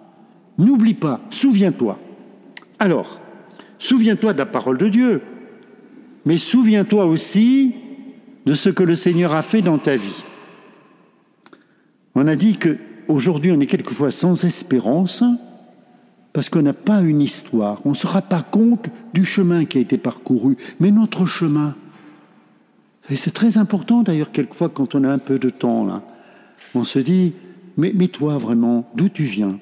N'oublie 0.59 0.95
pas, 0.95 1.21
souviens-toi. 1.31 2.01
Alors, 2.81 3.21
souviens-toi 3.79 4.33
de 4.33 4.39
la 4.39 4.47
parole 4.47 4.77
de 4.77 4.89
Dieu 4.89 5.23
mais 6.25 6.39
souviens-toi 6.39 7.07
aussi 7.07 7.75
de 8.47 8.55
ce 8.55 8.69
que 8.69 8.83
le 8.83 8.97
Seigneur 8.97 9.35
a 9.35 9.43
fait 9.43 9.63
dans 9.63 9.79
ta 9.79 9.97
vie. 9.97 10.25
On 12.15 12.27
a 12.27 12.37
dit 12.37 12.57
que 12.57 12.79
aujourd'hui 13.09 13.53
on 13.53 13.61
est 13.61 13.67
quelquefois 13.67 14.11
sans 14.11 14.45
espérance 14.45 15.25
parce 16.33 16.49
qu'on 16.49 16.63
n'a 16.63 16.73
pas 16.73 17.01
une 17.01 17.21
histoire. 17.21 17.81
On 17.85 17.91
ne 17.91 17.95
se 17.95 18.07
rend 18.07 18.23
pas 18.23 18.43
compte 18.43 18.89
du 19.13 19.25
chemin 19.25 19.65
qui 19.65 19.79
a 19.79 19.81
été 19.81 19.99
parcouru, 19.99 20.57
mais 20.79 20.91
notre 20.91 21.25
chemin. 21.25 21.75
Et 23.09 23.17
c'est 23.17 23.33
très 23.33 23.59
important 23.59 24.03
d'ailleurs 24.03 24.31
quelquefois 24.31 24.69
quand 24.69 24.95
on 24.95 25.05
a 25.05 25.11
un 25.11 25.19
peu 25.19 25.39
de 25.39 25.51
temps 25.51 25.85
là. 25.85 26.03
On 26.75 26.85
se 26.85 26.99
dit, 26.99 27.35
mais, 27.77 27.93
mais 27.95 28.09
toi 28.09 28.39
vraiment, 28.39 28.89
d'où 28.95 29.09
tu 29.09 29.25
viens? 29.25 29.59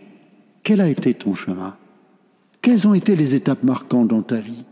Quel 0.62 0.80
a 0.80 0.88
été 0.88 1.14
ton 1.14 1.34
chemin? 1.34 1.76
Quelles 2.60 2.86
ont 2.86 2.94
été 2.94 3.16
les 3.16 3.34
étapes 3.34 3.62
marquantes 3.62 4.08
dans 4.08 4.22
ta 4.22 4.40
vie? 4.40 4.64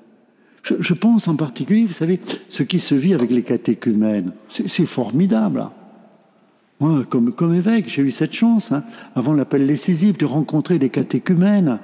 Je, 0.66 0.94
pense 0.94 1.28
en 1.28 1.36
particulier, 1.36 1.84
vous 1.84 1.92
savez, 1.92 2.20
ce 2.48 2.62
qui 2.62 2.78
se 2.78 2.94
vit 2.94 3.14
avec 3.14 3.30
les 3.30 3.42
catéchumènes. 3.42 4.32
C'est 4.48 4.86
formidable. 4.86 5.68
Moi, 6.80 7.04
comme, 7.08 7.54
évêque, 7.54 7.88
j'ai 7.88 8.02
eu 8.02 8.10
cette 8.10 8.32
chance, 8.32 8.72
hein, 8.72 8.84
avant 9.14 9.32
l'appel 9.32 9.66
décisif, 9.66 10.18
de 10.18 10.26
rencontrer 10.26 10.78
des 10.78 10.90
catéchumènes. 10.90 11.78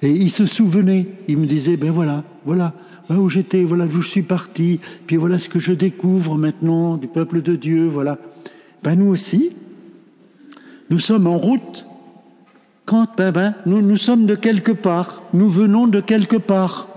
Et 0.00 0.10
ils 0.10 0.30
se 0.30 0.46
souvenaient. 0.46 1.06
Ils 1.26 1.38
me 1.38 1.46
disaient, 1.46 1.76
ben 1.76 1.90
voilà, 1.90 2.24
voilà, 2.46 2.72
voilà 3.08 3.20
où 3.20 3.28
j'étais, 3.28 3.64
voilà 3.64 3.86
d'où 3.86 4.00
je 4.00 4.08
suis 4.08 4.22
parti, 4.22 4.80
puis 5.06 5.16
voilà 5.16 5.38
ce 5.38 5.48
que 5.48 5.58
je 5.58 5.72
découvre 5.72 6.36
maintenant 6.36 6.96
du 6.96 7.08
peuple 7.08 7.42
de 7.42 7.56
Dieu, 7.56 7.86
voilà. 7.86 8.18
Ben 8.84 8.94
nous 8.94 9.08
aussi, 9.08 9.56
nous 10.88 11.00
sommes 11.00 11.26
en 11.26 11.36
route. 11.36 11.84
Quand, 12.86 13.08
ben, 13.16 13.32
ben, 13.32 13.54
nous, 13.66 13.82
nous 13.82 13.96
sommes 13.96 14.24
de 14.24 14.36
quelque 14.36 14.72
part, 14.72 15.24
nous 15.34 15.50
venons 15.50 15.88
de 15.88 16.00
quelque 16.00 16.36
part. 16.36 16.88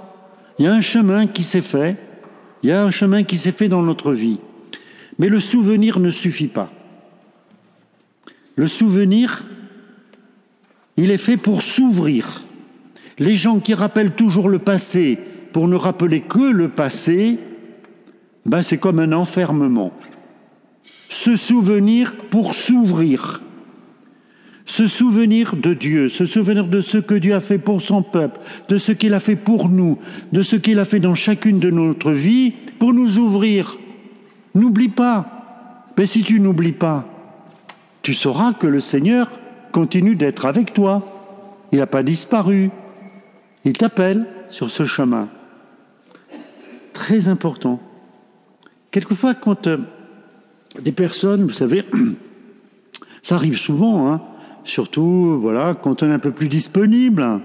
Il 0.62 0.66
y 0.66 0.68
a 0.68 0.74
un 0.74 0.82
chemin 0.82 1.26
qui 1.26 1.42
s'est 1.42 1.64
fait, 1.64 1.98
il 2.62 2.70
y 2.70 2.72
a 2.72 2.84
un 2.84 2.92
chemin 2.92 3.24
qui 3.24 3.36
s'est 3.40 3.52
fait 3.52 3.68
dans 3.68 3.82
notre 3.82 4.14
vie. 4.14 4.38
Mais 5.18 5.28
le 5.28 5.40
souvenir 5.40 6.00
ne 6.00 6.12
suffit 6.12 6.50
pas. 6.50 6.72
Le 8.56 8.68
souvenir, 8.68 9.44
il 10.98 11.10
est 11.10 11.18
fait 11.18 11.38
pour 11.38 11.64
s'ouvrir. 11.64 12.44
Les 13.18 13.34
gens 13.34 13.60
qui 13.60 13.74
rappellent 13.74 14.14
toujours 14.14 14.50
le 14.50 14.60
passé 14.60 15.18
pour 15.52 15.68
ne 15.68 15.76
rappeler 15.76 16.22
que 16.22 16.52
le 16.52 16.70
passé, 16.70 17.40
ben 18.46 18.62
c'est 18.62 18.78
comme 18.78 19.00
un 19.00 19.14
enfermement. 19.14 19.92
Se 21.10 21.38
souvenir 21.38 22.16
pour 22.30 22.54
s'ouvrir 22.54 23.42
se 24.72 24.88
souvenir 24.88 25.58
de 25.58 25.74
Dieu, 25.74 26.08
se 26.08 26.26
souvenir 26.26 26.66
de 26.66 26.80
ce 26.80 26.98
que 26.98 27.14
Dieu 27.14 27.36
a 27.36 27.42
fait 27.42 27.58
pour 27.58 27.82
son 27.82 28.02
peuple, 28.02 28.40
de 28.70 28.78
ce 28.78 28.94
qu'il 28.94 29.14
a 29.14 29.20
fait 29.20 29.36
pour 29.36 29.68
nous, 29.68 29.98
de 30.32 30.42
ce 30.44 30.56
qu'il 30.56 30.80
a 30.80 30.86
fait 30.86 31.02
dans 31.02 31.14
chacune 31.14 31.60
de 31.60 31.70
notre 31.70 32.14
vie, 32.14 32.54
pour 32.80 32.94
nous 32.94 33.18
ouvrir. 33.18 33.78
N'oublie 34.56 34.88
pas. 34.88 35.92
Mais 35.98 36.06
si 36.06 36.24
tu 36.24 36.40
n'oublies 36.40 36.72
pas, 36.72 37.06
tu 38.02 38.14
sauras 38.14 38.54
que 38.54 38.66
le 38.66 38.80
Seigneur 38.80 39.42
continue 39.74 40.16
d'être 40.16 40.46
avec 40.46 40.72
toi. 40.72 41.06
Il 41.74 41.80
n'a 41.80 41.86
pas 41.86 42.02
disparu. 42.02 42.70
Il 43.66 43.74
t'appelle 43.74 44.26
sur 44.48 44.72
ce 44.72 44.86
chemin. 44.86 45.28
Très 46.94 47.28
important. 47.28 47.82
Quelquefois, 48.90 49.36
quand 49.36 49.68
euh, 49.68 49.80
des 50.82 50.94
personnes, 50.94 51.44
vous 51.44 51.50
savez, 51.50 51.84
ça 53.22 53.36
arrive 53.36 53.58
souvent, 53.58 54.08
hein, 54.08 54.22
surtout 54.64 55.40
voilà, 55.42 55.76
quand 55.76 56.04
on 56.04 56.10
est 56.10 56.14
un 56.14 56.20
peu 56.20 56.32
plus 56.32 56.48
disponible. 56.48 57.42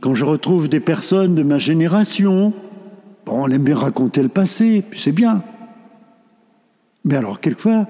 Quand 0.00 0.14
je 0.14 0.24
retrouve 0.24 0.68
des 0.68 0.80
personnes 0.80 1.34
de 1.34 1.42
ma 1.42 1.58
génération, 1.58 2.52
bon, 3.26 3.44
on 3.44 3.48
aime 3.48 3.64
bien 3.64 3.74
raconter 3.74 4.22
le 4.22 4.28
passé, 4.28 4.82
puis 4.88 5.00
c'est 5.00 5.12
bien. 5.12 5.42
Mais 7.04 7.16
alors, 7.16 7.40
quelquefois, 7.40 7.86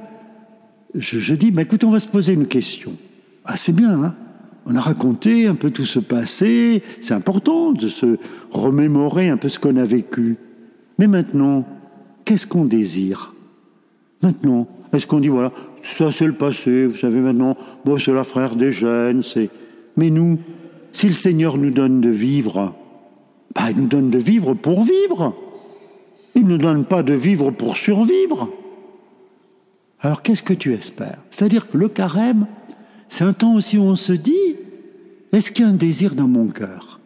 je, 0.94 1.35
dis, 1.35 1.51
bah, 1.51 1.62
écoute, 1.62 1.85
on 1.85 1.90
va 1.90 2.01
se 2.01 2.09
poser 2.09 2.33
une 2.33 2.46
question. 2.46 2.92
Ah, 3.44 3.57
c'est 3.57 3.74
bien, 3.74 4.03
hein 4.03 4.14
on 4.68 4.77
a 4.77 4.81
raconté 4.81 5.46
un 5.46 5.55
peu 5.55 5.70
tout 5.70 5.87
ce 5.87 5.98
passé, 5.98 6.83
c'est 7.01 7.14
important 7.14 7.72
de 7.72 7.88
se 7.88 8.18
remémorer 8.51 9.31
un 9.31 9.38
peu 9.38 9.48
ce 9.48 9.59
qu'on 9.59 9.77
a 9.77 9.87
vécu. 9.87 10.37
Mais 10.98 11.07
maintenant, 11.07 11.64
qu'est-ce 12.27 12.46
qu'on 12.46 12.66
désire? 12.66 13.35
Maintenant, 14.22 14.68
est-ce 14.92 15.07
qu'on 15.07 15.20
dit, 15.20 15.29
voilà, 15.29 15.53
ça 15.83 16.11
c'est 16.12 16.27
le 16.27 16.33
passé, 16.33 16.87
vous 16.87 16.96
savez 16.96 17.20
maintenant, 17.20 17.57
bon, 17.85 17.98
c'est 17.98 18.14
la 18.14 18.24
frère 18.24 18.57
des 18.57 18.72
jeunes, 18.72 19.22
c'est... 19.22 19.51
Mais 19.96 20.11
nous, 20.11 20.38
si 20.92 21.07
le 21.09 21.12
Seigneur 21.12 21.59
nous 21.59 21.70
donne 21.70 22.01
de 22.01 22.09
vivre, 22.09 22.74
bah, 23.55 23.70
il 23.70 23.83
nous 23.83 23.88
donne 23.88 24.11
de 24.11 24.18
vivre 24.18 24.55
pour 24.55 24.85
vivre. 24.85 25.35
Il 26.35 26.44
ne 26.44 26.51
nous 26.51 26.59
donne 26.59 26.85
pas 26.85 27.03
de 27.03 27.14
vivre 27.14 27.51
pour 27.51 27.77
survivre. 27.77 28.48
Alors 30.01 30.22
qu'est-ce 30.22 30.42
que 30.42 30.55
tu 30.55 30.72
espères? 30.72 31.18
C'est-à-dire 31.31 31.68
que 31.68 31.77
le 31.77 31.88
carême, 31.88 32.46
c'est 33.09 33.24
un 33.24 33.33
temps 33.33 33.55
aussi 33.55 33.79
où 33.79 33.83
on 33.83 33.96
se 33.96 34.12
dit, 34.12 34.57
est-ce 35.33 35.51
qu'il 35.51 35.64
y 35.64 35.68
a 35.68 35.70
un 35.70 35.74
désir 35.74 36.14
dans 36.14 36.29
mon 36.29 36.46
cœur? 36.46 37.01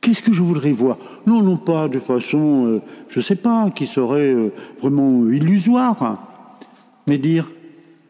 Qu'est-ce 0.00 0.22
que 0.22 0.32
je 0.32 0.42
voudrais 0.42 0.72
voir? 0.72 0.98
Non, 1.26 1.42
non 1.42 1.56
pas 1.56 1.88
de 1.88 1.98
façon, 1.98 2.66
euh, 2.66 2.82
je 3.08 3.18
ne 3.18 3.24
sais 3.24 3.36
pas, 3.36 3.70
qui 3.70 3.86
serait 3.86 4.32
euh, 4.32 4.52
vraiment 4.80 5.26
illusoire 5.26 6.29
mais 7.06 7.18
dire 7.18 7.50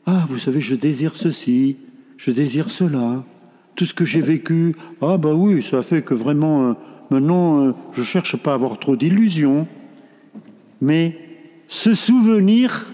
Ah, 0.07 0.25
vous 0.29 0.39
savez, 0.39 0.61
je 0.61 0.75
désire 0.75 1.17
ceci, 1.17 1.77
je 2.17 2.31
désire 2.31 2.71
cela, 2.71 3.25
tout 3.77 3.87
ce 3.87 3.95
que 3.95 4.05
j'ai 4.05 4.21
vécu, 4.21 4.75
ah, 5.01 5.17
bah 5.17 5.35
oui, 5.35 5.63
ça 5.63 5.83
fait 5.83 6.03
que 6.03 6.15
vraiment, 6.15 6.69
euh, 6.69 6.73
maintenant, 7.11 7.65
euh, 7.65 7.73
je 7.93 8.03
cherche 8.03 8.37
pas 8.37 8.53
à 8.53 8.55
avoir 8.55 8.79
trop 8.79 8.97
d'illusions, 8.97 9.67
mais 10.81 11.19
se 11.67 11.95
souvenir 11.95 12.91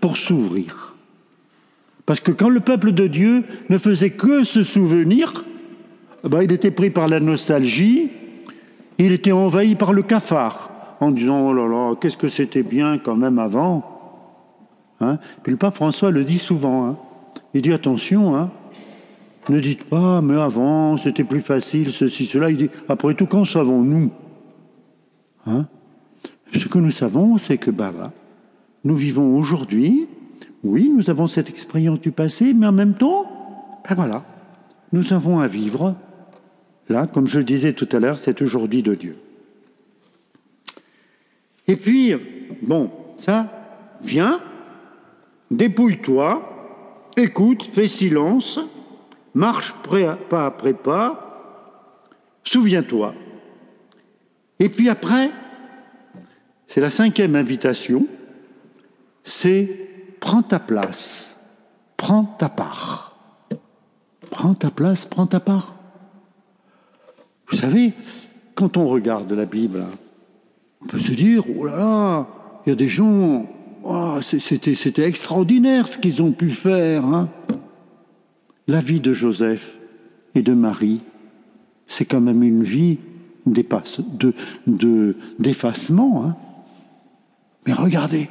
pour 0.00 0.16
s'ouvrir. 0.16 0.96
Parce 2.06 2.20
que 2.20 2.30
quand 2.30 2.48
le 2.48 2.60
peuple 2.60 2.92
de 2.92 3.06
Dieu 3.06 3.44
ne 3.68 3.78
faisait 3.78 4.10
que 4.10 4.44
se 4.44 4.62
souvenir, 4.62 5.44
bah, 6.24 6.42
il 6.42 6.52
était 6.52 6.70
pris 6.70 6.90
par 6.90 7.08
la 7.08 7.20
nostalgie, 7.20 8.10
il 8.98 9.12
était 9.12 9.32
envahi 9.32 9.74
par 9.74 9.92
le 9.92 10.02
cafard, 10.02 10.96
en 11.00 11.10
disant 11.10 11.48
Oh 11.48 11.52
là 11.52 11.66
là, 11.66 11.94
qu'est-ce 12.00 12.16
que 12.16 12.28
c'était 12.28 12.62
bien 12.62 12.98
quand 12.98 13.16
même 13.16 13.38
avant 13.38 13.97
Hein. 15.00 15.18
Puis 15.42 15.52
le 15.52 15.58
pape 15.58 15.74
François 15.74 16.10
le 16.10 16.24
dit 16.24 16.38
souvent. 16.38 16.86
Hein. 16.86 16.96
Il 17.54 17.62
dit 17.62 17.72
attention, 17.72 18.36
hein. 18.36 18.50
ne 19.48 19.60
dites 19.60 19.84
pas, 19.84 20.20
mais 20.20 20.36
avant 20.36 20.96
c'était 20.96 21.24
plus 21.24 21.40
facile, 21.40 21.90
ceci, 21.90 22.26
cela. 22.26 22.50
Il 22.50 22.56
dit 22.56 22.70
après 22.88 23.14
tout, 23.14 23.26
qu'en 23.26 23.44
savons-nous 23.44 24.10
Ce 26.52 26.68
que 26.68 26.78
nous 26.78 26.90
savons, 26.90 27.38
c'est 27.38 27.58
que 27.58 27.70
bah, 27.70 27.92
nous 28.84 28.96
vivons 28.96 29.36
aujourd'hui. 29.36 30.06
Oui, 30.64 30.90
nous 30.94 31.08
avons 31.08 31.26
cette 31.26 31.48
expérience 31.48 32.00
du 32.00 32.10
passé, 32.10 32.52
mais 32.52 32.66
en 32.66 32.72
même 32.72 32.94
temps, 32.94 33.26
ben 33.88 33.94
voilà, 33.94 34.24
nous 34.92 35.12
avons 35.12 35.38
à 35.38 35.46
vivre. 35.46 35.94
Là, 36.88 37.06
comme 37.06 37.26
je 37.26 37.38
le 37.38 37.44
disais 37.44 37.74
tout 37.74 37.88
à 37.92 37.98
l'heure, 37.98 38.18
c'est 38.18 38.42
aujourd'hui 38.42 38.82
de 38.82 38.94
Dieu. 38.94 39.16
Et 41.66 41.76
puis, 41.76 42.14
bon, 42.62 42.90
ça 43.18 43.52
vient, 44.02 44.40
Dépouille-toi, 45.50 47.10
écoute, 47.16 47.64
fais 47.72 47.88
silence, 47.88 48.60
marche 49.34 49.74
pas 50.30 50.46
après 50.46 50.74
pas, 50.74 52.10
souviens-toi. 52.44 53.14
Et 54.58 54.68
puis 54.68 54.88
après, 54.88 55.30
c'est 56.66 56.80
la 56.80 56.90
cinquième 56.90 57.34
invitation, 57.34 58.06
c'est 59.22 59.88
prends 60.20 60.42
ta 60.42 60.58
place, 60.58 61.38
prends 61.96 62.24
ta 62.24 62.48
part. 62.48 63.16
Prends 64.30 64.54
ta 64.54 64.70
place, 64.70 65.06
prends 65.06 65.26
ta 65.26 65.40
part. 65.40 65.74
Vous 67.48 67.56
savez, 67.56 67.94
quand 68.54 68.76
on 68.76 68.86
regarde 68.86 69.32
la 69.32 69.46
Bible, 69.46 69.84
on 70.82 70.86
peut 70.86 70.98
se 70.98 71.12
dire, 71.12 71.44
oh 71.56 71.64
là 71.64 71.76
là, 71.76 72.26
il 72.66 72.70
y 72.70 72.72
a 72.72 72.76
des 72.76 72.88
gens 72.88 73.46
Oh, 73.84 74.18
c'était 74.22 75.06
extraordinaire 75.06 75.88
ce 75.88 75.98
qu'ils 75.98 76.22
ont 76.22 76.32
pu 76.32 76.50
faire. 76.50 77.04
Hein. 77.04 77.28
La 78.66 78.80
vie 78.80 79.00
de 79.00 79.12
Joseph 79.12 79.76
et 80.34 80.42
de 80.42 80.54
Marie, 80.54 81.00
c'est 81.86 82.04
quand 82.04 82.20
même 82.20 82.42
une 82.42 82.62
vie 82.62 82.98
d'effacement. 83.46 84.34
De, 86.22 86.26
hein. 86.26 86.36
Mais 87.66 87.72
regardez, 87.72 88.28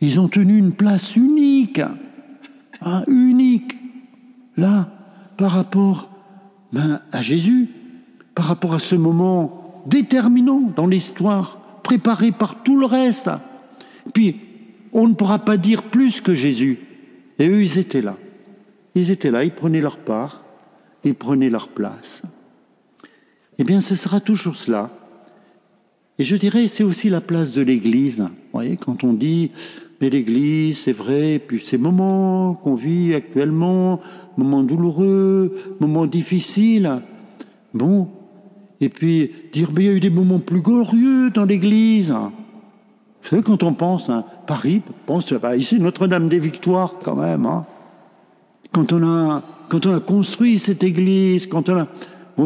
ils 0.00 0.20
ont 0.20 0.28
tenu 0.28 0.56
une 0.56 0.72
place 0.72 1.16
unique, 1.16 1.80
hein, 2.80 3.02
unique, 3.08 3.76
là, 4.56 4.88
par 5.36 5.52
rapport 5.52 6.10
ben, 6.72 7.00
à 7.12 7.22
Jésus, 7.22 7.68
par 8.34 8.46
rapport 8.46 8.74
à 8.74 8.78
ce 8.78 8.94
moment 8.94 9.84
déterminant 9.86 10.62
dans 10.76 10.86
l'histoire, 10.86 11.60
préparé 11.82 12.30
par 12.30 12.62
tout 12.62 12.76
le 12.78 12.86
reste. 12.86 13.30
On 14.92 15.08
ne 15.08 15.14
pourra 15.14 15.38
pas 15.38 15.56
dire 15.56 15.84
plus 15.84 16.20
que 16.20 16.34
Jésus. 16.34 16.78
Et 17.38 17.48
eux, 17.48 17.62
ils 17.62 17.78
étaient 17.78 18.02
là. 18.02 18.16
Ils 18.94 19.10
étaient 19.10 19.30
là, 19.30 19.44
ils 19.44 19.54
prenaient 19.54 19.80
leur 19.80 19.98
part, 19.98 20.44
ils 21.04 21.14
prenaient 21.14 21.50
leur 21.50 21.68
place. 21.68 22.22
Eh 23.58 23.64
bien, 23.64 23.80
ce 23.80 23.94
sera 23.94 24.20
toujours 24.20 24.56
cela. 24.56 24.90
Et 26.18 26.24
je 26.24 26.36
dirais, 26.36 26.66
c'est 26.66 26.84
aussi 26.84 27.08
la 27.08 27.20
place 27.20 27.52
de 27.52 27.62
l'Église. 27.62 28.20
Vous 28.20 28.28
voyez, 28.52 28.76
quand 28.76 29.04
on 29.04 29.12
dit, 29.12 29.52
mais 30.00 30.10
l'Église, 30.10 30.78
c'est 30.78 30.92
vrai, 30.92 31.38
puis 31.38 31.60
ces 31.64 31.78
moments 31.78 32.54
qu'on 32.54 32.74
vit 32.74 33.14
actuellement, 33.14 34.00
moments 34.36 34.62
douloureux, 34.62 35.54
moments 35.78 36.06
difficiles, 36.06 37.02
bon, 37.72 38.08
et 38.80 38.88
puis 38.88 39.30
dire, 39.52 39.70
mais 39.74 39.84
il 39.84 39.86
y 39.86 39.90
a 39.90 39.92
eu 39.92 40.00
des 40.00 40.10
moments 40.10 40.40
plus 40.40 40.62
glorieux 40.62 41.30
dans 41.30 41.44
l'Église. 41.44 42.14
Vous 43.22 43.28
savez, 43.28 43.42
quand 43.42 43.62
on 43.62 43.74
pense 43.74 44.08
à 44.08 44.24
Paris, 44.46 44.82
on 44.88 45.06
pense 45.06 45.32
bah, 45.34 45.56
ici 45.56 45.78
Notre-Dame 45.78 46.28
des 46.28 46.38
Victoires 46.38 46.94
quand 47.02 47.16
même. 47.16 47.46
Hein. 47.46 47.66
Quand, 48.72 48.92
on 48.92 49.02
a, 49.02 50.00
construit 50.00 50.58
cette 50.58 50.84
église, 50.84 51.46
quand 51.46 51.68
on 51.68 51.78
a 51.78 51.86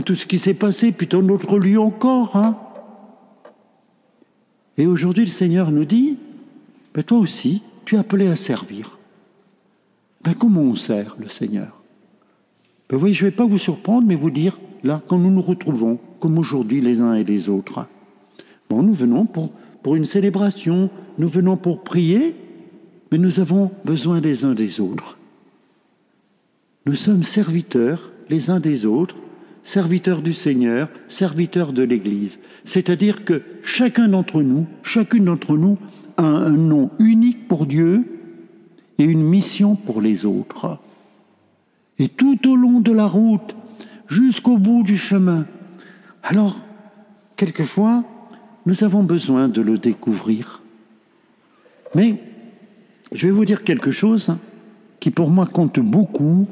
tout 0.05 0.15
ce 0.15 0.27
qui 0.27 0.39
s'est 0.39 0.55
passé, 0.55 0.93
puis 0.93 1.07
dans 1.07 1.23
d'autres 1.23 1.59
lieux 1.59 1.81
encore. 1.81 2.37
Hein. 2.37 2.57
Et 4.77 4.87
aujourd'hui, 4.87 5.25
le 5.25 5.31
Seigneur 5.31 5.71
nous 5.71 5.85
dit, 5.85 6.19
ben, 6.95 7.03
toi 7.03 7.19
aussi, 7.19 7.63
tu 7.85 7.95
es 7.95 7.99
appelé 7.99 8.29
à 8.29 8.35
servir. 8.35 8.99
Ben, 10.23 10.35
comment 10.35 10.63
on 10.63 10.75
sert 10.75 11.17
le 11.19 11.29
Seigneur? 11.29 11.83
Ben, 12.89 12.99
Oui, 13.01 13.15
je 13.15 13.25
ne 13.25 13.31
vais 13.31 13.37
pas 13.37 13.47
vous 13.47 13.59
surprendre, 13.59 14.07
mais 14.07 14.17
vous 14.17 14.31
dire, 14.31 14.59
là, 14.83 15.01
quand 15.07 15.19
nous 15.19 15.31
nous 15.31 15.43
retrouvons, 15.43 15.99
comme 16.19 16.39
aujourd'hui 16.39 16.81
les 16.81 17.01
uns 17.01 17.15
et 17.15 17.25
les 17.25 17.49
autres, 17.49 17.87
bon, 18.69 18.83
nous 18.83 18.95
venons 18.95 19.27
pour 19.27 19.53
pour 19.85 19.97
une 19.97 20.07
célébration, 20.07 20.89
nous 21.19 21.29
venons 21.29 21.59
pour 21.59 21.85
prier, 21.85 22.35
mais 23.13 23.19
nous 23.19 23.39
avons 23.39 23.71
besoin 23.85 24.19
les 24.19 24.47
uns 24.47 24.55
des 24.55 24.81
autres. 24.81 25.19
Nous 26.87 26.95
sommes 26.95 27.23
serviteurs 27.23 28.11
les 28.31 28.49
uns 28.49 28.61
des 28.61 28.87
autres, 28.87 29.17
serviteurs 29.63 30.23
du 30.23 30.33
Seigneur, 30.33 30.89
serviteurs 31.07 31.75
de 31.75 31.83
l'Église. 31.83 32.41
C'est-à-dire 32.65 33.27
que 33.27 33.43
chacun 33.63 34.09
d'entre 34.09 34.43
nous, 34.43 34.67
chacune 34.83 35.27
d'entre 35.27 35.55
nous 35.59 35.77
a 36.17 36.25
un 36.25 36.53
nom 36.57 36.91
unique 36.99 37.47
pour 37.47 37.67
Dieu 37.67 38.07
et 38.97 39.05
une 39.05 39.23
mission 39.23 39.77
pour 39.77 40.01
les 40.01 40.25
autres. 40.25 40.79
Et 41.99 42.09
tout 42.09 42.49
au 42.49 42.57
long 42.57 42.81
de 42.81 42.91
la 42.91 43.07
route, 43.07 43.55
jusqu'au 44.09 44.57
bout 44.57 44.83
du 44.83 44.97
chemin. 44.97 45.47
Alors, 46.23 46.57
quelquefois, 47.37 48.03
nous 48.67 48.85
avons 48.85 49.03
besoin 49.03 49.49
de 49.49 49.61
le 49.61 49.79
découvrir. 49.79 50.63
Mais 51.95 52.21
je 53.13 53.27
vais 53.27 53.33
vous 53.33 53.45
dire 53.45 53.63
quelque 53.63 53.91
chose 53.91 54.35
qui 55.01 55.11
pour 55.11 55.31
moi 55.31 55.47
compte 55.47 55.81
beaucoup 55.81 56.47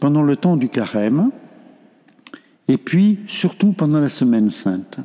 pendant 0.00 0.22
le 0.22 0.36
temps 0.36 0.56
du 0.56 0.68
carême 0.68 1.30
et 2.68 2.76
puis 2.76 3.20
surtout 3.26 3.72
pendant 3.72 4.00
la 4.00 4.08
semaine 4.08 4.50
sainte. 4.50 4.98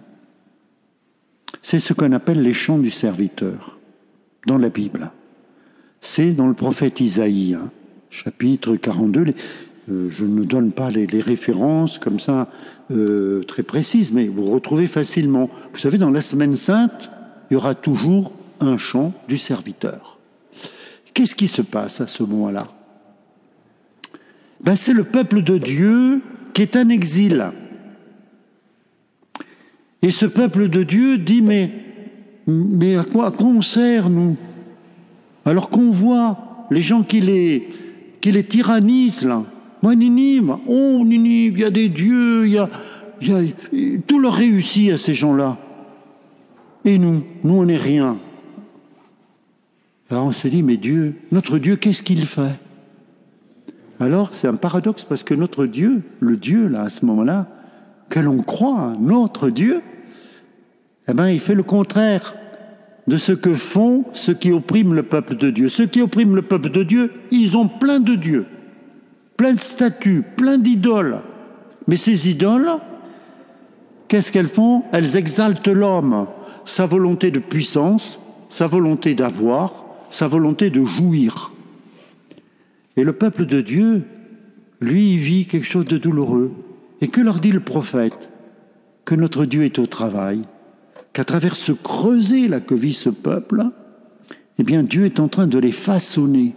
C'est 1.62 1.80
ce 1.80 1.94
qu'on 1.94 2.12
appelle 2.14 2.42
les 2.42 2.54
chants 2.54 2.80
du 2.80 2.90
serviteur 2.90 3.78
dans 4.48 4.58
la 4.58 4.70
Bible. 4.70 5.12
C'est 6.02 6.34
dans 6.34 6.48
le 6.48 6.54
prophète 6.54 7.02
Isaïe, 7.02 7.56
hein, 7.56 7.70
chapitre 8.10 8.76
42. 8.76 9.34
Euh, 9.90 10.10
je 10.10 10.26
ne 10.26 10.44
donne 10.44 10.72
pas 10.72 10.90
les, 10.90 11.06
références 11.20 11.98
comme 11.98 12.20
ça 12.20 12.48
euh, 12.92 13.42
très 13.44 13.64
précises, 13.64 14.14
mais 14.14 14.28
vous 14.28 14.46
retrouvez 14.46 14.88
facilement. 14.88 15.50
Vous 15.74 15.80
savez, 15.80 15.98
dans 15.98 16.12
la 16.12 16.22
semaine 16.22 16.56
sainte, 16.56 17.12
il 17.50 17.56
y 17.56 17.58
aura 17.58 17.76
toujours 17.76 18.34
un 18.60 18.78
chant 18.78 19.14
du 19.28 19.38
serviteur. 19.38 20.20
Qu'est-ce 21.14 21.36
qui 21.36 21.48
se 21.48 21.62
passe 21.62 22.02
à 22.02 22.08
ce 22.08 22.24
moment-là? 22.24 22.68
Ben, 24.64 24.76
C'est 24.76 24.94
le 24.94 25.04
peuple 25.04 25.42
de 25.42 25.58
Dieu 25.58 26.22
qui 26.54 26.62
est 26.62 26.76
en 26.76 26.90
exil. 26.90 27.52
Et 30.02 30.12
ce 30.12 30.26
peuple 30.26 30.70
de 30.70 30.84
Dieu 30.84 31.18
dit, 31.18 31.42
mais, 31.42 31.72
mais 32.48 32.98
à, 32.98 33.04
quoi, 33.04 33.34
on 33.40 33.62
sert, 33.62 34.10
nous? 34.10 34.38
Alors 35.46 35.70
qu'on 35.70 35.90
voit 35.90 36.68
les 36.72 36.82
gens 36.82 37.04
qui 37.04 37.22
les, 37.22 37.70
qui 38.22 38.32
les 38.32 38.44
tyrannisent, 38.44 39.26
là, 39.26 39.46
moi, 39.82 39.96
Ninive, 39.96 40.58
oh 40.68 41.04
Ninive, 41.06 41.54
il 41.58 41.62
y 41.62 41.64
a 41.64 41.70
des 41.70 41.90
dieux, 41.90 42.48
il 42.48 42.54
y 42.54 42.58
a, 42.58 42.70
tout 44.08 44.20
leur 44.20 44.34
réussit 44.34 44.92
à 44.92 44.98
ces 44.98 45.14
gens-là. 45.14 45.58
Et 46.86 46.98
nous, 46.98 47.24
nous, 47.44 47.56
on 47.56 47.66
n'est 47.66 47.78
rien. 47.78 48.18
Alors 50.10 50.26
on 50.26 50.32
se 50.32 50.48
dit, 50.48 50.64
mais 50.64 50.78
Dieu, 50.78 51.16
notre 51.32 51.60
Dieu, 51.60 51.76
qu'est-ce 51.76 52.04
qu'il 52.04 52.26
fait? 52.26 52.60
Alors 54.00 54.34
c'est 54.34 54.48
un 54.48 54.56
paradoxe 54.56 55.04
parce 55.04 55.24
que 55.24 55.34
notre 55.34 55.66
Dieu, 55.66 56.02
le 56.20 56.36
Dieu, 56.36 56.68
là, 56.68 56.84
à 56.84 56.90
ce 56.90 57.06
moment-là, 57.06 57.48
que 58.10 58.20
l'on 58.20 58.38
croit, 58.38 58.96
notre 59.00 59.50
Dieu, 59.50 59.82
eh 61.08 61.14
bien, 61.14 61.30
il 61.30 61.40
fait 61.40 61.56
le 61.56 61.64
contraire 61.64 62.36
de 63.08 63.18
ce 63.18 63.32
que 63.32 63.54
font 63.54 64.06
ceux 64.14 64.34
qui 64.34 64.52
oppriment 64.52 64.94
le 64.94 65.04
peuple 65.04 65.36
de 65.36 65.50
Dieu. 65.50 65.68
Ceux 65.68 65.86
qui 65.86 66.02
oppriment 66.02 66.36
le 66.36 66.42
peuple 66.42 66.70
de 66.70 66.84
Dieu, 66.84 67.12
ils 67.32 67.58
ont 67.58 67.68
plein 67.68 68.00
de 68.00 68.16
dieux 68.16 68.46
plein 69.40 69.54
de 69.54 69.60
statues, 69.62 70.22
plein 70.36 70.58
d'idoles. 70.58 71.22
Mais 71.88 71.96
ces 71.96 72.30
idoles, 72.30 72.72
qu'est-ce 74.10 74.34
qu'elles 74.34 74.50
font? 74.50 74.84
Elles 74.92 75.16
exaltent 75.16 75.70
l'homme, 75.70 76.28
sa 76.66 76.86
volonté 76.86 77.32
de 77.32 77.40
puissance, 77.40 78.20
sa 78.50 78.68
volonté 78.68 79.16
d'avoir, 79.16 79.86
sa 80.10 80.28
volonté 80.28 80.70
de 80.70 80.84
jouir. 80.84 81.54
Et 82.98 83.06
le 83.06 83.14
peuple 83.14 83.46
de 83.46 83.62
Dieu, 83.62 84.04
lui, 84.82 85.16
vit 85.16 85.46
quelque 85.46 85.68
chose 85.68 85.86
de 85.86 85.98
douloureux. 85.98 86.52
Et 87.00 87.08
que 87.08 87.22
leur 87.22 87.40
dit 87.40 87.54
le 87.54 87.62
prophète? 87.62 88.34
Que 89.06 89.16
notre 89.16 89.46
Dieu 89.46 89.64
est 89.64 89.80
au 89.80 89.86
travail, 89.86 90.42
qu'à 91.14 91.24
travers 91.24 91.56
ce 91.56 91.72
creuset 91.72 92.50
là 92.50 92.60
que 92.60 92.76
vit 92.76 92.92
ce 92.92 93.10
peuple, 93.10 93.64
eh 94.58 94.64
bien 94.64 94.84
Dieu 94.84 95.06
est 95.06 95.22
en 95.22 95.30
train 95.30 95.48
de 95.48 95.60
les 95.60 95.72
façonner. 95.72 96.56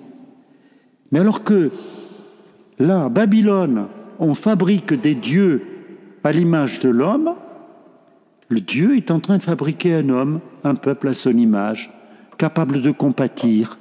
Mais 1.12 1.20
alors 1.20 1.44
que 1.44 1.70
Là, 2.82 3.08
Babylone, 3.08 3.86
on 4.18 4.34
fabrique 4.34 4.92
des 4.92 5.14
dieux 5.14 5.62
à 6.24 6.32
l'image 6.32 6.80
de 6.80 6.88
l'homme. 6.88 7.36
Le 8.48 8.60
Dieu 8.60 8.96
est 8.96 9.12
en 9.12 9.20
train 9.20 9.38
de 9.38 9.42
fabriquer 9.44 9.94
un 9.94 10.08
homme, 10.08 10.40
un 10.64 10.74
peuple 10.74 11.06
à 11.06 11.14
son 11.14 11.30
image, 11.30 11.92
capable 12.38 12.82
de 12.82 12.90
compatir, 12.90 13.78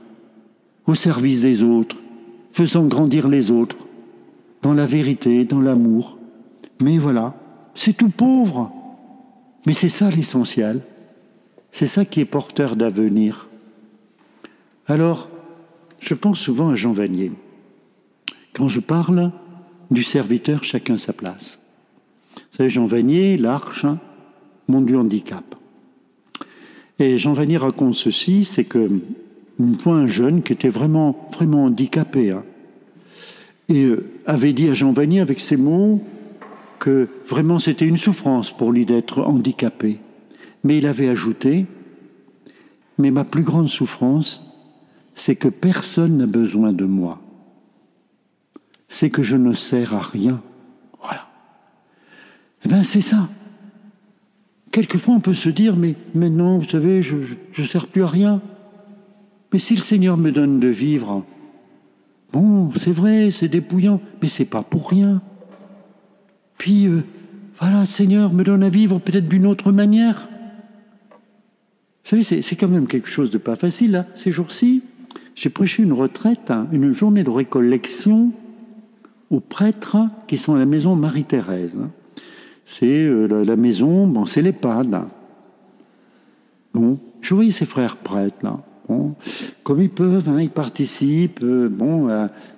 au 0.85 0.93
service 0.93 1.41
des 1.41 1.63
autres, 1.63 1.95
faisant 2.51 2.85
grandir 2.85 3.27
les 3.27 3.49
autres, 3.49 3.87
dans 4.61 4.75
la 4.75 4.85
vérité, 4.85 5.45
dans 5.45 5.61
l'amour. 5.61 6.19
Mais 6.79 6.99
voilà, 6.99 7.33
c'est 7.73 7.97
tout 7.97 8.11
pauvre. 8.11 8.71
Mais 9.65 9.73
c'est 9.73 9.89
ça 9.89 10.11
l'essentiel. 10.11 10.81
C'est 11.71 11.87
ça 11.87 12.05
qui 12.05 12.19
est 12.19 12.25
porteur 12.25 12.75
d'avenir. 12.75 13.49
Alors, 14.85 15.27
je 15.99 16.13
pense 16.13 16.37
souvent 16.37 16.69
à 16.69 16.75
Jean 16.75 16.91
Vanier. 16.91 17.31
Quand 18.53 18.67
je 18.67 18.79
parle 18.79 19.31
du 19.89 20.03
serviteur, 20.03 20.63
chacun 20.63 20.97
sa 20.97 21.13
place. 21.13 21.59
Vous 22.35 22.57
savez, 22.57 22.69
Jean 22.69 22.85
Vanier, 22.85 23.37
l'Arche, 23.37 23.85
mon 24.67 24.81
du 24.81 24.95
handicap. 24.95 25.55
Et 26.99 27.17
Jean 27.17 27.33
Vanier 27.33 27.57
raconte 27.57 27.95
ceci, 27.95 28.45
c'est 28.45 28.65
que 28.65 28.89
une 29.59 29.79
fois 29.79 29.95
un 29.95 30.07
jeune 30.07 30.43
qui 30.43 30.53
était 30.53 30.69
vraiment, 30.69 31.29
vraiment 31.33 31.65
handicapé, 31.65 32.31
hein, 32.31 32.43
et 33.69 33.85
euh, 33.85 34.09
avait 34.25 34.53
dit 34.53 34.69
à 34.69 34.73
Jean 34.73 34.91
Vanier 34.91 35.19
avec 35.19 35.39
ces 35.39 35.57
mots 35.57 36.01
que 36.79 37.07
vraiment 37.27 37.59
c'était 37.59 37.85
une 37.85 37.97
souffrance 37.97 38.51
pour 38.51 38.71
lui 38.71 38.85
d'être 38.85 39.21
handicapé. 39.21 39.99
Mais 40.63 40.77
il 40.77 40.87
avait 40.87 41.09
ajouté, 41.09 41.65
mais 42.97 43.11
ma 43.11 43.23
plus 43.23 43.43
grande 43.43 43.69
souffrance, 43.69 44.43
c'est 45.13 45.35
que 45.35 45.47
personne 45.47 46.17
n'a 46.17 46.25
besoin 46.25 46.73
de 46.73 46.85
moi 46.85 47.21
c'est 48.91 49.09
que 49.09 49.23
je 49.23 49.37
ne 49.37 49.53
sers 49.53 49.95
à 49.95 50.01
rien. 50.01 50.41
Voilà. 51.01 51.25
Eh 52.65 52.67
bien, 52.67 52.83
c'est 52.83 52.99
ça. 52.99 53.29
Quelquefois, 54.69 55.15
on 55.15 55.21
peut 55.21 55.33
se 55.33 55.47
dire, 55.47 55.77
mais 55.77 55.95
maintenant, 56.13 56.57
vous 56.57 56.67
savez, 56.67 57.01
je 57.01 57.15
ne 57.15 57.65
sers 57.65 57.87
plus 57.87 58.03
à 58.03 58.07
rien. 58.07 58.41
Mais 59.53 59.59
si 59.59 59.75
le 59.75 59.81
Seigneur 59.81 60.17
me 60.17 60.33
donne 60.33 60.59
de 60.59 60.67
vivre, 60.67 61.25
bon, 62.33 62.69
c'est 62.77 62.91
vrai, 62.91 63.29
c'est 63.29 63.47
dépouillant, 63.47 64.01
mais 64.21 64.27
c'est 64.27 64.43
pas 64.43 64.61
pour 64.61 64.89
rien. 64.89 65.21
Puis, 66.57 66.87
euh, 66.87 67.05
voilà, 67.61 67.79
le 67.79 67.85
Seigneur 67.85 68.33
me 68.33 68.43
donne 68.43 68.61
à 68.61 68.69
vivre 68.69 68.99
peut-être 68.99 69.29
d'une 69.29 69.45
autre 69.45 69.71
manière. 69.71 70.29
savez, 72.03 72.23
c'est 72.23 72.55
quand 72.57 72.67
même 72.67 72.87
quelque 72.87 73.09
chose 73.09 73.29
de 73.29 73.37
pas 73.37 73.55
facile. 73.55 73.91
Là. 73.91 74.05
Ces 74.15 74.31
jours-ci, 74.31 74.83
j'ai 75.33 75.49
prêché 75.49 75.81
une 75.81 75.93
retraite, 75.93 76.51
hein, 76.51 76.67
une 76.73 76.91
journée 76.91 77.23
de 77.23 77.29
récollection 77.29 78.33
aux 79.31 79.39
prêtres 79.39 79.97
qui 80.27 80.37
sont 80.37 80.53
à 80.53 80.59
la 80.59 80.65
maison 80.65 80.95
Marie-Thérèse. 80.95 81.77
C'est 82.65 83.05
euh, 83.05 83.43
la, 83.43 83.55
maison, 83.55 84.05
bon, 84.05 84.25
c'est 84.25 84.41
l'EHPAD. 84.41 85.05
Bon, 86.73 86.99
je 87.21 87.33
voyais 87.33 87.51
ces 87.51 87.65
frères 87.65 87.97
prêtres 87.97 88.37
là. 88.43 88.59
Comme 89.63 89.81
ils 89.81 89.89
peuvent, 89.89 90.27
hein, 90.27 90.41
ils 90.41 90.49
participent, 90.49 91.39
euh, 91.43 91.69
bon, 91.69 92.09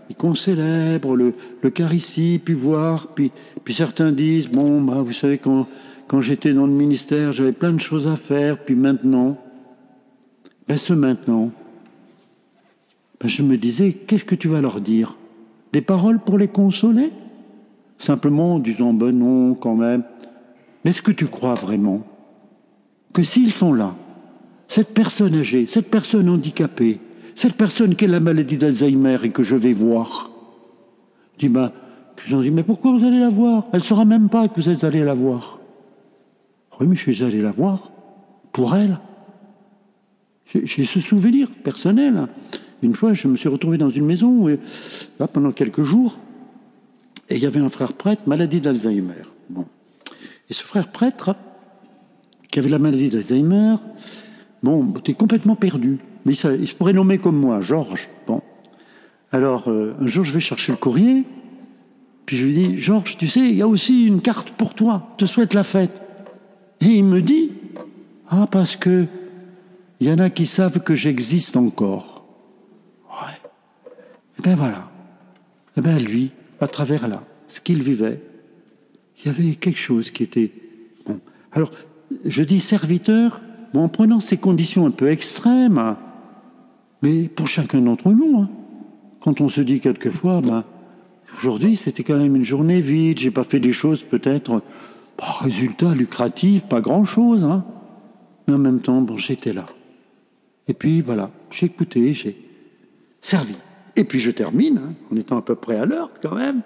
ils 0.09 0.15
concélèbrent 0.15 1.15
le, 1.15 1.35
le 1.61 1.93
ici, 1.93 2.41
puis 2.43 2.55
voir, 2.55 3.07
puis, 3.07 3.31
puis 3.63 3.73
certains 3.73 4.11
disent, 4.11 4.47
bon, 4.47 4.81
bah, 4.81 5.01
vous 5.03 5.13
savez, 5.13 5.37
quand, 5.37 5.67
quand 6.07 6.21
j'étais 6.21 6.53
dans 6.53 6.65
le 6.65 6.73
ministère, 6.73 7.31
j'avais 7.31 7.51
plein 7.51 7.71
de 7.71 7.79
choses 7.79 8.07
à 8.07 8.15
faire, 8.15 8.57
puis 8.57 8.75
maintenant, 8.75 9.37
ben 10.67 10.77
ce 10.77 10.93
maintenant, 10.93 11.51
ben 13.19 13.27
je 13.27 13.43
me 13.43 13.57
disais, 13.57 13.93
qu'est-ce 13.93 14.25
que 14.25 14.35
tu 14.35 14.47
vas 14.47 14.61
leur 14.61 14.81
dire? 14.81 15.17
Des 15.73 15.81
paroles 15.81 16.19
pour 16.19 16.37
les 16.37 16.47
consoler? 16.47 17.11
Simplement 17.97 18.55
en 18.55 18.59
disant, 18.59 18.93
ben 18.93 19.11
non, 19.11 19.55
quand 19.55 19.75
même. 19.75 20.03
Mais 20.83 20.91
est-ce 20.91 21.01
que 21.01 21.11
tu 21.11 21.27
crois 21.27 21.55
vraiment 21.55 22.03
que 23.11 23.23
s'ils 23.23 23.51
sont 23.51 23.73
là, 23.73 23.95
cette 24.67 24.93
personne 24.93 25.35
âgée, 25.35 25.65
cette 25.65 25.89
personne 25.89 26.29
handicapée, 26.29 26.99
cette 27.35 27.55
personne 27.55 27.95
qui 27.95 28.05
a 28.05 28.07
la 28.07 28.19
maladie 28.19 28.57
d'Alzheimer 28.57 29.17
et 29.23 29.29
que 29.31 29.43
je 29.43 29.55
vais 29.55 29.73
voir, 29.73 30.31
dis 31.37 31.49
ben, 31.49 31.71
ils 32.27 32.35
ont 32.35 32.41
dit, 32.41 32.51
mais 32.51 32.63
pourquoi 32.63 32.91
vous 32.91 33.03
allez 33.03 33.19
la 33.19 33.29
voir? 33.29 33.65
Elle 33.73 33.79
ne 33.79 33.83
saura 33.83 34.05
même 34.05 34.29
pas 34.29 34.47
que 34.47 34.61
vous 34.61 34.69
êtes 34.69 34.83
allé 34.83 35.03
la 35.03 35.13
voir. 35.13 35.59
Oui, 36.79 36.87
mais 36.87 36.95
je 36.95 37.11
suis 37.11 37.23
allé 37.23 37.41
la 37.41 37.51
voir 37.51 37.91
pour 38.51 38.75
elle. 38.75 38.99
J'ai 40.45 40.83
ce 40.83 40.99
souvenir 40.99 41.49
personnel. 41.63 42.27
Une 42.83 42.93
fois, 42.93 43.13
je 43.13 43.29
me 43.29 43.37
suis 43.37 43.47
retrouvé 43.47 43.77
dans 43.77 43.89
une 43.89 44.05
maison 44.05 44.45
pendant 45.31 45.51
quelques 45.53 45.83
jours, 45.83 46.19
et 47.29 47.35
il 47.35 47.41
y 47.41 47.45
avait 47.45 47.61
un 47.61 47.69
frère 47.69 47.93
prêtre, 47.93 48.23
maladie 48.27 48.59
d'Alzheimer. 48.59 49.23
Bon. 49.49 49.65
Et 50.49 50.53
ce 50.53 50.63
frère 50.63 50.89
prêtre, 50.91 51.35
qui 52.51 52.59
avait 52.59 52.69
la 52.69 52.79
maladie 52.79 53.09
d'Alzheimer, 53.09 53.77
bon, 54.61 54.93
était 54.97 55.13
complètement 55.13 55.55
perdu. 55.55 55.99
Mais 56.25 56.33
il, 56.33 56.67
se 56.67 56.75
pourrait 56.75 56.91
nommer 56.91 57.19
comme 57.19 57.37
moi, 57.37 57.61
Georges. 57.61 58.09
Bon. 58.27 58.41
Alors, 59.31 59.69
euh, 59.69 59.95
un 60.01 60.07
jour, 60.07 60.25
je 60.25 60.33
vais 60.33 60.41
chercher 60.41 60.73
le 60.73 60.77
courrier, 60.77 61.23
puis 62.25 62.35
je 62.35 62.45
lui 62.45 62.53
dis, 62.53 62.77
Georges, 62.77 63.15
tu 63.17 63.29
sais, 63.29 63.39
il 63.39 63.55
y 63.55 63.61
a 63.61 63.67
aussi 63.67 64.05
une 64.05 64.21
carte 64.21 64.51
pour 64.51 64.73
toi, 64.73 65.15
te 65.17 65.25
souhaite 65.25 65.53
la 65.53 65.63
fête. 65.63 66.01
Et 66.81 66.87
il 66.87 67.05
me 67.05 67.21
dit, 67.21 67.51
ah, 68.29 68.45
parce 68.51 68.75
que 68.75 69.07
il 70.01 70.07
y 70.07 70.11
en 70.11 70.19
a 70.19 70.29
qui 70.29 70.45
savent 70.45 70.79
que 70.79 70.95
j'existe 70.95 71.55
encore. 71.55 72.22
Bien 74.43 74.55
voilà. 74.55 74.89
Bien 75.77 75.97
lui, 75.97 76.31
à 76.59 76.67
travers 76.67 77.07
là, 77.07 77.23
ce 77.47 77.61
qu'il 77.61 77.81
vivait, 77.81 78.21
il 79.17 79.27
y 79.27 79.29
avait 79.29 79.55
quelque 79.55 79.79
chose 79.79 80.11
qui 80.11 80.23
était 80.23 80.51
bon. 81.05 81.19
Alors, 81.51 81.71
je 82.25 82.43
dis 82.43 82.59
serviteur, 82.59 83.41
bon, 83.73 83.85
en 83.85 83.87
prenant 83.87 84.19
ces 84.19 84.37
conditions 84.37 84.85
un 84.85 84.91
peu 84.91 85.09
extrêmes, 85.09 85.77
hein, 85.77 85.97
mais 87.01 87.29
pour 87.29 87.47
chacun 87.47 87.81
d'entre 87.81 88.11
nous, 88.11 88.41
hein, 88.41 88.49
quand 89.21 89.41
on 89.41 89.49
se 89.49 89.61
dit 89.61 89.79
quelquefois, 89.79 90.41
ben, 90.41 90.65
aujourd'hui 91.37 91.75
c'était 91.75 92.03
quand 92.03 92.17
même 92.17 92.35
une 92.35 92.43
journée 92.43 92.81
vide, 92.81 93.19
j'ai 93.19 93.31
pas 93.31 93.43
fait 93.43 93.59
des 93.59 93.71
choses 93.71 94.03
peut-être 94.03 94.61
résultat 95.19 95.93
lucratif, 95.93 96.65
pas 96.65 96.81
grand-chose, 96.81 97.45
hein. 97.45 97.65
Mais 98.47 98.55
en 98.55 98.57
même 98.57 98.81
temps, 98.81 99.01
bon, 99.01 99.15
j'étais 99.15 99.53
là. 99.53 99.65
Et 100.67 100.73
puis 100.73 101.01
voilà, 101.01 101.31
j'ai 101.49 101.67
écouté, 101.67 102.13
j'ai 102.13 102.37
servi. 103.21 103.55
Et 103.95 104.03
puis 104.03 104.19
je 104.19 104.31
termine, 104.31 104.77
hein, 104.77 104.93
en 105.11 105.15
étant 105.15 105.37
à 105.37 105.41
peu 105.41 105.55
près 105.55 105.77
à 105.77 105.85
l'heure 105.85 106.11
quand 106.21 106.35
même. 106.35 106.61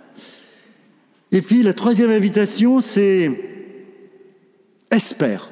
Et 1.31 1.41
puis 1.41 1.63
la 1.63 1.73
troisième 1.73 2.09
invitation, 2.09 2.79
c'est 2.79 3.31
espère, 4.91 5.51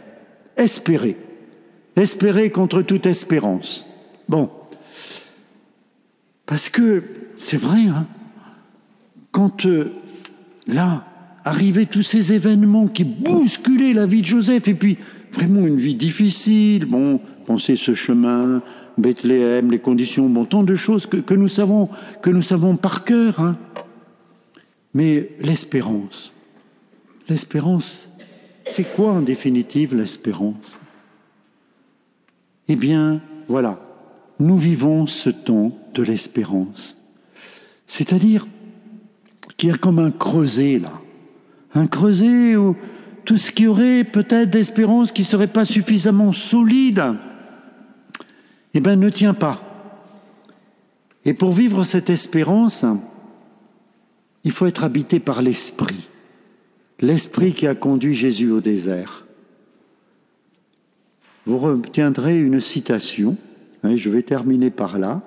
espérer, 0.58 1.18
espérer 1.96 2.50
contre 2.50 2.82
toute 2.82 3.06
espérance. 3.06 3.86
Bon, 4.30 4.50
parce 6.46 6.70
que 6.70 7.04
c'est 7.38 7.58
vrai, 7.58 7.82
hein, 7.82 8.08
quand 9.32 9.66
euh, 9.66 9.92
là, 10.68 11.06
arrivaient 11.44 11.86
tous 11.86 12.04
ces 12.04 12.34
événements 12.34 12.88
qui 12.88 13.04
bousculaient 13.04 13.94
la 13.94 14.06
vie 14.06 14.22
de 14.22 14.28
Joseph, 14.28 14.68
et 14.68 14.74
puis 14.74 14.98
vraiment 15.32 15.68
une 15.68 15.78
vie 15.78 15.96
difficile, 15.96 16.86
bon, 16.86 17.20
pensez 17.46 17.76
ce 17.76 17.94
chemin, 17.94 18.62
Bethléem, 18.98 19.72
les 19.72 19.80
conditions, 19.80 20.30
bon, 20.30 20.46
tant 20.46 20.64
de 20.64 20.76
choses 20.76 21.06
que, 21.06 21.34
nous 21.34 21.48
savons, 21.48 21.90
que 22.22 22.30
nous 22.30 22.42
savons 22.42 22.78
par 22.78 23.04
cœur. 23.04 23.40
Hein. 23.40 23.58
Mais 24.94 25.32
l'espérance, 25.40 26.34
l'espérance, 27.28 28.10
c'est 28.66 28.86
quoi 28.96 29.12
en 29.12 29.22
définitive 29.22 29.96
l'espérance? 29.96 30.80
Eh 32.68 32.76
bien, 32.76 33.22
voilà, 33.48 33.80
nous 34.40 34.58
vivons 34.58 35.06
ce 35.06 35.30
temps 35.30 35.78
de 35.94 36.04
l'espérance. 36.04 36.98
C'est-à-dire 37.88 38.48
qu'il 39.58 39.70
y 39.70 39.72
a 39.72 39.76
comme 39.76 40.00
un 40.00 40.12
creuset 40.12 40.80
là 40.80 41.02
un 41.76 41.88
creuset 41.88 42.56
ou 42.56 42.76
tout 43.26 43.38
ce 43.38 43.52
qui 43.52 43.68
aurait 43.68 44.04
peut-être 44.04 44.50
d'espérance 44.50 45.12
qui 45.12 45.22
ne 45.22 45.28
serait 45.28 45.48
pas 45.48 45.66
suffisamment 45.66 46.32
solide, 46.32 47.04
eh 48.76 48.82
bien, 48.82 48.96
ne 48.96 49.10
tient 49.10 49.34
pas. 49.34 49.62
Et 51.24 51.34
pour 51.34 51.54
vivre 51.54 51.84
cette 51.84 52.10
espérance, 52.10 52.86
il 54.44 54.52
faut 54.52 54.68
être 54.68 54.84
habité 54.84 55.20
par 55.20 55.42
l'Esprit, 55.42 56.10
l'Esprit 57.00 57.54
qui 57.54 57.68
a 57.68 57.74
conduit 57.74 58.14
Jésus 58.14 58.52
au 58.52 58.62
désert. 58.62 59.26
Vous 61.46 61.58
retiendrez 61.58 62.40
une 62.40 62.60
citation, 62.60 63.38
hein, 63.84 63.96
je 63.96 64.10
vais 64.10 64.24
terminer 64.24 64.72
par 64.72 65.00
là. 65.00 65.22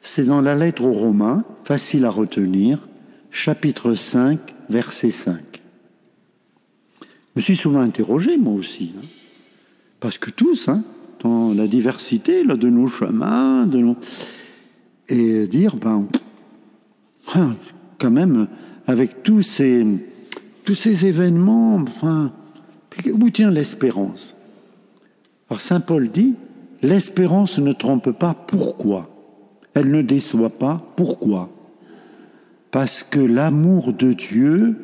C'est 0.00 0.26
dans 0.26 0.40
la 0.40 0.54
lettre 0.54 0.84
aux 0.84 0.92
Romains, 0.92 1.44
facile 1.64 2.04
à 2.04 2.10
retenir, 2.10 2.88
chapitre 3.30 3.94
5, 3.94 4.54
verset 4.68 5.10
5. 5.10 5.40
Je 7.00 7.06
me 7.36 7.40
suis 7.40 7.56
souvent 7.56 7.80
interrogé, 7.80 8.36
moi 8.36 8.52
aussi, 8.52 8.94
hein. 8.98 9.06
parce 10.00 10.18
que 10.18 10.30
tous, 10.30 10.68
hein, 10.68 10.84
la 11.24 11.66
diversité 11.66 12.44
de 12.44 12.68
nos 12.68 12.86
chemins, 12.86 13.66
de 13.66 13.78
nos... 13.78 13.96
et 15.08 15.46
dire, 15.46 15.76
ben, 15.76 16.06
quand 17.98 18.10
même, 18.10 18.48
avec 18.86 19.22
tous 19.22 19.42
ces, 19.42 19.86
tous 20.64 20.74
ces 20.74 21.06
événements, 21.06 21.76
enfin, 21.76 22.32
où 23.12 23.30
tient 23.30 23.50
l'espérance? 23.50 24.36
Alors 25.48 25.60
Saint 25.60 25.80
Paul 25.80 26.08
dit, 26.08 26.34
l'espérance 26.82 27.58
ne 27.58 27.72
trompe 27.72 28.10
pas, 28.12 28.34
pourquoi? 28.34 29.08
Elle 29.74 29.90
ne 29.90 30.02
déçoit 30.02 30.50
pas, 30.50 30.84
pourquoi? 30.96 31.50
Parce 32.70 33.02
que 33.02 33.20
l'amour 33.20 33.92
de 33.92 34.12
Dieu 34.12 34.76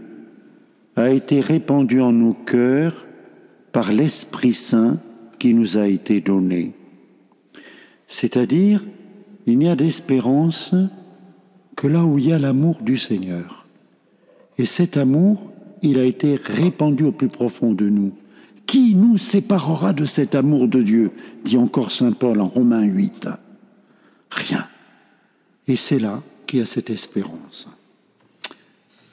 a 0.96 1.10
été 1.10 1.40
répandu 1.40 2.00
en 2.00 2.12
nos 2.12 2.34
cœurs 2.34 3.06
par 3.72 3.92
l'Esprit 3.92 4.52
Saint 4.52 4.98
qui 5.38 5.54
nous 5.54 5.78
a 5.78 5.86
été 5.86 6.20
donné. 6.20 6.72
C'est-à-dire, 8.06 8.84
il 9.46 9.58
n'y 9.58 9.68
a 9.68 9.76
d'espérance 9.76 10.74
que 11.76 11.86
là 11.86 12.04
où 12.04 12.18
il 12.18 12.28
y 12.28 12.32
a 12.32 12.38
l'amour 12.38 12.78
du 12.82 12.98
Seigneur. 12.98 13.66
Et 14.58 14.66
cet 14.66 14.96
amour, 14.96 15.52
il 15.82 15.98
a 15.98 16.04
été 16.04 16.36
répandu 16.36 17.04
au 17.04 17.12
plus 17.12 17.28
profond 17.28 17.72
de 17.72 17.88
nous. 17.88 18.12
Qui 18.66 18.94
nous 18.94 19.16
séparera 19.16 19.92
de 19.92 20.04
cet 20.04 20.34
amour 20.34 20.68
de 20.68 20.82
Dieu? 20.82 21.12
Dit 21.44 21.56
encore 21.56 21.92
Saint 21.92 22.12
Paul 22.12 22.40
en 22.40 22.44
Romains 22.44 22.84
8. 22.84 23.28
Rien. 24.30 24.66
Et 25.66 25.76
c'est 25.76 25.98
là 25.98 26.22
qu'il 26.46 26.58
y 26.58 26.62
a 26.62 26.66
cette 26.66 26.90
espérance. 26.90 27.68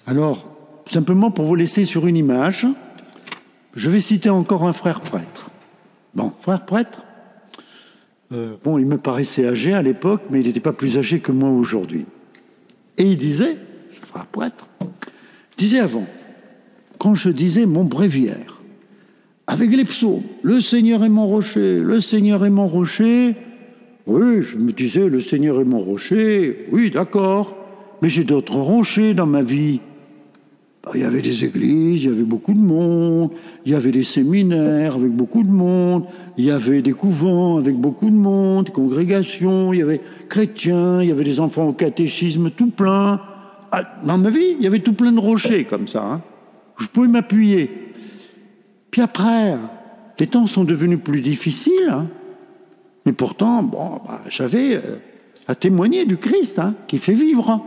Alors, 0.07 0.45
simplement 0.88 1.32
pour 1.32 1.45
vous 1.45 1.55
laisser 1.55 1.86
sur 1.86 2.07
une 2.07 2.17
image, 2.17 2.67
je 3.76 3.89
vais 3.89 3.99
citer 3.99 4.30
encore 4.30 4.63
un 4.63 4.73
frère 4.73 5.01
prêtre. 5.01 5.51
Bon, 6.16 6.32
frère 6.39 6.66
prêtre, 6.66 7.05
euh, 8.32 8.55
bon, 8.63 8.78
il 8.78 8.86
me 8.86 8.97
paraissait 8.97 9.45
âgé 9.45 9.74
à 9.74 9.82
l'époque, 9.82 10.24
mais 10.30 10.39
il 10.39 10.47
n'était 10.47 10.59
pas 10.59 10.74
plus 10.74 10.97
âgé 10.97 11.20
que 11.20 11.32
moi 11.32 11.49
aujourd'hui. 11.49 12.05
Et 12.97 13.03
il 13.03 13.18
disait, 13.18 13.57
frère 13.91 14.26
prêtre, 14.26 14.68
disait 15.57 15.80
avant, 15.80 16.07
quand 16.97 17.16
je 17.16 17.30
disais 17.30 17.66
mon 17.66 17.84
bréviaire, 17.84 18.61
avec 19.47 19.76
les 19.76 19.84
psaumes, 19.84 20.24
le 20.41 20.61
Seigneur 20.61 21.03
est 21.03 21.09
mon 21.09 21.28
rocher, 21.28 21.80
le 21.80 21.99
Seigneur 21.99 22.45
est 22.45 22.49
mon 22.49 22.66
rocher, 22.66 23.36
oui, 24.07 24.41
je 24.41 24.57
me 24.57 24.72
disais, 24.72 25.09
le 25.09 25.20
Seigneur 25.20 25.59
est 25.59 25.66
mon 25.66 25.78
rocher, 25.78 26.68
oui, 26.72 26.89
d'accord, 26.91 27.57
mais 28.01 28.09
j'ai 28.09 28.24
d'autres 28.24 28.57
rochers 28.57 29.13
dans 29.13 29.26
ma 29.26 29.41
vie. 29.41 29.82
Bah, 30.86 30.92
il 30.94 31.02
y 31.02 31.04
avait 31.04 31.22
des 31.22 31.44
églises, 31.44 32.04
il 32.04 32.10
y 32.12 32.14
avait 32.14 32.22
beaucoup 32.22 32.54
de 32.54 32.60
monde, 32.60 33.32
il 33.66 33.72
y 33.72 33.76
avait 33.76 33.92
des 33.92 34.04
séminaires 34.04 34.96
avec 34.96 35.12
beaucoup 35.12 35.42
de 35.42 35.50
monde, 35.50 36.06
il 36.38 36.46
y 36.46 36.52
avait 36.52 36.84
des 36.84 36.94
couvents 36.94 37.58
avec 37.58 37.76
beaucoup 37.76 38.12
de 38.12 38.16
monde, 38.16 38.66
des 38.66 38.72
congrégations, 38.72 39.74
il 39.74 39.80
y 39.80 39.82
avait 39.82 40.00
chrétiens, 40.30 41.02
il 41.02 41.10
y 41.10 41.12
avait 41.12 41.24
des 41.24 41.40
enfants 41.40 41.68
au 41.68 41.74
catéchisme 41.74 42.52
tout 42.52 42.70
plein. 42.70 43.20
Ah, 43.72 43.84
dans 44.06 44.20
ma 44.20 44.30
vie, 44.30 44.56
il 44.60 44.64
y 44.64 44.68
avait 44.68 44.80
tout 44.80 44.94
plein 44.94 45.12
de 45.12 45.20
rochers 45.20 45.64
comme 45.64 45.88
ça. 45.88 46.04
Hein. 46.04 46.22
Je 46.78 46.86
pouvais 46.86 47.08
m'appuyer. 47.08 47.72
Puis 48.92 49.02
après, 49.02 49.56
les 50.20 50.28
temps 50.28 50.46
sont 50.46 50.66
devenus 50.66 51.00
plus 51.04 51.22
difficiles. 51.22 51.90
Hein. 51.90 52.06
Mais 53.08 53.14
pourtant, 53.14 53.64
bon, 53.64 54.02
bah, 54.08 54.22
j'avais 54.30 54.76
euh, 54.76 54.98
à 55.48 55.56
témoigner 55.56 56.06
du 56.06 56.18
Christ 56.18 56.60
hein, 56.60 56.76
qui 56.88 57.00
fait 57.00 57.14
vivre. 57.14 57.60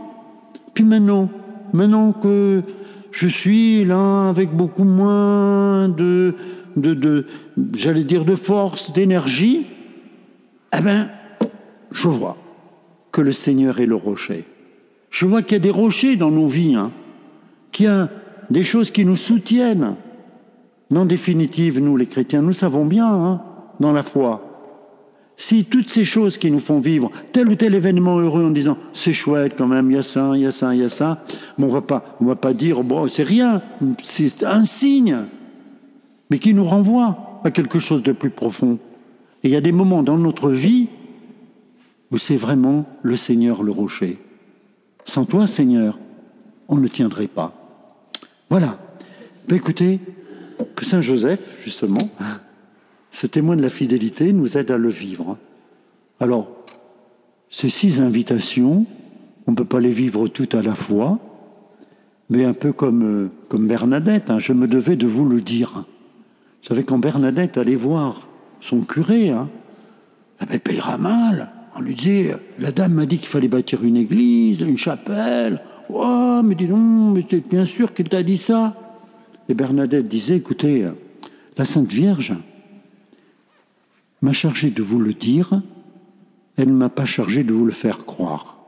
Puis 0.73 0.85
maintenant, 0.85 1.29
maintenant 1.73 2.13
que 2.13 2.63
je 3.11 3.27
suis 3.27 3.85
là 3.85 4.29
avec 4.29 4.51
beaucoup 4.51 4.83
moins 4.83 5.89
de, 5.89 6.35
de, 6.75 7.25
j'allais 7.73 8.03
dire, 8.03 8.25
de 8.25 8.35
force, 8.35 8.91
d'énergie, 8.91 9.67
eh 10.77 10.81
bien, 10.81 11.09
je 11.91 12.07
vois 12.07 12.37
que 13.11 13.21
le 13.21 13.31
Seigneur 13.31 13.79
est 13.79 13.85
le 13.85 13.95
rocher. 13.95 14.45
Je 15.09 15.25
vois 15.25 15.41
qu'il 15.41 15.53
y 15.53 15.55
a 15.55 15.59
des 15.59 15.71
rochers 15.71 16.15
dans 16.15 16.31
nos 16.31 16.47
vies, 16.47 16.75
hein, 16.75 16.91
qu'il 17.71 17.85
y 17.85 17.89
a 17.89 18.09
des 18.49 18.63
choses 18.63 18.91
qui 18.91 19.05
nous 19.05 19.15
soutiennent. 19.15 19.95
Mais 20.91 20.99
en 20.99 21.05
définitive, 21.05 21.79
nous 21.79 21.97
les 21.97 22.05
chrétiens, 22.05 22.41
nous 22.41 22.51
savons 22.51 22.85
bien, 22.85 23.07
hein, 23.07 23.41
dans 23.79 23.91
la 23.91 24.03
foi, 24.03 24.48
si 25.39 25.63
toutes 25.63 25.89
ces 25.89 26.03
choses 26.03 26.37
qui 26.37 26.51
nous 26.51 26.59
font 26.59 26.81
vivre 26.81 27.09
tel 27.31 27.47
ou 27.47 27.55
tel 27.55 27.73
événement 27.73 28.19
heureux 28.19 28.43
en 28.43 28.51
disant 28.51 28.77
c'est 28.91 29.13
chouette 29.13 29.53
quand 29.57 29.67
même, 29.67 29.89
il 29.89 29.95
y 29.95 29.97
a 29.97 30.03
ça, 30.03 30.31
il 30.35 30.41
y 30.41 30.45
a 30.45 30.51
ça, 30.51 30.75
il 30.75 30.81
y 30.81 30.83
a 30.83 30.89
ça, 30.89 31.23
bon, 31.57 31.67
on 31.67 31.71
va 31.71 31.81
pas, 31.81 32.17
on 32.19 32.25
va 32.25 32.35
pas 32.35 32.53
dire 32.53 32.83
bon 32.83 33.07
c'est 33.07 33.23
rien, 33.23 33.61
c'est 34.03 34.43
un 34.43 34.65
signe, 34.65 35.27
mais 36.29 36.39
qui 36.39 36.53
nous 36.53 36.65
renvoie 36.65 37.39
à 37.45 37.51
quelque 37.51 37.79
chose 37.79 38.03
de 38.03 38.11
plus 38.11 38.31
profond. 38.31 38.79
Et 39.41 39.47
il 39.47 39.51
y 39.51 39.55
a 39.55 39.61
des 39.61 39.71
moments 39.71 40.03
dans 40.03 40.17
notre 40.17 40.49
vie 40.51 40.89
où 42.11 42.17
c'est 42.17 42.35
vraiment 42.35 42.85
le 43.01 43.15
Seigneur 43.15 43.63
le 43.63 43.71
rocher. 43.71 44.17
Sans 45.05 45.23
toi, 45.23 45.47
Seigneur, 45.47 45.99
on 46.67 46.75
ne 46.75 46.87
tiendrait 46.89 47.27
pas. 47.27 47.53
Voilà. 48.49 48.77
Ben, 49.47 49.55
écoutez, 49.55 50.01
que 50.75 50.83
Saint 50.83 50.99
Joseph, 50.99 51.39
justement, 51.63 52.09
ce 53.11 53.27
témoin 53.27 53.55
de 53.55 53.61
la 53.61 53.69
fidélité 53.69 54.33
nous 54.33 54.57
aide 54.57 54.71
à 54.71 54.77
le 54.77 54.89
vivre. 54.89 55.37
Alors, 56.19 56.51
ces 57.49 57.69
six 57.69 58.01
invitations, 58.01 58.85
on 59.47 59.51
ne 59.51 59.55
peut 59.55 59.65
pas 59.65 59.79
les 59.79 59.91
vivre 59.91 60.27
toutes 60.27 60.55
à 60.55 60.61
la 60.61 60.75
fois, 60.75 61.19
mais 62.29 62.45
un 62.45 62.53
peu 62.53 62.71
comme, 62.71 63.03
euh, 63.03 63.31
comme 63.47 63.67
Bernadette, 63.67 64.29
hein, 64.29 64.39
je 64.39 64.53
me 64.53 64.67
devais 64.67 64.95
de 64.95 65.07
vous 65.07 65.25
le 65.25 65.41
dire. 65.41 65.85
Vous 66.61 66.67
savez, 66.67 66.83
quand 66.83 66.99
Bernadette 66.99 67.57
allait 67.57 67.75
voir 67.75 68.27
son 68.59 68.81
curé, 68.81 69.29
hein, 69.29 69.49
payera 70.63 70.97
mal. 70.97 71.51
On 71.75 71.81
lui 71.81 71.95
disait, 71.95 72.35
la 72.59 72.71
dame 72.71 72.93
m'a 72.93 73.05
dit 73.05 73.17
qu'il 73.17 73.27
fallait 73.27 73.47
bâtir 73.47 73.83
une 73.83 73.97
église, 73.97 74.61
une 74.61 74.77
chapelle. 74.77 75.61
Oh, 75.91 76.41
mais 76.43 76.55
dis 76.55 76.67
donc, 76.67 77.15
mais 77.15 77.41
bien 77.49 77.65
sûr 77.65 77.93
qu'il 77.93 78.09
t'a 78.09 78.21
dit 78.21 78.37
ça. 78.37 78.75
Et 79.47 79.53
Bernadette 79.53 80.07
disait, 80.07 80.37
écoutez, 80.37 80.85
la 81.57 81.65
Sainte 81.65 81.91
Vierge, 81.91 82.35
m'a 84.21 84.33
chargé 84.33 84.69
de 84.69 84.83
vous 84.83 84.99
le 84.99 85.13
dire, 85.13 85.61
elle 86.57 86.69
ne 86.69 86.73
m'a 86.73 86.89
pas 86.89 87.05
chargé 87.05 87.43
de 87.43 87.53
vous 87.53 87.65
le 87.65 87.71
faire 87.71 88.05
croire. 88.05 88.58